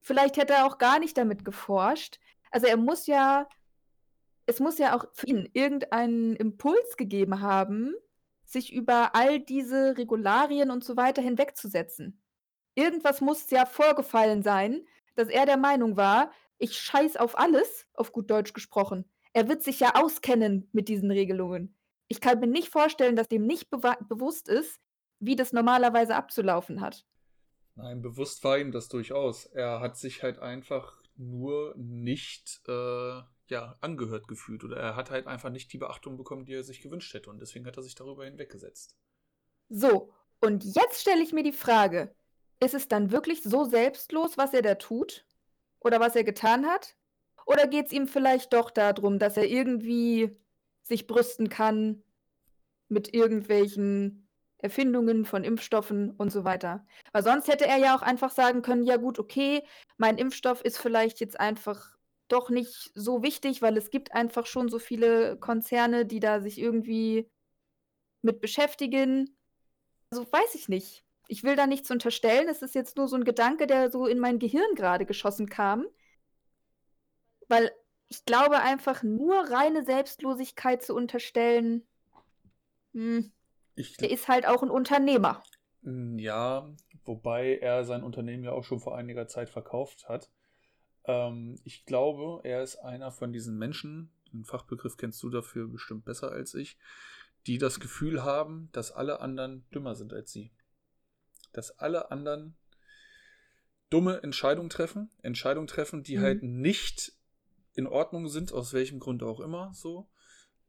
vielleicht 0.00 0.36
hätte 0.36 0.54
er 0.54 0.66
auch 0.66 0.78
gar 0.78 0.98
nicht 0.98 1.16
damit 1.16 1.44
geforscht. 1.44 2.18
Also 2.50 2.66
er 2.66 2.76
muss 2.76 3.06
ja, 3.06 3.48
es 4.46 4.60
muss 4.60 4.78
ja 4.78 4.96
auch 4.96 5.06
für 5.12 5.26
ihn 5.26 5.48
irgendeinen 5.52 6.36
Impuls 6.36 6.96
gegeben 6.96 7.40
haben, 7.40 7.94
sich 8.44 8.72
über 8.72 9.14
all 9.14 9.40
diese 9.40 9.96
Regularien 9.96 10.70
und 10.70 10.84
so 10.84 10.96
weiter 10.96 11.22
hinwegzusetzen. 11.22 12.22
Irgendwas 12.74 13.20
muss 13.20 13.50
ja 13.50 13.66
vorgefallen 13.66 14.42
sein, 14.42 14.86
dass 15.16 15.28
er 15.28 15.46
der 15.46 15.56
Meinung 15.56 15.96
war, 15.96 16.32
ich 16.58 16.76
scheiß 16.76 17.16
auf 17.16 17.38
alles, 17.38 17.86
auf 17.94 18.12
gut 18.12 18.30
Deutsch 18.30 18.52
gesprochen. 18.52 19.04
Er 19.32 19.48
wird 19.48 19.62
sich 19.62 19.80
ja 19.80 19.94
auskennen 19.94 20.68
mit 20.72 20.88
diesen 20.88 21.10
Regelungen. 21.10 21.76
Ich 22.08 22.20
kann 22.20 22.40
mir 22.40 22.46
nicht 22.46 22.68
vorstellen, 22.68 23.16
dass 23.16 23.28
dem 23.28 23.46
nicht 23.46 23.70
bewusst 23.70 24.48
ist, 24.48 24.80
wie 25.20 25.36
das 25.36 25.52
normalerweise 25.52 26.14
abzulaufen 26.16 26.80
hat. 26.80 27.06
Nein, 27.76 28.02
bewusst 28.02 28.44
war 28.44 28.58
ihm 28.58 28.70
das 28.70 28.88
durchaus. 28.88 29.46
Er 29.46 29.80
hat 29.80 29.96
sich 29.96 30.22
halt 30.22 30.38
einfach 30.38 31.02
nur 31.16 31.74
nicht 31.76 32.60
äh, 32.68 33.22
ja, 33.48 33.76
angehört 33.80 34.28
gefühlt 34.28 34.64
oder 34.64 34.76
er 34.76 34.96
hat 34.96 35.10
halt 35.10 35.26
einfach 35.26 35.50
nicht 35.50 35.72
die 35.72 35.78
Beachtung 35.78 36.16
bekommen, 36.16 36.44
die 36.44 36.54
er 36.54 36.64
sich 36.64 36.80
gewünscht 36.80 37.12
hätte 37.14 37.30
und 37.30 37.40
deswegen 37.40 37.66
hat 37.66 37.76
er 37.76 37.82
sich 37.82 37.94
darüber 37.94 38.24
hinweggesetzt. 38.24 38.96
So, 39.68 40.12
und 40.40 40.64
jetzt 40.64 41.00
stelle 41.00 41.22
ich 41.22 41.32
mir 41.32 41.42
die 41.42 41.52
Frage, 41.52 42.14
ist 42.60 42.74
es 42.74 42.88
dann 42.88 43.10
wirklich 43.10 43.42
so 43.42 43.64
selbstlos, 43.64 44.38
was 44.38 44.54
er 44.54 44.62
da 44.62 44.76
tut 44.76 45.26
oder 45.80 46.00
was 46.00 46.16
er 46.16 46.24
getan 46.24 46.66
hat? 46.66 46.96
Oder 47.46 47.66
geht 47.66 47.86
es 47.86 47.92
ihm 47.92 48.08
vielleicht 48.08 48.52
doch 48.52 48.70
darum, 48.70 49.18
dass 49.18 49.36
er 49.36 49.46
irgendwie 49.46 50.36
sich 50.82 51.06
brüsten 51.06 51.48
kann 51.48 52.02
mit 52.88 53.12
irgendwelchen 53.12 54.23
Erfindungen 54.64 55.26
von 55.26 55.44
Impfstoffen 55.44 56.12
und 56.12 56.32
so 56.32 56.42
weiter. 56.42 56.86
Weil 57.12 57.22
sonst 57.22 57.48
hätte 57.48 57.66
er 57.66 57.76
ja 57.76 57.94
auch 57.94 58.00
einfach 58.00 58.30
sagen 58.30 58.62
können, 58.62 58.82
ja 58.82 58.96
gut, 58.96 59.18
okay, 59.18 59.62
mein 59.98 60.16
Impfstoff 60.16 60.62
ist 60.62 60.78
vielleicht 60.78 61.20
jetzt 61.20 61.38
einfach 61.38 61.94
doch 62.28 62.48
nicht 62.48 62.90
so 62.94 63.22
wichtig, 63.22 63.60
weil 63.60 63.76
es 63.76 63.90
gibt 63.90 64.12
einfach 64.12 64.46
schon 64.46 64.70
so 64.70 64.78
viele 64.78 65.36
Konzerne, 65.36 66.06
die 66.06 66.18
da 66.18 66.40
sich 66.40 66.58
irgendwie 66.58 67.30
mit 68.22 68.40
beschäftigen. 68.40 69.36
Also 70.10 70.24
weiß 70.32 70.54
ich 70.54 70.70
nicht. 70.70 71.04
Ich 71.28 71.44
will 71.44 71.56
da 71.56 71.66
nichts 71.66 71.90
unterstellen. 71.90 72.48
Es 72.48 72.62
ist 72.62 72.74
jetzt 72.74 72.96
nur 72.96 73.06
so 73.06 73.16
ein 73.16 73.24
Gedanke, 73.24 73.66
der 73.66 73.90
so 73.90 74.06
in 74.06 74.18
mein 74.18 74.38
Gehirn 74.38 74.74
gerade 74.76 75.04
geschossen 75.04 75.50
kam. 75.50 75.84
Weil 77.48 77.70
ich 78.08 78.24
glaube 78.24 78.60
einfach 78.60 79.02
nur 79.02 79.34
reine 79.50 79.84
Selbstlosigkeit 79.84 80.82
zu 80.82 80.94
unterstellen, 80.94 81.86
hm, 82.94 83.30
Ich, 83.74 83.96
der 83.96 84.10
ist 84.10 84.28
halt 84.28 84.46
auch 84.46 84.62
ein 84.62 84.70
Unternehmer. 84.70 85.42
Ja, 85.82 86.70
wobei 87.04 87.58
er 87.58 87.84
sein 87.84 88.02
Unternehmen 88.02 88.44
ja 88.44 88.52
auch 88.52 88.64
schon 88.64 88.80
vor 88.80 88.96
einiger 88.96 89.26
Zeit 89.28 89.50
verkauft 89.50 90.08
hat. 90.08 90.30
Ähm, 91.04 91.58
ich 91.64 91.84
glaube, 91.84 92.40
er 92.44 92.62
ist 92.62 92.76
einer 92.76 93.10
von 93.12 93.32
diesen 93.32 93.58
Menschen, 93.58 94.10
den 94.32 94.44
Fachbegriff 94.44 94.96
kennst 94.96 95.22
du 95.22 95.30
dafür 95.30 95.68
bestimmt 95.68 96.04
besser 96.04 96.30
als 96.30 96.54
ich, 96.54 96.78
die 97.46 97.58
das 97.58 97.80
Gefühl 97.80 98.24
haben, 98.24 98.70
dass 98.72 98.92
alle 98.92 99.20
anderen 99.20 99.68
dümmer 99.74 99.94
sind 99.94 100.12
als 100.12 100.32
sie. 100.32 100.50
Dass 101.52 101.78
alle 101.78 102.10
anderen 102.10 102.56
dumme 103.90 104.22
Entscheidungen 104.22 104.70
treffen, 104.70 105.10
Entscheidungen 105.22 105.66
treffen, 105.66 106.02
die 106.02 106.16
Mhm. 106.16 106.22
halt 106.22 106.42
nicht 106.42 107.12
in 107.74 107.86
Ordnung 107.86 108.28
sind, 108.28 108.52
aus 108.52 108.72
welchem 108.72 108.98
Grund 109.00 109.22
auch 109.22 109.40
immer 109.40 109.72
so. 109.74 110.08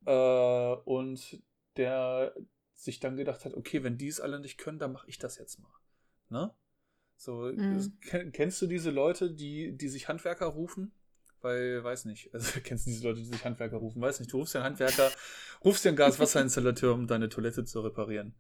Äh, 0.06 0.76
und 0.84 1.41
der 1.78 2.36
sich 2.76 3.00
dann 3.00 3.16
gedacht 3.18 3.46
hat, 3.46 3.54
okay, 3.54 3.84
wenn 3.84 3.98
die 3.98 4.08
es 4.08 4.20
alle 4.20 4.40
nicht 4.40 4.58
können, 4.58 4.80
dann 4.80 4.92
mache 4.92 5.08
ich 5.10 5.18
das 5.18 5.38
jetzt 5.38 5.60
mal. 5.60 5.72
Ne? 6.30 6.54
So, 7.18 7.52
Mhm. 7.54 7.98
kennst 8.34 8.62
du 8.62 8.68
diese 8.68 8.92
Leute, 8.92 9.32
die, 9.32 9.76
die 9.78 9.88
sich 9.88 10.08
Handwerker 10.08 10.48
rufen? 10.48 10.92
Weil, 11.42 11.84
weiß 11.84 12.06
nicht, 12.06 12.30
also 12.34 12.60
kennst 12.64 12.86
du 12.86 12.90
diese 12.92 13.08
Leute, 13.08 13.20
die 13.20 13.26
sich 13.28 13.46
Handwerker 13.46 13.78
rufen? 13.78 14.02
Weiß 14.02 14.20
nicht, 14.20 14.32
du 14.32 14.38
rufst 14.38 14.54
dir 14.54 14.60
einen 14.60 14.66
Handwerker, 14.66 15.12
rufst 15.64 15.86
dir 15.86 15.90
einen 15.90 15.98
Gaswasserinstallateur, 15.98 16.94
um 16.94 17.08
deine 17.08 17.30
Toilette 17.30 17.64
zu 17.66 17.82
reparieren. 17.82 18.36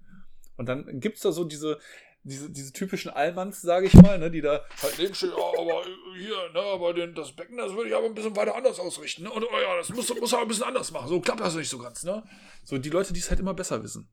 Und 0.57 0.67
dann 0.67 0.99
gibt 0.99 1.17
es 1.17 1.21
da 1.23 1.31
so 1.31 1.43
diese, 1.43 1.79
diese, 2.23 2.49
diese 2.49 2.73
typischen 2.73 3.11
Allmanns, 3.11 3.61
sage 3.61 3.87
ich 3.87 3.93
mal, 3.93 4.17
ne, 4.17 4.31
die 4.31 4.41
da 4.41 4.65
halt 4.81 4.97
neben 4.97 5.13
stehen, 5.13 5.31
oh, 5.35 5.53
aber 5.61 5.85
hier, 6.17 6.49
ne, 6.53 6.59
aber 6.59 6.93
den, 6.93 7.13
das 7.13 7.33
Becken, 7.33 7.57
das 7.57 7.73
würde 7.73 7.89
ich 7.89 7.95
aber 7.95 8.07
ein 8.07 8.13
bisschen 8.15 8.35
weiter 8.35 8.55
anders 8.55 8.79
ausrichten. 8.79 9.23
Ne? 9.23 9.31
Und 9.31 9.43
oh 9.43 9.59
ja, 9.61 9.77
das 9.77 9.89
muss, 9.89 10.13
muss 10.19 10.33
aber 10.33 10.41
ein 10.43 10.47
bisschen 10.47 10.63
anders 10.63 10.91
machen. 10.91 11.07
So 11.07 11.21
klappt 11.21 11.41
das 11.41 11.55
nicht 11.55 11.69
so 11.69 11.77
ganz, 11.77 12.03
ne? 12.03 12.23
So 12.63 12.77
die 12.77 12.89
Leute, 12.89 13.13
die 13.13 13.19
es 13.19 13.29
halt 13.29 13.39
immer 13.39 13.53
besser 13.53 13.83
wissen. 13.83 14.09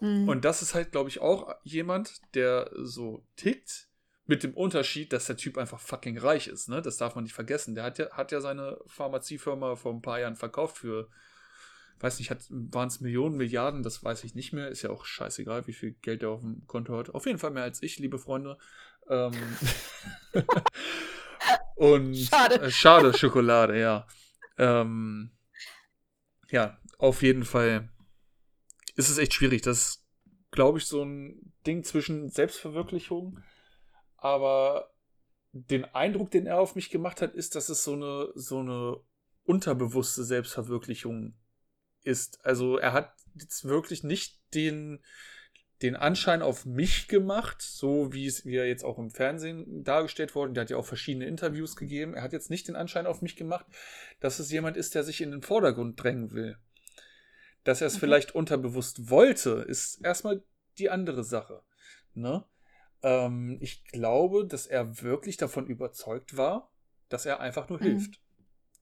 Hm. 0.00 0.28
Und 0.28 0.44
das 0.44 0.62
ist 0.62 0.74
halt, 0.74 0.92
glaube 0.92 1.08
ich, 1.08 1.20
auch 1.20 1.54
jemand, 1.62 2.20
der 2.34 2.70
so 2.74 3.24
tickt, 3.36 3.90
mit 4.30 4.44
dem 4.44 4.54
Unterschied, 4.54 5.12
dass 5.12 5.26
der 5.26 5.36
Typ 5.36 5.58
einfach 5.58 5.80
fucking 5.80 6.16
reich 6.16 6.46
ist, 6.46 6.68
ne? 6.68 6.80
Das 6.80 6.96
darf 6.96 7.16
man 7.16 7.24
nicht 7.24 7.34
vergessen. 7.34 7.74
Der 7.74 7.82
hat 7.82 7.98
ja, 7.98 8.10
hat 8.12 8.30
ja 8.30 8.40
seine 8.40 8.78
Pharmaziefirma 8.86 9.74
vor 9.74 9.92
ein 9.92 10.02
paar 10.02 10.20
Jahren 10.20 10.36
verkauft 10.36 10.78
für, 10.78 11.08
weiß 11.98 12.20
nicht, 12.20 12.30
waren 12.48 12.86
es 12.86 13.00
Millionen, 13.00 13.36
Milliarden, 13.36 13.82
das 13.82 14.04
weiß 14.04 14.22
ich 14.22 14.36
nicht 14.36 14.52
mehr. 14.52 14.68
Ist 14.68 14.82
ja 14.82 14.90
auch 14.90 15.04
scheißegal, 15.04 15.66
wie 15.66 15.72
viel 15.72 15.92
Geld 16.00 16.22
er 16.22 16.30
auf 16.30 16.42
dem 16.42 16.64
Konto 16.68 16.96
hat. 16.96 17.10
Auf 17.10 17.26
jeden 17.26 17.40
Fall 17.40 17.50
mehr 17.50 17.64
als 17.64 17.82
ich, 17.82 17.98
liebe 17.98 18.20
Freunde. 18.20 18.56
Ähm 19.08 19.32
Und 21.74 22.14
Schade. 22.14 22.60
Äh, 22.60 22.70
schade 22.70 23.18
Schokolade, 23.18 23.80
ja. 23.80 24.06
Ähm, 24.58 25.32
ja, 26.50 26.78
auf 26.98 27.22
jeden 27.22 27.44
Fall 27.44 27.88
ist 28.96 29.08
es 29.08 29.18
echt 29.18 29.34
schwierig. 29.34 29.62
Das 29.62 29.78
ist, 29.78 30.06
glaube 30.50 30.78
ich, 30.78 30.86
so 30.86 31.02
ein 31.02 31.52
Ding 31.66 31.84
zwischen 31.84 32.28
Selbstverwirklichung, 32.28 33.40
aber 34.16 34.90
den 35.52 35.84
Eindruck, 35.84 36.30
den 36.30 36.46
er 36.46 36.60
auf 36.60 36.74
mich 36.74 36.90
gemacht 36.90 37.22
hat, 37.22 37.34
ist, 37.34 37.54
dass 37.54 37.68
es 37.68 37.82
so 37.82 37.94
eine, 37.94 38.28
so 38.34 38.60
eine 38.60 39.00
unterbewusste 39.44 40.24
Selbstverwirklichung 40.24 41.34
ist. 42.02 42.44
Also 42.44 42.78
er 42.78 42.92
hat 42.92 43.12
jetzt 43.34 43.64
wirklich 43.64 44.04
nicht 44.04 44.40
den, 44.54 45.00
den 45.82 45.96
Anschein 45.96 46.42
auf 46.42 46.66
mich 46.66 47.08
gemacht, 47.08 47.60
so 47.60 48.12
wie 48.12 48.26
es 48.26 48.44
wie 48.44 48.56
er 48.56 48.66
jetzt 48.66 48.84
auch 48.84 48.98
im 48.98 49.10
Fernsehen 49.10 49.82
dargestellt 49.82 50.34
wurde. 50.34 50.52
Der 50.52 50.62
hat 50.62 50.70
ja 50.70 50.76
auch 50.76 50.86
verschiedene 50.86 51.26
Interviews 51.26 51.76
gegeben. 51.76 52.14
Er 52.14 52.22
hat 52.22 52.32
jetzt 52.32 52.50
nicht 52.50 52.68
den 52.68 52.76
Anschein 52.76 53.06
auf 53.06 53.22
mich 53.22 53.36
gemacht, 53.36 53.66
dass 54.20 54.38
es 54.38 54.52
jemand 54.52 54.76
ist, 54.76 54.94
der 54.94 55.04
sich 55.04 55.20
in 55.20 55.30
den 55.30 55.42
Vordergrund 55.42 56.02
drängen 56.02 56.32
will. 56.32 56.58
Dass 57.64 57.80
er 57.80 57.88
es 57.88 57.94
Mhm. 57.96 58.00
vielleicht 58.00 58.34
unterbewusst 58.34 59.10
wollte, 59.10 59.50
ist 59.68 60.04
erstmal 60.04 60.42
die 60.78 60.90
andere 60.90 61.24
Sache. 61.24 61.62
Ne? 62.14 62.44
Ähm, 63.02 63.58
ich 63.60 63.84
glaube, 63.84 64.46
dass 64.46 64.66
er 64.66 65.02
wirklich 65.02 65.36
davon 65.36 65.66
überzeugt 65.66 66.36
war, 66.36 66.70
dass 67.08 67.26
er 67.26 67.40
einfach 67.40 67.68
nur 67.68 67.78
Mhm. 67.80 67.84
hilft. 67.84 68.20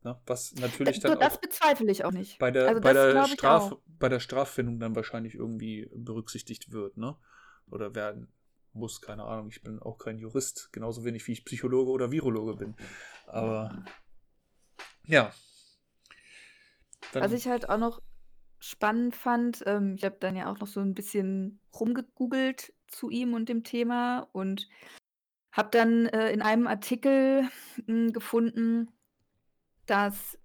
Ne? 0.05 0.20
Was 0.26 0.55
natürlich 0.55 1.01
das, 1.01 1.11
dann 1.11 1.20
das 1.20 1.35
auch 1.35 1.41
bezweifle 1.41 1.91
ich 1.91 2.05
auch 2.05 2.12
nicht. 2.12 2.39
bei 2.39 2.51
der, 2.53 2.68
also 2.68 2.81
bei, 2.81 2.93
das 2.93 3.12
der 3.12 3.24
Straf, 3.37 3.76
bei 3.87 4.09
der 4.09 4.20
Straffindung 4.20 4.79
dann 4.79 4.95
wahrscheinlich 4.95 5.35
irgendwie 5.35 5.91
berücksichtigt 5.93 6.70
wird, 6.70 6.97
ne? 6.97 7.16
Oder 7.70 7.95
werden 7.97 8.33
muss, 8.72 9.01
keine 9.01 9.24
Ahnung. 9.24 9.49
Ich 9.49 9.62
bin 9.62 9.81
auch 9.81 9.99
kein 9.99 10.18
Jurist, 10.18 10.68
genauso 10.72 11.05
wenig 11.05 11.26
wie 11.26 11.33
ich 11.33 11.45
Psychologe 11.45 11.91
oder 11.91 12.12
Virologe 12.12 12.55
bin. 12.55 12.76
Aber 13.26 13.85
ja. 15.05 15.33
Dann, 17.12 17.22
Was 17.24 17.33
ich 17.33 17.49
halt 17.49 17.68
auch 17.68 17.79
noch 17.79 18.01
spannend 18.59 19.14
fand, 19.14 19.62
ähm, 19.66 19.94
ich 19.96 20.04
habe 20.04 20.16
dann 20.20 20.36
ja 20.36 20.50
auch 20.50 20.59
noch 20.59 20.66
so 20.66 20.80
ein 20.80 20.94
bisschen 20.94 21.61
rumgegoogelt 21.78 22.72
zu 22.88 23.11
ihm 23.11 23.34
und 23.34 23.48
dem 23.48 23.64
Thema 23.64 24.28
und 24.32 24.68
habe 25.52 25.70
dann 25.70 26.06
äh, 26.06 26.32
in 26.32 26.42
einem 26.42 26.66
Artikel 26.66 27.48
mh, 27.86 28.12
gefunden, 28.12 28.90
dass 29.86 30.38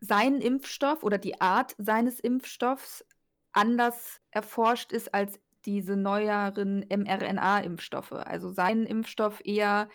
sein 0.00 0.40
Impfstoff 0.40 1.02
oder 1.02 1.18
die 1.18 1.40
Art 1.40 1.74
seines 1.78 2.20
Impfstoffs 2.20 3.04
anders 3.52 4.20
erforscht 4.30 4.92
ist 4.92 5.14
als 5.14 5.40
diese 5.64 5.96
neueren 5.96 6.84
mRNA-Impfstoffe. 6.88 8.12
Also 8.12 8.50
sein 8.50 8.84
Impfstoff 8.84 9.40
eher, 9.44 9.88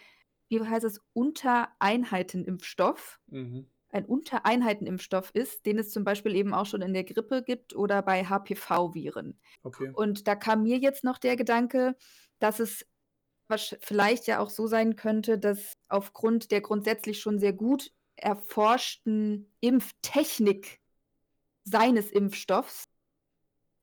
wie 0.49 0.61
heißt 0.61 0.85
es, 0.85 0.99
Untereinheitenimpfstoff 1.13 3.19
mhm. 3.27 3.67
Ein 3.93 4.05
Untereinheitenimpfstoff 4.05 5.31
ist, 5.33 5.65
den 5.65 5.79
es 5.79 5.91
zum 5.91 6.03
Beispiel 6.03 6.35
eben 6.35 6.53
auch 6.53 6.65
schon 6.65 6.81
in 6.81 6.93
der 6.93 7.03
Grippe 7.03 7.43
gibt 7.43 7.75
oder 7.75 8.01
bei 8.01 8.25
HPV-Viren. 8.25 9.39
Okay. 9.63 9.91
Und 9.93 10.27
da 10.27 10.35
kam 10.35 10.63
mir 10.63 10.77
jetzt 10.77 11.03
noch 11.03 11.17
der 11.17 11.35
Gedanke, 11.35 11.95
dass 12.39 12.59
es 12.59 12.85
vielleicht 13.81 14.25
ja 14.25 14.39
auch 14.39 14.49
so 14.49 14.65
sein 14.65 14.95
könnte, 14.95 15.37
dass 15.37 15.77
aufgrund 15.87 16.51
der 16.51 16.61
grundsätzlich 16.61 17.19
schon 17.19 17.39
sehr 17.39 17.53
gut 17.53 17.91
erforschten 18.15 19.53
Impftechnik 19.59 20.79
seines 21.63 22.09
Impfstoffs 22.11 22.85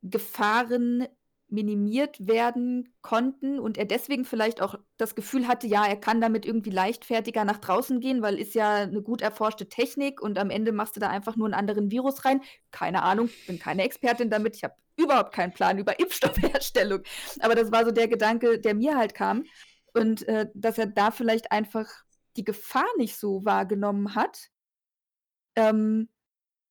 Gefahren 0.02 1.06
minimiert 1.50 2.26
werden 2.26 2.92
konnten 3.02 3.58
und 3.58 3.78
er 3.78 3.84
deswegen 3.84 4.24
vielleicht 4.24 4.60
auch 4.60 4.76
das 4.96 5.14
Gefühl 5.14 5.48
hatte, 5.48 5.66
ja, 5.66 5.86
er 5.86 5.96
kann 5.96 6.20
damit 6.20 6.46
irgendwie 6.46 6.70
leichtfertiger 6.70 7.44
nach 7.44 7.58
draußen 7.58 8.00
gehen, 8.00 8.22
weil 8.22 8.38
ist 8.38 8.54
ja 8.54 8.76
eine 8.76 9.02
gut 9.02 9.22
erforschte 9.22 9.68
Technik 9.68 10.20
und 10.20 10.38
am 10.38 10.50
Ende 10.50 10.72
machst 10.72 10.96
du 10.96 11.00
da 11.00 11.08
einfach 11.08 11.36
nur 11.36 11.46
einen 11.46 11.54
anderen 11.54 11.90
Virus 11.90 12.24
rein. 12.24 12.42
Keine 12.70 13.02
Ahnung, 13.02 13.28
bin 13.46 13.58
keine 13.58 13.82
Expertin 13.84 14.30
damit, 14.30 14.56
ich 14.56 14.64
habe 14.64 14.74
überhaupt 14.96 15.32
keinen 15.32 15.52
Plan 15.52 15.78
über 15.78 15.98
Impfstoffherstellung. 15.98 17.02
Aber 17.40 17.54
das 17.54 17.72
war 17.72 17.84
so 17.84 17.90
der 17.90 18.08
Gedanke, 18.08 18.58
der 18.58 18.74
mir 18.74 18.96
halt 18.96 19.14
kam 19.14 19.44
und 19.94 20.26
äh, 20.28 20.46
dass 20.54 20.78
er 20.78 20.86
da 20.86 21.10
vielleicht 21.10 21.52
einfach 21.52 21.86
die 22.36 22.44
Gefahr 22.44 22.88
nicht 22.96 23.16
so 23.16 23.44
wahrgenommen 23.44 24.14
hat. 24.14 24.50
Ähm, 25.56 26.08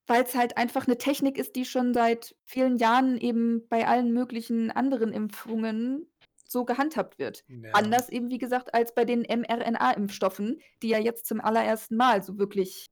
weil 0.09 0.23
es 0.23 0.35
halt 0.35 0.57
einfach 0.57 0.87
eine 0.87 0.97
Technik 0.97 1.37
ist, 1.37 1.55
die 1.55 1.65
schon 1.65 1.93
seit 1.93 2.35
vielen 2.43 2.77
Jahren 2.77 3.17
eben 3.17 3.67
bei 3.69 3.87
allen 3.87 4.11
möglichen 4.11 4.71
anderen 4.71 5.13
Impfungen 5.13 6.07
so 6.47 6.65
gehandhabt 6.65 7.19
wird. 7.19 7.45
Ja. 7.47 7.73
Anders 7.73 8.09
eben, 8.09 8.31
wie 8.31 8.39
gesagt, 8.39 8.73
als 8.73 8.95
bei 8.95 9.05
den 9.05 9.21
mRNA-Impfstoffen, 9.21 10.59
die 10.81 10.89
ja 10.89 10.97
jetzt 10.97 11.27
zum 11.27 11.39
allerersten 11.39 11.95
Mal 11.95 12.23
so 12.23 12.39
wirklich 12.39 12.87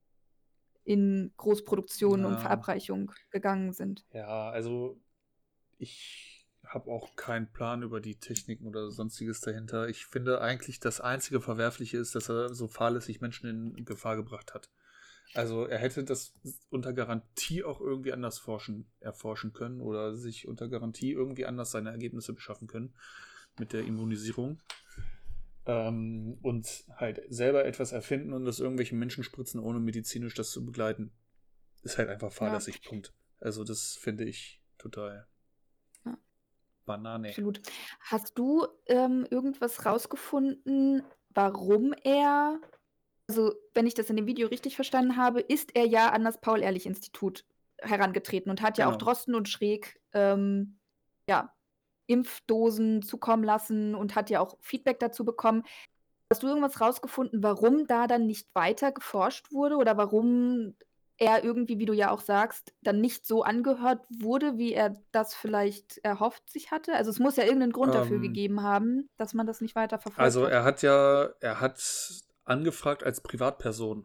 in 0.84 1.32
Großproduktion 1.36 2.24
und 2.24 2.34
Ja. 2.34 2.38
Verabreichung 2.38 3.10
gegangen 3.30 3.72
sind. 3.72 4.06
Ja, 4.12 4.50
also 4.50 5.00
ich 5.76 6.46
habe 6.64 6.90
auch 6.90 7.16
keinen 7.16 7.50
Plan 7.52 7.82
über 7.82 8.00
die 8.00 8.20
Techniken 8.20 8.66
oder 8.66 8.90
sonstiges 8.90 9.40
dahinter. 9.40 9.88
Ich 9.88 10.06
finde 10.06 10.40
eigentlich, 10.40 10.78
das 10.78 11.00
einzige 11.00 11.40
Verwerfliche 11.40 11.96
ist, 11.98 12.14
dass 12.14 12.28
er 12.28 12.54
so 12.54 12.68
fahrlässig 12.68 13.20
Menschen 13.20 13.74
in 13.76 13.84
Gefahr 13.84 14.16
gebracht 14.16 14.54
hat. 14.54 14.70
Also 15.34 15.66
er 15.66 15.78
hätte 15.78 16.04
das 16.04 16.32
unter 16.70 16.92
Garantie 16.92 17.62
auch 17.62 17.80
irgendwie 17.80 18.12
anders 18.12 18.38
forschen, 18.38 18.90
erforschen 19.00 19.52
können 19.52 19.80
oder 19.80 20.16
sich 20.16 20.48
unter 20.48 20.68
Garantie 20.68 21.12
irgendwie 21.12 21.46
anders 21.46 21.70
seine 21.70 21.90
Ergebnisse 21.90 22.32
beschaffen 22.32 22.66
können 22.66 22.94
mit 23.58 23.72
der 23.72 23.82
Immunisierung. 23.84 24.58
Ähm, 25.66 26.38
und 26.42 26.84
halt 26.96 27.20
selber 27.28 27.66
etwas 27.66 27.92
erfinden 27.92 28.32
und 28.32 28.46
das 28.46 28.58
irgendwelchen 28.58 28.98
Menschen 28.98 29.22
spritzen, 29.22 29.60
ohne 29.60 29.80
medizinisch 29.80 30.34
das 30.34 30.50
zu 30.50 30.64
begleiten, 30.64 31.12
ist 31.82 31.98
halt 31.98 32.08
einfach 32.08 32.32
fahrlässig, 32.32 32.82
Punkt. 32.82 33.12
Also 33.38 33.64
das 33.64 33.94
finde 33.96 34.24
ich 34.24 34.62
total 34.78 35.26
Ja. 36.06 36.18
Banane. 36.86 37.28
Absolut. 37.28 37.60
Hast 38.00 38.38
du 38.38 38.66
ähm, 38.86 39.26
irgendwas 39.30 39.84
rausgefunden, 39.84 41.02
warum 41.34 41.92
er, 42.02 42.58
also 43.28 43.54
wenn 43.74 43.86
ich 43.86 43.94
das 43.94 44.10
in 44.10 44.16
dem 44.16 44.26
Video 44.26 44.48
richtig 44.48 44.74
verstanden 44.74 45.16
habe, 45.16 45.40
ist 45.40 45.76
er 45.76 45.86
ja 45.86 46.10
an 46.10 46.24
das 46.24 46.40
Paul-Ehrlich-Institut 46.40 47.44
herangetreten 47.80 48.50
und 48.50 48.62
hat 48.62 48.78
ja 48.78 48.86
auch 48.86 48.92
Genau. 48.92 49.04
Drosten 49.04 49.34
und 49.34 49.48
Schräg 49.48 50.00
ähm, 50.12 50.78
ja, 51.28 51.52
Impfdosen 52.06 53.02
zukommen 53.02 53.44
lassen 53.44 53.94
und 53.94 54.14
hat 54.16 54.30
ja 54.30 54.40
auch 54.40 54.56
Feedback 54.60 54.98
dazu 54.98 55.24
bekommen. 55.24 55.62
Hast 56.32 56.42
du 56.42 56.46
irgendwas 56.48 56.80
rausgefunden, 56.80 57.42
warum 57.42 57.86
da 57.86 58.06
dann 58.06 58.26
nicht 58.26 58.48
weiter 58.54 58.92
geforscht 58.92 59.52
wurde 59.52 59.76
oder 59.76 59.96
warum 59.96 60.74
er 61.18 61.42
irgendwie, 61.42 61.78
wie 61.78 61.86
du 61.86 61.92
ja 61.92 62.10
auch 62.10 62.20
sagst, 62.20 62.72
dann 62.82 63.00
nicht 63.00 63.26
so 63.26 63.42
angehört 63.42 64.06
wurde, 64.08 64.56
wie 64.56 64.72
er 64.72 65.02
das 65.10 65.34
vielleicht 65.34 65.98
erhofft 65.98 66.48
sich 66.50 66.70
hatte? 66.70 66.94
Also 66.94 67.10
es 67.10 67.18
muss 67.18 67.36
ja 67.36 67.44
irgendeinen 67.44 67.72
Grund 67.72 67.94
dafür 67.94 68.16
Ähm. 68.16 68.22
gegeben 68.22 68.62
haben, 68.62 69.08
dass 69.16 69.34
man 69.34 69.46
das 69.46 69.60
nicht 69.60 69.74
weiter 69.74 69.98
verfolgt 69.98 70.20
Also 70.20 70.44
er 70.44 70.64
hat 70.64 70.82
ja, 70.82 71.28
er 71.40 71.60
hat 71.60 71.78
angefragt 72.48 73.04
als 73.04 73.20
Privatperson. 73.22 74.04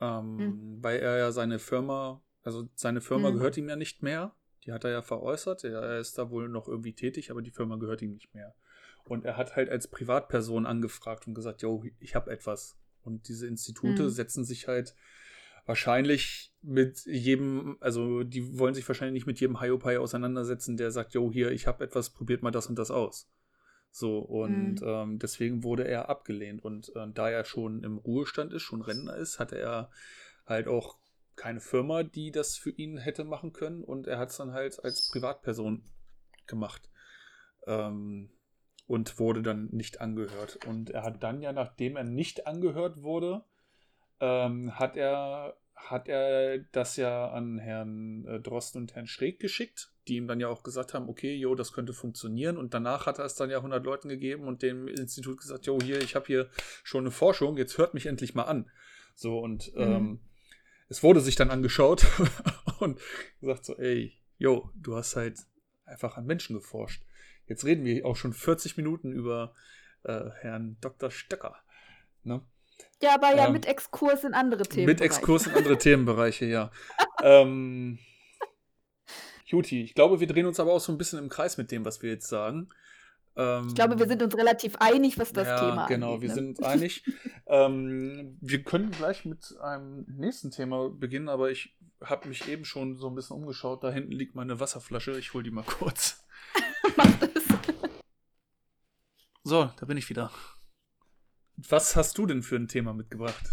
Ähm, 0.00 0.36
Mhm. 0.36 0.82
Weil 0.82 1.00
er 1.00 1.18
ja 1.18 1.32
seine 1.32 1.58
Firma, 1.58 2.22
also 2.42 2.68
seine 2.74 3.00
Firma 3.00 3.30
Mhm. 3.30 3.34
gehört 3.34 3.56
ihm 3.56 3.68
ja 3.68 3.76
nicht 3.76 4.02
mehr. 4.02 4.34
Die 4.64 4.72
hat 4.72 4.84
er 4.84 4.90
ja 4.90 5.02
veräußert. 5.02 5.64
Er, 5.64 5.98
ist 5.98 6.18
da 6.18 6.30
wohl 6.30 6.48
noch 6.48 6.68
irgendwie 6.68 6.92
tätig, 6.94 7.30
aber 7.30 7.42
die 7.42 7.50
Firma 7.50 7.76
gehört 7.76 8.02
ihm 8.02 8.12
nicht 8.12 8.34
mehr. 8.34 8.54
Und 9.04 9.24
er 9.24 9.36
hat 9.36 9.56
halt 9.56 9.70
als 9.70 9.88
Privatperson 9.88 10.66
angefragt 10.66 11.26
und 11.26 11.34
gesagt, 11.34 11.62
yo, 11.62 11.82
ich 11.98 12.14
habe 12.14 12.30
etwas. 12.30 12.76
Und 13.02 13.28
diese 13.28 13.46
Institute 13.46 14.02
Mhm. 14.04 14.08
setzen 14.10 14.44
sich 14.44 14.68
halt 14.68 14.94
wahrscheinlich 15.64 16.52
mit 16.62 17.04
jedem, 17.06 17.76
also 17.80 18.22
die 18.24 18.58
wollen 18.58 18.74
sich 18.74 18.86
wahrscheinlich 18.88 19.14
nicht 19.14 19.26
mit 19.26 19.40
jedem 19.40 19.60
Hiopai 19.60 19.98
auseinandersetzen, 19.98 20.76
der 20.76 20.90
sagt, 20.90 21.14
yo, 21.14 21.30
hier, 21.32 21.50
ich 21.50 21.66
habe 21.66 21.84
etwas, 21.84 22.10
probiert 22.10 22.42
mal 22.42 22.50
das 22.50 22.66
und 22.68 22.78
das 22.78 22.90
aus. 22.90 23.30
So, 23.90 24.18
und 24.18 24.80
Mhm. 24.80 24.86
ähm, 24.86 25.18
deswegen 25.18 25.64
wurde 25.64 25.86
er 25.86 26.08
abgelehnt. 26.08 26.64
Und 26.64 26.94
äh, 26.94 27.06
da 27.12 27.30
er 27.30 27.44
schon 27.44 27.82
im 27.82 27.98
Ruhestand 27.98 28.52
ist, 28.52 28.62
schon 28.62 28.82
Rentner 28.82 29.16
ist, 29.16 29.38
hatte 29.38 29.58
er 29.58 29.90
halt 30.46 30.68
auch 30.68 30.98
keine 31.36 31.60
Firma, 31.60 32.02
die 32.02 32.30
das 32.30 32.56
für 32.56 32.70
ihn 32.70 32.98
hätte 32.98 33.24
machen 33.24 33.52
können. 33.52 33.82
Und 33.84 34.06
er 34.06 34.18
hat 34.18 34.30
es 34.30 34.36
dann 34.36 34.52
halt 34.52 34.82
als 34.84 35.08
Privatperson 35.10 35.82
gemacht. 36.46 36.88
Ähm, 37.66 38.30
und 38.86 39.18
wurde 39.18 39.42
dann 39.42 39.68
nicht 39.70 40.00
angehört. 40.00 40.58
Und 40.66 40.90
er 40.90 41.02
hat 41.02 41.22
dann 41.22 41.42
ja, 41.42 41.52
nachdem 41.52 41.96
er 41.96 42.04
nicht 42.04 42.46
angehört 42.46 43.02
wurde, 43.02 43.44
ähm, 44.20 44.78
hat 44.78 44.96
er 44.96 45.56
hat 45.74 46.08
er 46.08 46.58
das 46.72 46.96
ja 46.96 47.30
an 47.30 47.58
Herrn 47.58 48.26
äh, 48.26 48.40
Drosten 48.40 48.82
und 48.82 48.94
Herrn 48.94 49.06
Schräg 49.06 49.38
geschickt, 49.38 49.92
die 50.08 50.16
ihm 50.16 50.26
dann 50.26 50.40
ja 50.40 50.48
auch 50.48 50.62
gesagt 50.62 50.94
haben, 50.94 51.08
okay, 51.08 51.34
jo, 51.34 51.54
das 51.54 51.72
könnte 51.72 51.92
funktionieren. 51.92 52.56
Und 52.56 52.74
danach 52.74 53.06
hat 53.06 53.18
er 53.18 53.24
es 53.24 53.34
dann 53.34 53.50
ja 53.50 53.58
100 53.58 53.84
Leuten 53.84 54.08
gegeben 54.08 54.44
und 54.46 54.62
dem 54.62 54.88
Institut 54.88 55.38
gesagt, 55.40 55.66
jo, 55.66 55.78
hier, 55.82 56.00
ich 56.00 56.14
habe 56.16 56.26
hier 56.26 56.50
schon 56.82 57.02
eine 57.04 57.10
Forschung, 57.10 57.56
jetzt 57.56 57.78
hört 57.78 57.94
mich 57.94 58.06
endlich 58.06 58.34
mal 58.34 58.44
an. 58.44 58.70
So, 59.14 59.38
und 59.38 59.74
Mhm. 59.74 59.82
ähm, 59.82 60.20
es 60.88 61.02
wurde 61.02 61.20
sich 61.20 61.36
dann 61.36 61.50
angeschaut 61.50 62.06
und 62.80 62.98
gesagt 63.40 63.64
so, 63.64 63.76
ey, 63.76 64.14
jo, 64.38 64.70
du 64.74 64.96
hast 64.96 65.16
halt 65.16 65.38
einfach 65.84 66.16
an 66.16 66.24
Menschen 66.26 66.54
geforscht. 66.56 67.02
Jetzt 67.46 67.64
reden 67.64 67.84
wir 67.84 68.04
auch 68.06 68.16
schon 68.16 68.32
40 68.32 68.76
Minuten 68.76 69.12
über 69.12 69.54
äh, 70.04 70.30
Herrn 70.40 70.76
Dr. 70.80 71.10
Stöcker. 71.10 71.56
Ne? 72.22 72.42
Ja, 73.02 73.14
aber 73.14 73.34
ja 73.34 73.46
ähm, 73.46 73.52
mit 73.52 73.66
Exkurs 73.66 74.24
in 74.24 74.34
andere 74.34 74.62
Themen. 74.64 74.86
Mit 74.86 75.00
Exkurs 75.00 75.46
in 75.46 75.54
andere 75.54 75.78
Themenbereiche, 75.78 76.46
ja. 76.46 76.70
ähm, 77.22 77.98
Juti, 79.48 79.82
ich 79.82 79.94
glaube, 79.94 80.20
wir 80.20 80.26
drehen 80.26 80.44
uns 80.46 80.60
aber 80.60 80.72
auch 80.74 80.80
so 80.80 80.92
ein 80.92 80.98
bisschen 80.98 81.18
im 81.18 81.30
Kreis 81.30 81.56
mit 81.56 81.70
dem, 81.70 81.84
was 81.86 82.02
wir 82.02 82.10
jetzt 82.10 82.28
sagen. 82.28 82.68
Ähm, 83.34 83.68
Ich 83.68 83.74
glaube, 83.74 83.98
wir 83.98 84.06
sind 84.06 84.22
uns 84.22 84.36
relativ 84.36 84.76
einig, 84.76 85.18
was 85.18 85.32
das 85.32 85.48
ja, 85.48 85.58
Thema 85.58 85.86
genau, 85.86 86.14
angeht. 86.14 86.22
wir 86.22 86.28
ne? 86.28 86.34
sind 86.34 86.48
uns 86.58 86.62
einig. 86.62 87.02
ähm, 87.46 88.36
wir 88.42 88.62
können 88.62 88.90
gleich 88.90 89.24
mit 89.24 89.56
einem 89.60 90.04
nächsten 90.06 90.50
Thema 90.50 90.90
beginnen, 90.90 91.30
aber 91.30 91.50
ich 91.50 91.74
habe 92.04 92.28
mich 92.28 92.46
eben 92.46 92.66
schon 92.66 92.98
so 92.98 93.08
ein 93.08 93.14
bisschen 93.14 93.36
umgeschaut. 93.36 93.82
Da 93.82 93.90
hinten 93.90 94.12
liegt 94.12 94.34
meine 94.34 94.60
Wasserflasche. 94.60 95.18
Ich 95.18 95.32
hole 95.32 95.44
die 95.44 95.50
mal 95.50 95.64
kurz. 95.64 96.22
Mach 96.96 97.18
das. 97.18 97.30
So, 99.44 99.70
da 99.80 99.86
bin 99.86 99.96
ich 99.96 100.10
wieder. 100.10 100.30
Was 101.56 101.96
hast 101.96 102.18
du 102.18 102.26
denn 102.26 102.42
für 102.42 102.56
ein 102.56 102.68
Thema 102.68 102.92
mitgebracht? 102.92 103.44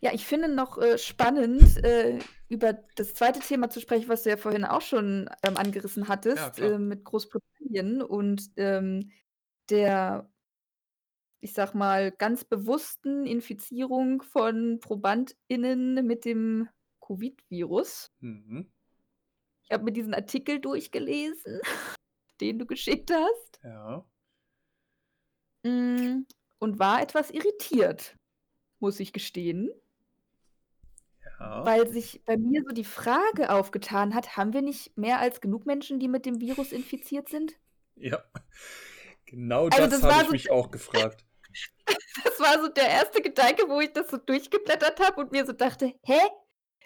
Ja, 0.00 0.12
ich 0.14 0.24
finde 0.24 0.48
noch 0.48 0.78
äh, 0.78 0.96
spannend, 0.96 1.76
äh, 1.84 2.18
über 2.52 2.74
das 2.96 3.14
zweite 3.14 3.40
Thema 3.40 3.70
zu 3.70 3.80
sprechen, 3.80 4.08
was 4.08 4.22
du 4.24 4.30
ja 4.30 4.36
vorhin 4.36 4.64
auch 4.64 4.82
schon 4.82 5.28
ähm, 5.42 5.56
angerissen 5.56 6.04
Ja, 6.04 6.08
hattest, 6.08 6.54
klar. 6.56 6.72
äh, 6.72 6.78
mit 6.78 7.04
Großbritannien 7.04 8.02
und 8.02 8.50
ähm, 8.56 9.10
der, 9.70 10.30
ich 11.40 11.54
sag 11.54 11.74
mal, 11.74 12.12
ganz 12.12 12.44
bewussten 12.44 13.26
Infizierung 13.26 14.22
von 14.22 14.78
ProbandInnen 14.80 16.06
mit 16.06 16.24
dem 16.24 16.68
Covid-Virus. 17.00 18.10
Mhm. 18.20 18.70
Ich 19.64 19.70
habe 19.72 19.84
mir 19.84 19.92
diesen 19.92 20.14
Artikel 20.14 20.60
durchgelesen, 20.60 21.60
den 22.40 22.58
du 22.58 22.66
geschickt 22.66 23.10
hast, 23.12 23.60
Ja. 23.64 24.04
mm, 25.64 26.22
und 26.58 26.78
war 26.78 27.02
etwas 27.02 27.30
irritiert, 27.30 28.16
muss 28.80 29.00
ich 29.00 29.12
gestehen. 29.12 29.70
Ja. 31.42 31.64
Weil 31.66 31.88
sich 31.88 32.22
bei 32.24 32.36
mir 32.36 32.62
so 32.64 32.72
die 32.72 32.84
Frage 32.84 33.50
aufgetan 33.50 34.14
hat, 34.14 34.36
haben 34.36 34.52
wir 34.52 34.62
nicht 34.62 34.96
mehr 34.96 35.18
als 35.18 35.40
genug 35.40 35.66
Menschen, 35.66 35.98
die 35.98 36.06
mit 36.08 36.24
dem 36.24 36.38
Virus 36.40 36.70
infiziert 36.70 37.28
sind? 37.28 37.54
Ja. 37.96 38.22
Genau 39.26 39.64
Also 39.68 39.88
das, 39.88 40.00
das 40.00 40.02
habe 40.04 40.20
ich 40.22 40.26
so- 40.26 40.32
mich 40.32 40.50
auch 40.50 40.70
gefragt. 40.70 41.24
Das 42.24 42.38
war 42.38 42.60
so 42.62 42.68
der 42.68 42.88
erste 42.88 43.22
Gedanke, 43.22 43.68
wo 43.68 43.80
ich 43.80 43.92
das 43.92 44.10
so 44.10 44.18
durchgeblättert 44.18 45.00
habe 45.00 45.20
und 45.20 45.32
mir 45.32 45.44
so 45.46 45.52
dachte, 45.52 45.94
hä? 46.02 46.18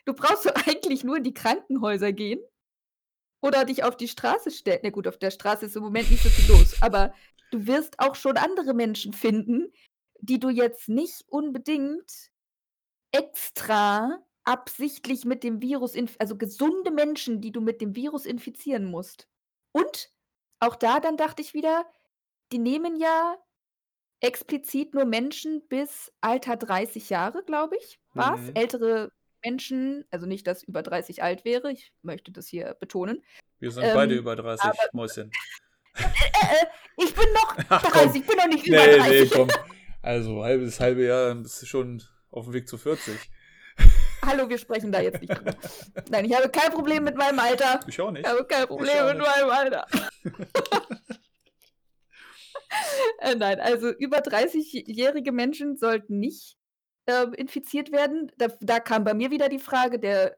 Du 0.05 0.15
brauchst 0.15 0.47
doch 0.47 0.55
eigentlich 0.67 1.03
nur 1.05 1.17
in 1.17 1.25
die 1.25 1.35
Krankenhäuser 1.35 2.13
gehen 2.13 2.41
oder 3.43 3.65
dich 3.65 3.83
auf 3.85 3.97
die 3.97 4.07
Straße 4.09 4.51
stellen. 4.53 4.81
Na 4.85 4.91
gut, 4.91 5.07
auf 5.09 5.19
der 5.19 5.33
Straße 5.33 5.67
ist 5.67 5.75
im 5.77 5.83
Moment 5.83 6.11
nicht 6.11 6.23
so 6.23 6.29
viel 6.29 6.49
los, 6.49 6.81
aber 6.81 7.13
du 7.51 7.67
wirst 7.67 7.99
auch 7.99 8.15
schon 8.15 8.37
andere 8.37 8.73
Menschen 8.73 9.13
finden, 9.13 9.73
die 10.21 10.39
du 10.39 10.49
jetzt 10.49 10.89
nicht 10.89 11.25
unbedingt 11.29 12.31
extra 13.13 14.19
absichtlich 14.47 15.25
mit 15.25 15.43
dem 15.43 15.61
Virus, 15.61 15.95
also 16.19 16.37
gesunde 16.37 16.91
Menschen, 16.91 17.41
die 17.41 17.53
du 17.53 17.61
mit 17.61 17.81
dem 17.81 17.95
Virus 17.97 18.25
infizieren 18.25 18.85
musst. 18.87 19.29
Und 19.73 20.11
auch 20.61 20.77
da 20.77 21.01
dann 21.01 21.17
dachte 21.17 21.43
ich 21.43 21.53
wieder, 21.53 21.85
die 22.53 22.59
nehmen 22.59 22.97
ja 22.99 23.37
explizit 24.21 24.95
nur 24.95 25.05
Menschen 25.05 25.67
bis 25.69 26.13
Alter 26.21 26.57
30 26.57 27.11
Jahre, 27.11 27.43
glaube 27.45 27.77
ich, 27.77 27.99
war's. 28.15 28.41
Mhm. 28.41 28.55
Ältere 28.55 29.13
Menschen, 29.45 30.05
also 30.11 30.27
nicht, 30.27 30.47
dass 30.47 30.63
über 30.63 30.83
30 30.83 31.23
alt 31.23 31.45
wäre, 31.45 31.71
ich 31.71 31.93
möchte 32.03 32.33
das 32.33 32.47
hier 32.49 32.75
betonen. 32.81 33.23
Wir 33.59 33.71
sind 33.73 33.83
Ähm, 33.85 33.95
beide 33.95 34.15
über 34.15 34.37
30, 34.37 34.65
aber- 34.65 34.79
Mäuschen. 34.93 35.31
Äh, 35.97 36.03
äh, 36.03 36.67
ich 37.05 37.15
bin 37.15 37.31
noch 37.33 37.57
Ach, 37.69 37.83
30, 37.83 37.93
komm. 37.93 38.17
ich 38.21 38.27
bin 38.27 38.37
noch 38.37 38.47
nicht 38.49 38.67
über 38.67 38.77
Nee, 38.87 38.97
30. 38.99 39.21
nee, 39.31 39.37
komm. 39.37 39.49
Also, 40.03 40.43
halbes, 40.45 40.79
halbe 40.79 41.05
Jahr, 41.05 41.35
bist 41.35 41.61
du 41.63 41.67
schon 41.67 42.03
auf 42.31 42.45
dem 42.45 42.55
Weg 42.55 42.69
zu 42.69 42.79
40. 42.79 43.19
Hallo, 44.27 44.49
wir 44.49 44.59
sprechen 44.59 44.91
da 44.91 45.01
jetzt 45.01 45.21
nicht 45.21 45.33
drüber. 45.33 45.55
Nein, 46.11 46.25
ich 46.25 46.35
habe 46.35 46.49
kein 46.49 46.73
Problem 46.73 47.05
mit 47.05 47.15
meinem 47.15 47.39
Alter. 47.39 47.79
Ich 47.87 48.01
auch 48.01 48.11
nicht. 48.11 48.27
Ich 48.27 48.29
habe 48.29 48.45
kein 48.45 48.67
Problem 48.67 49.07
mit 49.07 49.19
meinem 49.19 49.51
Alter. 49.51 49.87
äh, 53.21 53.37
nein, 53.37 53.61
also 53.61 53.91
über 53.91 54.19
30-jährige 54.19 55.31
Menschen 55.31 55.77
sollten 55.77 56.19
nicht 56.19 56.59
ähm, 57.07 57.35
infiziert 57.35 57.93
werden. 57.93 58.33
Da, 58.37 58.49
da 58.61 58.81
kam 58.81 59.05
bei 59.05 59.15
mir 59.15 59.31
wieder 59.31 59.49
die 59.49 59.61
Frage, 59.61 60.01
der, 60.01 60.37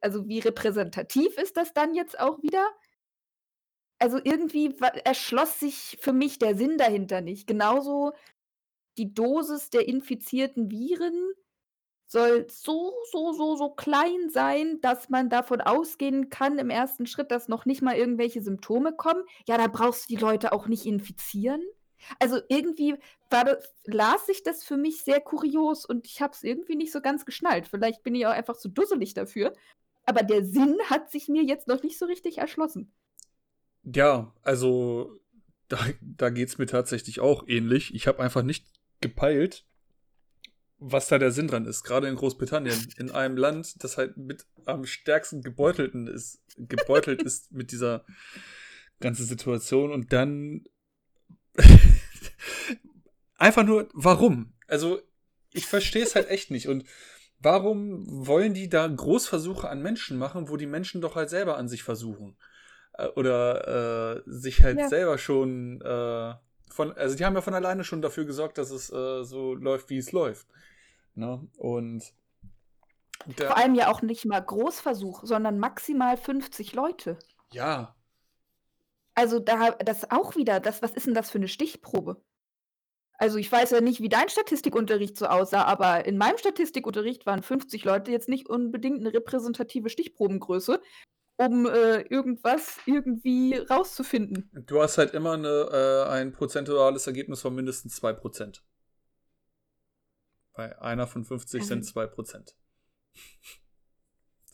also 0.00 0.26
wie 0.26 0.40
repräsentativ 0.40 1.38
ist 1.38 1.56
das 1.56 1.72
dann 1.72 1.94
jetzt 1.94 2.18
auch 2.18 2.42
wieder? 2.42 2.68
Also 4.00 4.18
irgendwie 4.22 4.74
erschloss 5.04 5.60
sich 5.60 5.98
für 6.00 6.12
mich 6.12 6.40
der 6.40 6.56
Sinn 6.56 6.78
dahinter 6.78 7.20
nicht. 7.20 7.46
Genauso 7.46 8.12
die 8.98 9.14
Dosis 9.14 9.70
der 9.70 9.86
infizierten 9.86 10.68
Viren 10.68 11.32
soll 12.14 12.46
so, 12.48 12.94
so, 13.10 13.32
so, 13.32 13.56
so 13.56 13.70
klein 13.70 14.30
sein, 14.30 14.80
dass 14.80 15.10
man 15.10 15.28
davon 15.28 15.60
ausgehen 15.60 16.30
kann 16.30 16.58
im 16.58 16.70
ersten 16.70 17.06
Schritt, 17.06 17.30
dass 17.30 17.48
noch 17.48 17.66
nicht 17.66 17.82
mal 17.82 17.96
irgendwelche 17.96 18.40
Symptome 18.40 18.94
kommen. 18.94 19.22
Ja, 19.46 19.58
dann 19.58 19.72
brauchst 19.72 20.08
du 20.08 20.14
die 20.14 20.20
Leute 20.20 20.52
auch 20.52 20.66
nicht 20.68 20.86
infizieren. 20.86 21.60
Also 22.20 22.40
irgendwie 22.48 22.96
das, 23.30 23.74
las 23.84 24.26
sich 24.26 24.42
das 24.42 24.62
für 24.62 24.76
mich 24.76 25.02
sehr 25.02 25.20
kurios 25.20 25.84
und 25.84 26.06
ich 26.06 26.22
habe 26.22 26.32
es 26.32 26.42
irgendwie 26.42 26.76
nicht 26.76 26.92
so 26.92 27.00
ganz 27.00 27.26
geschnallt. 27.26 27.66
Vielleicht 27.66 28.02
bin 28.02 28.14
ich 28.14 28.26
auch 28.26 28.32
einfach 28.32 28.56
zu 28.56 28.68
dusselig 28.68 29.14
dafür. 29.14 29.52
Aber 30.06 30.22
der 30.22 30.44
Sinn 30.44 30.78
hat 30.88 31.10
sich 31.10 31.28
mir 31.28 31.42
jetzt 31.42 31.66
noch 31.66 31.82
nicht 31.82 31.98
so 31.98 32.06
richtig 32.06 32.38
erschlossen. 32.38 32.92
Ja, 33.82 34.32
also, 34.42 35.18
da, 35.68 35.78
da 36.00 36.30
geht 36.30 36.48
es 36.48 36.58
mir 36.58 36.66
tatsächlich 36.66 37.20
auch 37.20 37.44
ähnlich. 37.48 37.94
Ich 37.94 38.06
habe 38.06 38.22
einfach 38.22 38.42
nicht 38.42 38.66
gepeilt, 39.00 39.66
was 40.86 41.08
da 41.08 41.18
der 41.18 41.32
Sinn 41.32 41.48
dran 41.48 41.64
ist. 41.64 41.82
Gerade 41.82 42.08
in 42.08 42.14
Großbritannien, 42.16 42.88
in 42.98 43.10
einem 43.10 43.38
Land, 43.38 43.82
das 43.82 43.96
halt 43.96 44.18
mit 44.18 44.44
am 44.66 44.84
stärksten 44.84 45.40
gebeutelten 45.42 46.06
ist, 46.06 46.42
gebeutelt 46.58 47.22
ist 47.28 47.52
mit 47.52 47.72
dieser 47.72 48.04
ganzen 49.00 49.24
Situation 49.24 49.90
und 49.92 50.12
dann 50.12 50.64
einfach 53.36 53.64
nur, 53.64 53.88
warum? 53.94 54.52
Also, 54.68 55.00
ich 55.52 55.66
verstehe 55.66 56.02
es 56.02 56.14
halt 56.14 56.28
echt 56.28 56.50
nicht. 56.50 56.68
Und 56.68 56.84
warum 57.38 58.04
wollen 58.26 58.52
die 58.52 58.68
da 58.68 58.86
Großversuche 58.86 59.68
an 59.68 59.82
Menschen 59.82 60.18
machen, 60.18 60.50
wo 60.50 60.56
die 60.58 60.66
Menschen 60.66 61.00
doch 61.00 61.16
halt 61.16 61.30
selber 61.30 61.56
an 61.56 61.68
sich 61.68 61.82
versuchen? 61.82 62.36
Äh, 62.92 63.06
Oder 63.08 64.18
äh, 64.18 64.22
sich 64.26 64.62
halt 64.62 64.78
Ja. 64.78 64.88
selber 64.88 65.16
schon 65.16 65.80
äh, 65.80 66.34
von, 66.70 66.92
also 66.92 67.16
die 67.16 67.24
haben 67.24 67.34
ja 67.36 67.40
von 67.40 67.54
alleine 67.54 67.84
schon 67.84 68.02
dafür 68.02 68.24
gesorgt, 68.24 68.58
dass 68.58 68.70
es 68.70 68.92
äh, 68.92 69.24
so 69.24 69.54
läuft, 69.54 69.88
wie 69.90 69.98
es 69.98 70.12
läuft. 70.12 70.46
Ne? 71.14 71.46
Und 71.56 72.12
der, 73.26 73.48
Vor 73.48 73.56
allem 73.56 73.74
ja 73.74 73.90
auch 73.90 74.02
nicht 74.02 74.24
mal 74.24 74.40
Großversuch, 74.40 75.24
sondern 75.24 75.58
maximal 75.58 76.16
50 76.16 76.74
Leute. 76.74 77.18
Ja. 77.52 77.94
Also 79.14 79.38
da, 79.38 79.70
das 79.72 80.10
auch 80.10 80.36
wieder, 80.36 80.60
das, 80.60 80.82
was 80.82 80.92
ist 80.92 81.06
denn 81.06 81.14
das 81.14 81.30
für 81.30 81.38
eine 81.38 81.48
Stichprobe? 81.48 82.20
Also 83.16 83.38
ich 83.38 83.50
weiß 83.50 83.70
ja 83.70 83.80
nicht, 83.80 84.00
wie 84.00 84.08
dein 84.08 84.28
Statistikunterricht 84.28 85.16
so 85.16 85.26
aussah, 85.26 85.64
aber 85.64 86.04
in 86.04 86.18
meinem 86.18 86.36
Statistikunterricht 86.36 87.26
waren 87.26 87.42
50 87.42 87.84
Leute 87.84 88.10
jetzt 88.10 88.28
nicht 88.28 88.48
unbedingt 88.48 89.00
eine 89.00 89.14
repräsentative 89.14 89.88
Stichprobengröße, 89.88 90.80
um 91.36 91.66
äh, 91.66 92.00
irgendwas 92.02 92.78
irgendwie 92.86 93.56
rauszufinden. 93.56 94.50
Du 94.66 94.82
hast 94.82 94.98
halt 94.98 95.14
immer 95.14 95.34
eine, 95.34 95.48
äh, 95.48 96.10
ein 96.10 96.32
prozentuales 96.32 97.06
Ergebnis 97.06 97.40
von 97.40 97.54
mindestens 97.54 98.02
2%. 98.02 98.62
Bei 100.54 100.80
einer 100.80 101.06
von 101.06 101.24
50 101.24 101.60
also, 101.60 101.68
sind 101.68 101.84
2%. 101.84 102.54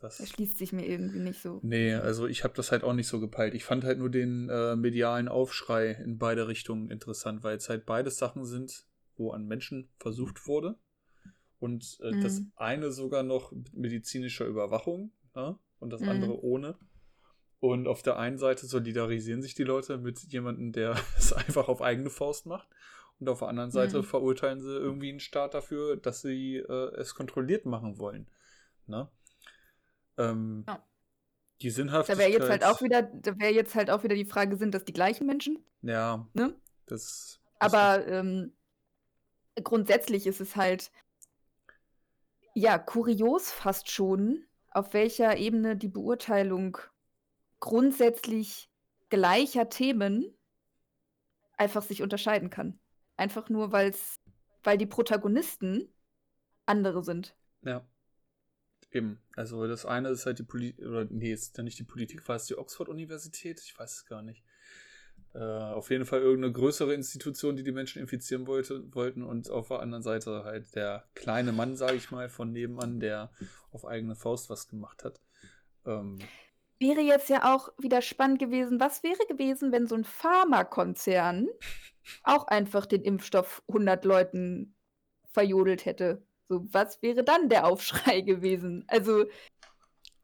Das 0.00 0.26
schließt 0.26 0.56
sich 0.56 0.72
mir 0.72 0.86
irgendwie 0.86 1.18
nicht 1.18 1.42
so. 1.42 1.60
Nee, 1.62 1.92
also 1.92 2.26
ich 2.26 2.42
habe 2.42 2.54
das 2.54 2.72
halt 2.72 2.84
auch 2.84 2.94
nicht 2.94 3.06
so 3.06 3.20
gepeilt. 3.20 3.54
Ich 3.54 3.64
fand 3.64 3.84
halt 3.84 3.98
nur 3.98 4.08
den 4.08 4.48
äh, 4.48 4.74
medialen 4.74 5.28
Aufschrei 5.28 5.90
in 5.90 6.16
beide 6.16 6.48
Richtungen 6.48 6.90
interessant, 6.90 7.44
weil 7.44 7.56
es 7.56 7.68
halt 7.68 7.84
beides 7.84 8.16
Sachen 8.16 8.46
sind, 8.46 8.86
wo 9.16 9.30
an 9.32 9.46
Menschen 9.46 9.90
versucht 9.98 10.46
wurde. 10.46 10.76
Und 11.58 11.98
äh, 12.02 12.12
mhm. 12.12 12.22
das 12.22 12.42
eine 12.56 12.90
sogar 12.90 13.22
noch 13.22 13.52
mit 13.52 13.74
medizinischer 13.74 14.46
Überwachung 14.46 15.12
ja, 15.36 15.50
ne, 15.50 15.58
und 15.78 15.90
das 15.92 16.00
mhm. 16.00 16.08
andere 16.08 16.42
ohne. 16.42 16.78
Und 17.58 17.86
auf 17.86 18.00
der 18.00 18.18
einen 18.18 18.38
Seite 18.38 18.64
solidarisieren 18.64 19.42
sich 19.42 19.54
die 19.54 19.64
Leute 19.64 19.98
mit 19.98 20.20
jemandem, 20.20 20.72
der 20.72 20.96
es 21.18 21.34
einfach 21.34 21.68
auf 21.68 21.82
eigene 21.82 22.08
Faust 22.08 22.46
macht. 22.46 22.68
Und 23.20 23.28
auf 23.28 23.40
der 23.40 23.48
anderen 23.48 23.70
Seite 23.70 23.98
mhm. 23.98 24.04
verurteilen 24.04 24.60
sie 24.60 24.74
irgendwie 24.74 25.10
einen 25.10 25.20
Staat 25.20 25.52
dafür, 25.52 25.96
dass 25.96 26.22
sie 26.22 26.56
äh, 26.56 26.94
es 26.96 27.14
kontrolliert 27.14 27.66
machen 27.66 27.98
wollen. 27.98 28.26
Ne? 28.86 29.08
Ähm, 30.16 30.64
ja. 30.66 30.82
Die 31.60 31.70
Sinnhaftigkeit. 31.70 32.16
Da 32.16 32.18
wäre 32.18 32.32
jetzt 32.32 32.50
halt 32.50 32.64
auch 32.64 32.80
wieder, 32.80 33.02
da 33.02 33.38
wäre 33.38 33.52
jetzt 33.52 33.74
halt 33.74 33.90
auch 33.90 34.02
wieder 34.02 34.14
die 34.14 34.24
Frage, 34.24 34.56
sind 34.56 34.74
das 34.74 34.84
die 34.84 34.94
gleichen 34.94 35.26
Menschen? 35.26 35.62
Ja. 35.82 36.26
Ne? 36.32 36.54
Das. 36.86 37.40
Aber 37.58 38.06
ähm, 38.06 38.54
grundsätzlich 39.62 40.26
ist 40.26 40.40
es 40.40 40.56
halt 40.56 40.90
ja 42.54 42.78
kurios 42.78 43.50
fast 43.50 43.90
schon, 43.90 44.46
auf 44.70 44.94
welcher 44.94 45.36
Ebene 45.36 45.76
die 45.76 45.88
Beurteilung 45.88 46.78
grundsätzlich 47.58 48.70
gleicher 49.10 49.68
Themen 49.68 50.34
einfach 51.58 51.82
sich 51.82 52.02
unterscheiden 52.02 52.48
kann. 52.48 52.78
Einfach 53.20 53.50
nur, 53.50 53.70
weil's, 53.70 54.18
weil 54.62 54.78
die 54.78 54.86
Protagonisten 54.86 55.92
andere 56.64 57.04
sind. 57.04 57.36
Ja. 57.60 57.86
Eben. 58.90 59.20
Also 59.36 59.66
das 59.66 59.84
eine 59.84 60.08
ist 60.08 60.24
halt 60.24 60.38
die 60.38 60.44
Politik, 60.44 60.86
oder 60.86 61.04
nee, 61.04 61.30
ist 61.30 61.58
ja 61.58 61.62
nicht 61.62 61.78
die 61.78 61.84
Politik, 61.84 62.26
war 62.26 62.36
es 62.36 62.46
die 62.46 62.56
Oxford-Universität? 62.56 63.60
Ich 63.60 63.78
weiß 63.78 63.92
es 63.92 64.06
gar 64.06 64.22
nicht. 64.22 64.42
Äh, 65.34 65.38
auf 65.38 65.90
jeden 65.90 66.06
Fall 66.06 66.20
irgendeine 66.20 66.54
größere 66.54 66.94
Institution, 66.94 67.56
die 67.56 67.62
die 67.62 67.72
Menschen 67.72 68.00
infizieren 68.00 68.46
wollte, 68.46 68.90
wollten 68.94 69.22
und 69.22 69.50
auf 69.50 69.68
der 69.68 69.80
anderen 69.80 70.02
Seite 70.02 70.44
halt 70.44 70.74
der 70.74 71.04
kleine 71.14 71.52
Mann, 71.52 71.76
sage 71.76 71.96
ich 71.96 72.10
mal, 72.10 72.30
von 72.30 72.50
nebenan, 72.52 73.00
der 73.00 73.30
auf 73.70 73.84
eigene 73.84 74.16
Faust 74.16 74.48
was 74.48 74.66
gemacht 74.66 75.04
hat. 75.04 75.20
Ähm, 75.84 76.20
wäre 76.80 77.00
jetzt 77.00 77.28
ja 77.28 77.54
auch 77.54 77.68
wieder 77.78 78.02
spannend 78.02 78.38
gewesen, 78.38 78.80
was 78.80 79.02
wäre 79.02 79.24
gewesen, 79.28 79.70
wenn 79.70 79.86
so 79.86 79.94
ein 79.94 80.04
Pharmakonzern 80.04 81.48
auch 82.24 82.46
einfach 82.48 82.86
den 82.86 83.02
Impfstoff 83.02 83.62
100 83.68 84.04
Leuten 84.04 84.74
verjodelt 85.32 85.84
hätte? 85.84 86.24
So, 86.48 86.66
was 86.72 87.00
wäre 87.02 87.22
dann 87.22 87.48
der 87.48 87.66
Aufschrei 87.66 88.20
gewesen? 88.22 88.84
Also, 88.88 89.26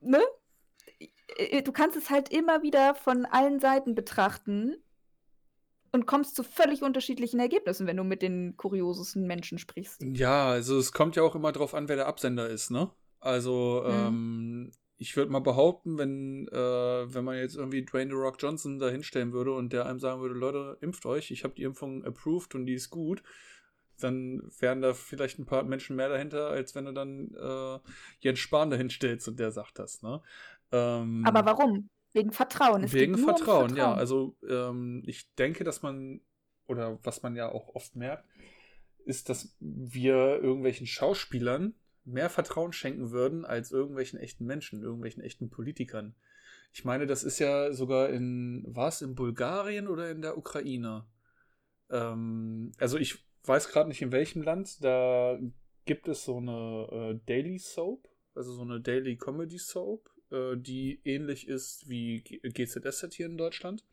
ne? 0.01 0.21
Du 1.65 1.73
kannst 1.73 1.97
es 1.97 2.09
halt 2.09 2.31
immer 2.31 2.63
wieder 2.63 2.95
von 2.95 3.27
allen 3.27 3.61
Seiten 3.61 3.95
betrachten 3.95 4.77
und 5.93 6.07
kommst 6.07 6.35
zu 6.35 6.43
völlig 6.43 6.83
unterschiedlichen 6.83 7.41
Ergebnissen, 7.41 7.87
wenn 7.87 7.97
du 7.97 8.05
mit 8.05 8.23
den 8.23 8.57
kuriosesten 8.57 9.27
Menschen 9.27 9.59
sprichst. 9.59 10.03
Ja, 10.03 10.49
also 10.49 10.79
es 10.79 10.93
kommt 10.93 11.17
ja 11.17 11.23
auch 11.23 11.35
immer 11.35 11.53
drauf 11.53 11.75
an, 11.75 11.89
wer 11.89 11.97
der 11.97 12.07
Absender 12.07 12.49
ist, 12.49 12.71
ne? 12.71 12.91
Also, 13.21 13.83
mhm. 13.85 13.93
ähm, 13.93 14.73
ich 14.99 15.17
würde 15.17 15.31
mal 15.31 15.41
behaupten, 15.41 15.99
wenn, 15.99 16.49
äh, 16.49 17.15
wenn 17.15 17.25
man 17.25 17.37
jetzt 17.37 17.57
irgendwie 17.57 17.85
Dwayne 17.85 18.11
The 18.11 18.17
Rock 18.17 18.37
Johnson 18.39 18.79
da 18.79 18.89
hinstellen 18.89 19.33
würde 19.33 19.53
und 19.53 19.73
der 19.73 19.87
einem 19.87 20.01
sagen 20.01 20.23
würde, 20.23 20.35
Leute, 20.35 20.79
impft 20.81 21.05
euch, 21.05 21.31
ich 21.31 21.45
habe 21.45 21.55
die 21.55 21.65
Impfung 21.65 22.05
approved 22.05 22.55
und 22.55 22.67
die 22.67 22.75
ist 22.75 22.91
gut, 22.91 23.23
dann 24.01 24.43
wären 24.59 24.83
da 24.83 24.95
vielleicht 24.95 25.39
ein 25.39 25.47
paar 25.47 25.65
Menschen 25.65 25.97
mehr 25.97 26.09
dahinter, 26.09 26.49
als 26.49 26.75
wenn 26.75 26.87
du 26.87 26.93
dann 26.93 27.35
äh, 27.35 27.79
Jens 28.21 28.39
Spahn 28.39 28.71
dahin 28.71 28.91
stellst 28.91 29.29
und 29.29 29.39
der 29.39 29.51
sagt 29.51 29.79
das. 29.79 30.03
Ne? 30.03 30.23
Ähm, 30.73 31.25
Aber 31.27 31.45
warum? 31.45 31.89
Wegen 32.13 32.33
Vertrauen. 32.33 32.85
Es 32.85 32.93
wegen 32.95 33.19
Vertrauen, 33.19 33.69
Vertrauen, 33.71 33.77
ja. 33.77 33.93
Also 33.93 34.37
ähm, 34.49 35.03
ich 35.07 35.35
denke, 35.35 35.65
dass 35.65 35.83
man, 35.83 36.21
oder 36.67 36.99
was 37.03 37.23
man 37.23 37.37
ja 37.37 37.51
auch 37.51 37.75
oft 37.75 37.97
merkt, 37.97 38.25
ist, 39.05 39.29
dass 39.29 39.55
wir 39.61 40.41
irgendwelchen 40.43 40.87
Schauspielern 40.87 41.75
mehr 42.07 42.31
Vertrauen 42.31 42.73
schenken 42.73 43.11
würden 43.11 43.45
als 43.45 43.73
irgendwelchen 43.73 44.19
echten 44.19 44.47
Menschen, 44.47 44.83
irgendwelchen 44.83 45.23
echten 45.23 45.51
Politikern. 45.51 46.15
Ich 46.73 46.85
meine, 46.85 47.07
das 47.07 47.25
ist 47.25 47.39
ja 47.39 47.73
sogar 47.73 48.11
in, 48.11 48.65
war 48.67 48.89
es 48.89 49.03
in 49.03 49.15
Bulgarien 49.15 49.89
oder 49.89 50.11
in 50.11 50.23
der 50.23 50.39
Ukraine? 50.39 51.07
Ähm, 51.91 52.73
also 52.79 52.99
ich 52.99 53.25
weiß 53.45 53.69
gerade 53.69 53.89
nicht 53.89 54.03
in 54.03 54.13
welchem 54.13 54.43
Land, 54.43 54.83
da 54.85 55.39
gibt 55.85 56.09
es 56.09 56.25
so 56.25 56.39
eine 56.39 56.89
äh, 56.91 57.21
Daily 57.27 57.59
Soap, 57.59 58.09
also 58.35 58.53
so 58.53 58.63
eine 58.63 58.81
Daily 58.81 59.17
Comedy 59.17 59.59
Soap, 59.59 60.11
äh, 60.31 60.57
die 60.57 61.01
ähnlich 61.05 61.49
ist 61.49 61.89
wie 61.89 62.21
GZSZ 62.21 63.15
hier 63.15 63.27
in 63.27 63.39
Deutschland. 63.39 63.85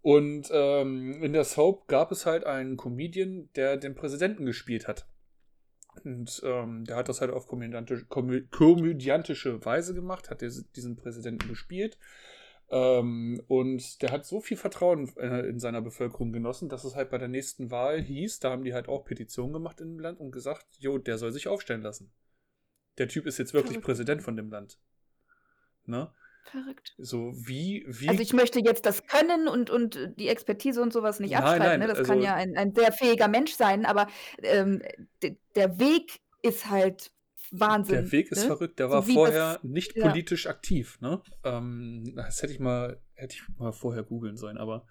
Und 0.00 0.48
ähm, 0.52 1.22
in 1.22 1.32
der 1.32 1.44
Soap 1.44 1.88
gab 1.88 2.12
es 2.12 2.26
halt 2.26 2.44
einen 2.44 2.76
Comedian, 2.76 3.48
der 3.56 3.76
den 3.76 3.94
Präsidenten 3.94 4.44
gespielt 4.44 4.86
hat. 4.86 5.06
Und 6.02 6.42
ähm, 6.44 6.84
der 6.84 6.96
hat 6.96 7.08
das 7.08 7.20
halt 7.20 7.30
auf 7.30 7.46
komödiantische, 7.46 8.06
komödiantische 8.06 9.64
Weise 9.64 9.94
gemacht, 9.94 10.30
hat 10.30 10.40
diesen 10.40 10.96
Präsidenten 10.96 11.48
gespielt. 11.48 11.98
Ähm, 12.70 13.42
und 13.46 14.02
der 14.02 14.10
hat 14.10 14.24
so 14.24 14.40
viel 14.40 14.56
Vertrauen 14.56 15.14
äh, 15.16 15.46
in 15.46 15.58
seiner 15.60 15.82
Bevölkerung 15.82 16.32
genossen, 16.32 16.68
dass 16.68 16.84
es 16.84 16.96
halt 16.96 17.10
bei 17.10 17.18
der 17.18 17.28
nächsten 17.28 17.70
Wahl 17.70 18.00
hieß, 18.00 18.40
da 18.40 18.50
haben 18.50 18.64
die 18.64 18.74
halt 18.74 18.88
auch 18.88 19.04
Petitionen 19.04 19.52
gemacht 19.52 19.80
in 19.80 19.90
dem 19.90 20.00
Land 20.00 20.18
und 20.18 20.32
gesagt, 20.32 20.66
jo, 20.78 20.98
der 20.98 21.18
soll 21.18 21.30
sich 21.32 21.46
aufstellen 21.46 21.82
lassen. 21.82 22.10
Der 22.98 23.08
Typ 23.08 23.26
ist 23.26 23.38
jetzt 23.38 23.54
wirklich. 23.54 23.80
Präsident 23.80 24.22
von 24.22 24.36
dem 24.36 24.50
Land. 24.50 24.78
Ne? 25.84 26.10
Verrückt. 26.44 26.94
So 26.98 27.32
wie, 27.34 27.84
wie. 27.88 28.08
Also 28.08 28.22
ich 28.22 28.32
möchte 28.32 28.60
jetzt 28.60 28.86
das 28.86 29.06
Können 29.06 29.48
und, 29.48 29.70
und 29.70 29.98
die 30.18 30.28
Expertise 30.28 30.82
und 30.82 30.92
sowas 30.92 31.18
nicht 31.20 31.36
abschreiben. 31.36 31.58
Nein, 31.58 31.68
nein, 31.68 31.80
ne? 31.80 31.86
Das 31.88 31.98
also, 31.98 32.12
kann 32.12 32.22
ja 32.22 32.34
ein, 32.34 32.56
ein 32.56 32.74
sehr 32.74 32.92
fähiger 32.92 33.28
Mensch 33.28 33.54
sein, 33.54 33.86
aber 33.86 34.08
ähm, 34.42 34.82
der 35.54 35.78
Weg 35.78 36.20
ist 36.42 36.70
halt 36.70 37.10
Wahnsinn. 37.50 37.96
Der 37.96 38.12
Weg 38.12 38.30
ist 38.30 38.42
ne? 38.42 38.46
verrückt. 38.46 38.78
Der 38.78 38.90
war 38.90 39.02
so 39.02 39.12
vorher 39.12 39.54
das, 39.54 39.64
nicht 39.64 39.94
politisch 39.94 40.44
ja. 40.44 40.50
aktiv. 40.50 40.98
Ne? 41.00 41.22
Ähm, 41.44 42.12
das 42.14 42.42
hätte 42.42 42.52
ich 42.52 42.60
mal, 42.60 43.00
hätte 43.14 43.36
ich 43.36 43.58
mal 43.58 43.72
vorher 43.72 44.02
googeln 44.02 44.36
sollen, 44.36 44.58
aber 44.58 44.86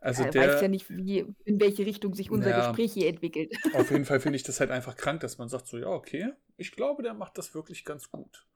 also 0.00 0.24
ja, 0.24 0.30
der 0.30 0.48
weiß 0.48 0.62
ja 0.62 0.68
nicht, 0.68 0.88
wie, 0.88 1.26
in 1.44 1.60
welche 1.60 1.84
Richtung 1.84 2.14
sich 2.14 2.30
unser 2.30 2.50
ja, 2.50 2.68
Gespräch 2.68 2.94
hier 2.94 3.08
entwickelt. 3.08 3.52
Auf 3.74 3.90
jeden 3.90 4.06
Fall 4.06 4.18
finde 4.18 4.36
ich 4.36 4.42
das 4.42 4.58
halt 4.58 4.70
einfach 4.70 4.96
krank, 4.96 5.20
dass 5.20 5.36
man 5.36 5.48
sagt 5.48 5.66
so, 5.66 5.76
ja, 5.76 5.88
okay, 5.88 6.32
ich 6.56 6.72
glaube, 6.72 7.02
der 7.02 7.12
macht 7.12 7.36
das 7.36 7.54
wirklich 7.54 7.84
ganz 7.84 8.10
gut. 8.10 8.46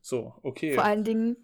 So, 0.00 0.34
okay. 0.42 0.72
Vor 0.72 0.84
allen 0.84 1.04
Dingen 1.04 1.36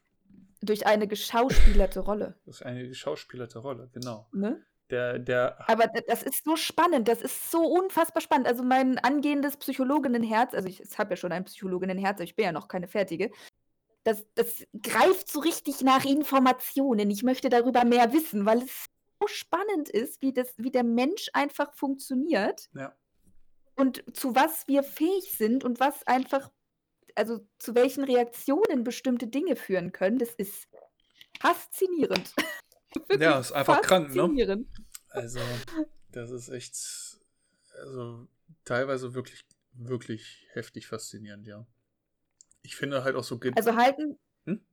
durch 0.63 0.87
eine 0.87 1.07
geschauspielerte 1.07 2.01
Rolle. 2.01 2.35
Durch 2.45 2.65
eine 2.65 2.89
geschauspielerte 2.89 3.59
Rolle, 3.59 3.91
genau. 3.93 4.27
Ne? 4.33 4.65
Der, 4.91 5.19
der 5.19 5.69
Aber 5.69 5.89
das 6.07 6.23
ist 6.23 6.45
so 6.45 6.57
spannend, 6.57 7.09
das 7.09 7.21
ist 7.21 7.51
so 7.51 7.65
unfassbar 7.65 8.21
spannend. 8.21 8.47
Also 8.47 8.63
mein 8.63 8.99
angehendes 8.99 9.57
Psychologinnenherz, 9.57 10.55
also 10.55 10.69
ich, 10.69 10.81
ich 10.81 10.99
habe 10.99 11.11
ja 11.11 11.17
schon 11.17 11.33
ein 11.33 11.45
Psychologinnenherz, 11.45 12.17
aber 12.17 12.25
ich 12.25 12.37
bin 12.37 12.45
ja 12.45 12.53
noch 12.53 12.69
keine 12.69 12.87
fertige. 12.87 13.31
Das, 14.05 14.25
das 14.35 14.65
greift 14.83 15.29
so 15.29 15.41
richtig 15.41 15.81
nach 15.81 16.05
Informationen. 16.05 17.11
Ich 17.11 17.25
möchte 17.25 17.49
darüber 17.49 17.85
mehr 17.85 18.13
wissen, 18.13 18.47
weil 18.47 18.63
es 18.63 18.87
so 19.21 19.27
spannend 19.27 19.89
ist, 19.89 20.23
wie, 20.23 20.33
das, 20.33 20.55
wie 20.57 20.71
der 20.71 20.85
Mensch 20.85 21.29
einfach 21.33 21.73
funktioniert. 21.75 22.69
Ja. 22.75 22.95
Und 23.75 24.05
zu 24.17 24.37
was 24.37 24.69
wir 24.69 24.85
fähig 24.85 25.33
sind 25.37 25.65
und 25.65 25.81
was 25.81 26.07
einfach, 26.07 26.51
also 27.17 27.47
zu 27.59 27.75
welchen 27.75 28.05
Reaktionen 28.05 28.85
bestimmte 28.85 29.27
Dinge 29.27 29.57
führen 29.57 29.93
können. 29.93 30.19
Das 30.19 30.31
ist 30.35 30.69
faszinierend. 31.41 32.35
ja, 33.19 33.41
ist 33.41 33.53
einfach 33.53 33.81
krank, 33.83 34.15
ne? 34.15 34.65
Also, 35.09 35.41
das 36.13 36.31
ist 36.31 36.49
echt, 36.51 36.77
also 37.81 38.29
teilweise 38.65 39.15
wirklich, 39.15 39.45
wirklich 39.73 40.47
heftig 40.53 40.87
faszinierend, 40.87 41.47
ja. 41.47 41.67
Ich 42.63 42.77
finde 42.77 43.05
halt 43.05 43.17
auch 43.17 43.25
so. 43.25 43.41
Also 43.55 43.77
halten, 43.77 44.19
hm? 44.45 44.65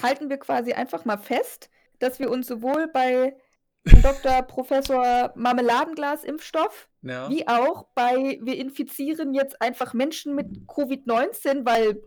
halten 0.00 0.30
wir 0.30 0.38
quasi 0.38 0.72
einfach 0.72 1.04
mal 1.04 1.18
fest, 1.18 1.68
dass 1.98 2.18
wir 2.18 2.30
uns 2.30 2.46
sowohl 2.46 2.88
bei 2.88 3.36
Dr. 3.84 4.42
Professor 4.42 5.32
Marmeladenglas-Impfstoff, 5.34 6.88
Ja. 7.02 7.28
wie 7.28 7.46
auch 7.48 7.86
bei 7.94 8.38
wir 8.42 8.56
infizieren 8.56 9.34
jetzt 9.34 9.60
einfach 9.60 9.92
Menschen 9.92 10.34
mit 10.36 10.66
Covid-19, 10.68 11.64
weil 11.66 12.00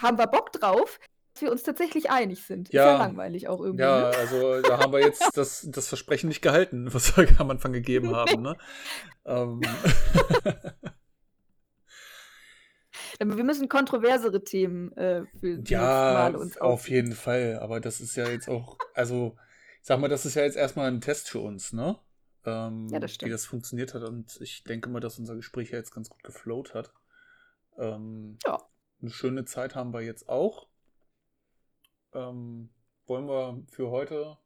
haben 0.00 0.16
wir 0.18 0.26
Bock 0.26 0.50
drauf, 0.52 0.98
dass 1.34 1.42
wir 1.42 1.50
uns 1.52 1.62
tatsächlich 1.62 2.10
einig 2.10 2.42
sind. 2.44 2.68
Ist 2.68 2.74
Ja. 2.74 2.86
ja 2.92 2.96
langweilig 2.98 3.48
auch 3.48 3.60
irgendwie. 3.60 3.82
Ja, 3.82 4.08
Ne? 4.10 4.16
also 4.16 4.62
da 4.62 4.78
haben 4.78 4.92
wir 4.92 5.00
jetzt 5.00 5.36
das, 5.36 5.66
das 5.70 5.88
Versprechen 5.88 6.28
nicht 6.28 6.40
gehalten, 6.42 6.92
was 6.94 7.14
wir 7.16 7.28
am 7.38 7.50
Anfang 7.50 7.72
gegeben 7.72 8.14
haben. 8.16 8.40
Ne? 8.42 8.56
ähm, 9.26 9.60
Aber 13.20 13.36
Wir 13.36 13.44
müssen 13.44 13.68
kontroversere 13.68 14.42
Themen 14.42 14.92
äh, 14.96 15.24
für 15.40 15.58
die 15.58 15.72
ja, 15.72 15.80
Male 16.14 16.38
uns 16.38 16.56
auf 16.58 16.88
jeden 16.88 17.12
Fall. 17.12 17.58
Aber 17.60 17.78
das 17.80 18.00
ist 18.00 18.16
ja 18.16 18.26
jetzt 18.28 18.48
auch, 18.48 18.78
also 18.94 19.36
ich 19.80 19.86
sag 19.86 19.98
mal, 19.98 20.08
das 20.08 20.26
ist 20.26 20.34
ja 20.34 20.42
jetzt 20.42 20.56
erstmal 20.56 20.90
ein 20.90 21.00
Test 21.00 21.28
für 21.30 21.40
uns, 21.40 21.72
ne? 21.72 21.98
Ähm, 22.44 22.88
Ja, 22.88 23.00
das 23.00 23.12
stimmt. 23.12 23.28
Wie 23.28 23.32
das 23.32 23.46
funktioniert 23.46 23.94
hat. 23.94 24.02
Und 24.02 24.38
ich 24.40 24.64
denke 24.64 24.88
mal, 24.88 25.00
dass 25.00 25.18
unser 25.18 25.36
Gespräch 25.36 25.70
ja 25.70 25.78
jetzt 25.78 25.94
ganz 25.94 26.08
gut 26.08 26.22
geflowt 26.22 26.74
hat. 26.74 26.92
Ähm, 27.78 28.38
Ja. 28.44 28.58
Eine 29.00 29.10
schöne 29.10 29.44
Zeit 29.46 29.74
haben 29.74 29.94
wir 29.94 30.02
jetzt 30.02 30.28
auch. 30.28 30.68
Ähm, 32.12 32.70
wollen 33.06 33.26
wir 33.26 33.62
für 33.70 33.90
heute 33.90 34.36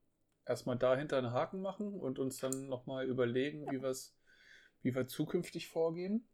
erstmal 0.47 0.77
dahinter 0.79 1.19
einen 1.19 1.33
Haken 1.33 1.61
machen 1.61 1.99
und 1.99 2.19
uns 2.19 2.39
dann 2.39 2.69
nochmal 2.69 3.07
überlegen, 3.07 3.71
wie, 3.71 3.83
wir's, 3.83 4.17
wie 4.83 4.95
wir 4.95 5.09
zukünftig 5.09 5.69
vorgehen? 5.69 6.29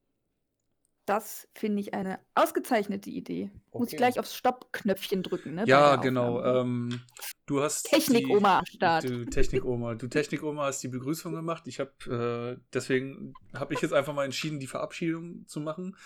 Das 1.07 1.49
finde 1.55 1.81
ich 1.81 1.95
eine 1.95 2.21
ausgezeichnete 2.35 3.11
Idee. 3.11 3.51
Muss 3.73 3.83
Okay. 3.83 3.87
ich 3.91 3.97
gleich 3.97 4.19
aufs 4.21 4.35
Stoppknöpfchen 4.35 5.23
drücken, 5.23 5.55
ne? 5.55 5.65
Ja, 5.67 5.97
genau. 5.97 6.43
Ähm, 6.45 7.01
du 7.47 7.63
hast 7.63 7.85
Technik-Oma 7.91 8.63
Start. 8.67 9.05
Du 9.05 9.25
Technik-Oma. 9.25 9.95
Du 9.95 10.07
Technik-Oma 10.09 10.67
hast 10.67 10.83
die 10.83 10.89
Begrüßung 10.89 11.33
gemacht. 11.35 11.67
Ich 11.67 11.81
habe 11.81 12.57
äh, 12.59 12.63
deswegen 12.73 13.33
habe 13.55 13.75
ich 13.75 13.81
jetzt 13.81 13.93
einfach 13.93 14.15
mal 14.15 14.25
entschieden, 14.25 14.61
die 14.61 14.67
Verabschiedung 14.67 15.47
zu 15.49 15.61
machen. 15.61 15.97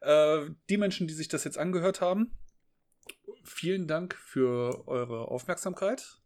Äh, 0.00 0.50
die 0.68 0.76
Menschen, 0.76 1.08
die 1.08 1.14
sich 1.14 1.28
das 1.28 1.44
jetzt 1.44 1.58
angehört 1.58 2.00
haben, 2.00 2.30
vielen 3.42 3.88
Dank 3.88 4.14
für 4.14 4.86
eure 4.86 5.28
Aufmerksamkeit. 5.28 6.20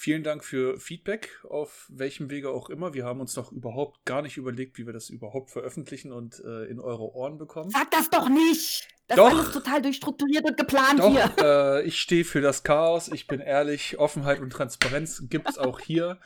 Vielen 0.00 0.22
Dank 0.22 0.44
für 0.44 0.78
Feedback, 0.78 1.40
auf 1.42 1.88
welchem 1.88 2.30
Wege 2.30 2.50
auch 2.50 2.70
immer. 2.70 2.94
Wir 2.94 3.04
haben 3.04 3.20
uns 3.20 3.34
noch 3.34 3.50
überhaupt 3.50 4.04
gar 4.04 4.22
nicht 4.22 4.36
überlegt, 4.36 4.78
wie 4.78 4.86
wir 4.86 4.92
das 4.92 5.10
überhaupt 5.10 5.50
veröffentlichen 5.50 6.12
und 6.12 6.38
äh, 6.38 6.66
in 6.66 6.78
eure 6.78 7.12
Ohren 7.16 7.36
bekommen. 7.36 7.70
Sag 7.70 7.90
das 7.90 8.08
doch 8.08 8.28
nicht! 8.28 8.86
Das 9.08 9.16
Doch. 9.16 9.32
ist 9.32 9.34
alles 9.34 9.52
total 9.52 9.82
durchstrukturiert 9.82 10.44
und 10.44 10.56
geplant 10.56 11.00
Doch, 11.00 11.10
hier. 11.10 11.34
äh, 11.42 11.82
ich 11.82 12.00
stehe 12.00 12.24
für 12.24 12.40
das 12.40 12.62
Chaos. 12.62 13.08
Ich 13.08 13.26
bin 13.26 13.40
ehrlich. 13.40 13.98
Offenheit 13.98 14.38
und 14.38 14.50
Transparenz 14.50 15.24
gibt 15.28 15.50
es 15.50 15.58
auch 15.58 15.80
hier. 15.80 16.20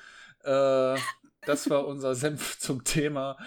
Äh, 0.45 0.99
das 1.47 1.71
war 1.71 1.87
unser 1.87 2.15
Senf 2.15 2.59
zum 2.59 2.85
Thema 2.85 3.39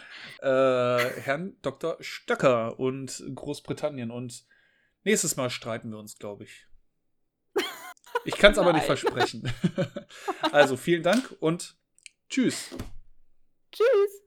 äh, 0.42 0.48
Herrn 0.48 1.56
Dr. 1.62 1.98
Stöcker 2.00 2.80
und 2.80 3.24
Großbritannien. 3.36 4.10
Und 4.10 4.44
nächstes 5.04 5.36
Mal 5.36 5.52
streiten 5.52 5.92
wir 5.92 6.00
uns, 6.00 6.18
glaube 6.18 6.46
ich. 6.46 6.66
Ich 8.26 8.36
kann 8.38 8.52
es 8.52 8.58
aber 8.58 8.74
nicht 8.74 8.86
versprechen. 8.86 9.52
also 10.52 10.76
vielen 10.76 11.04
Dank 11.04 11.36
und 11.40 11.78
tschüss. 12.30 12.70
Tschüss. 13.72 14.25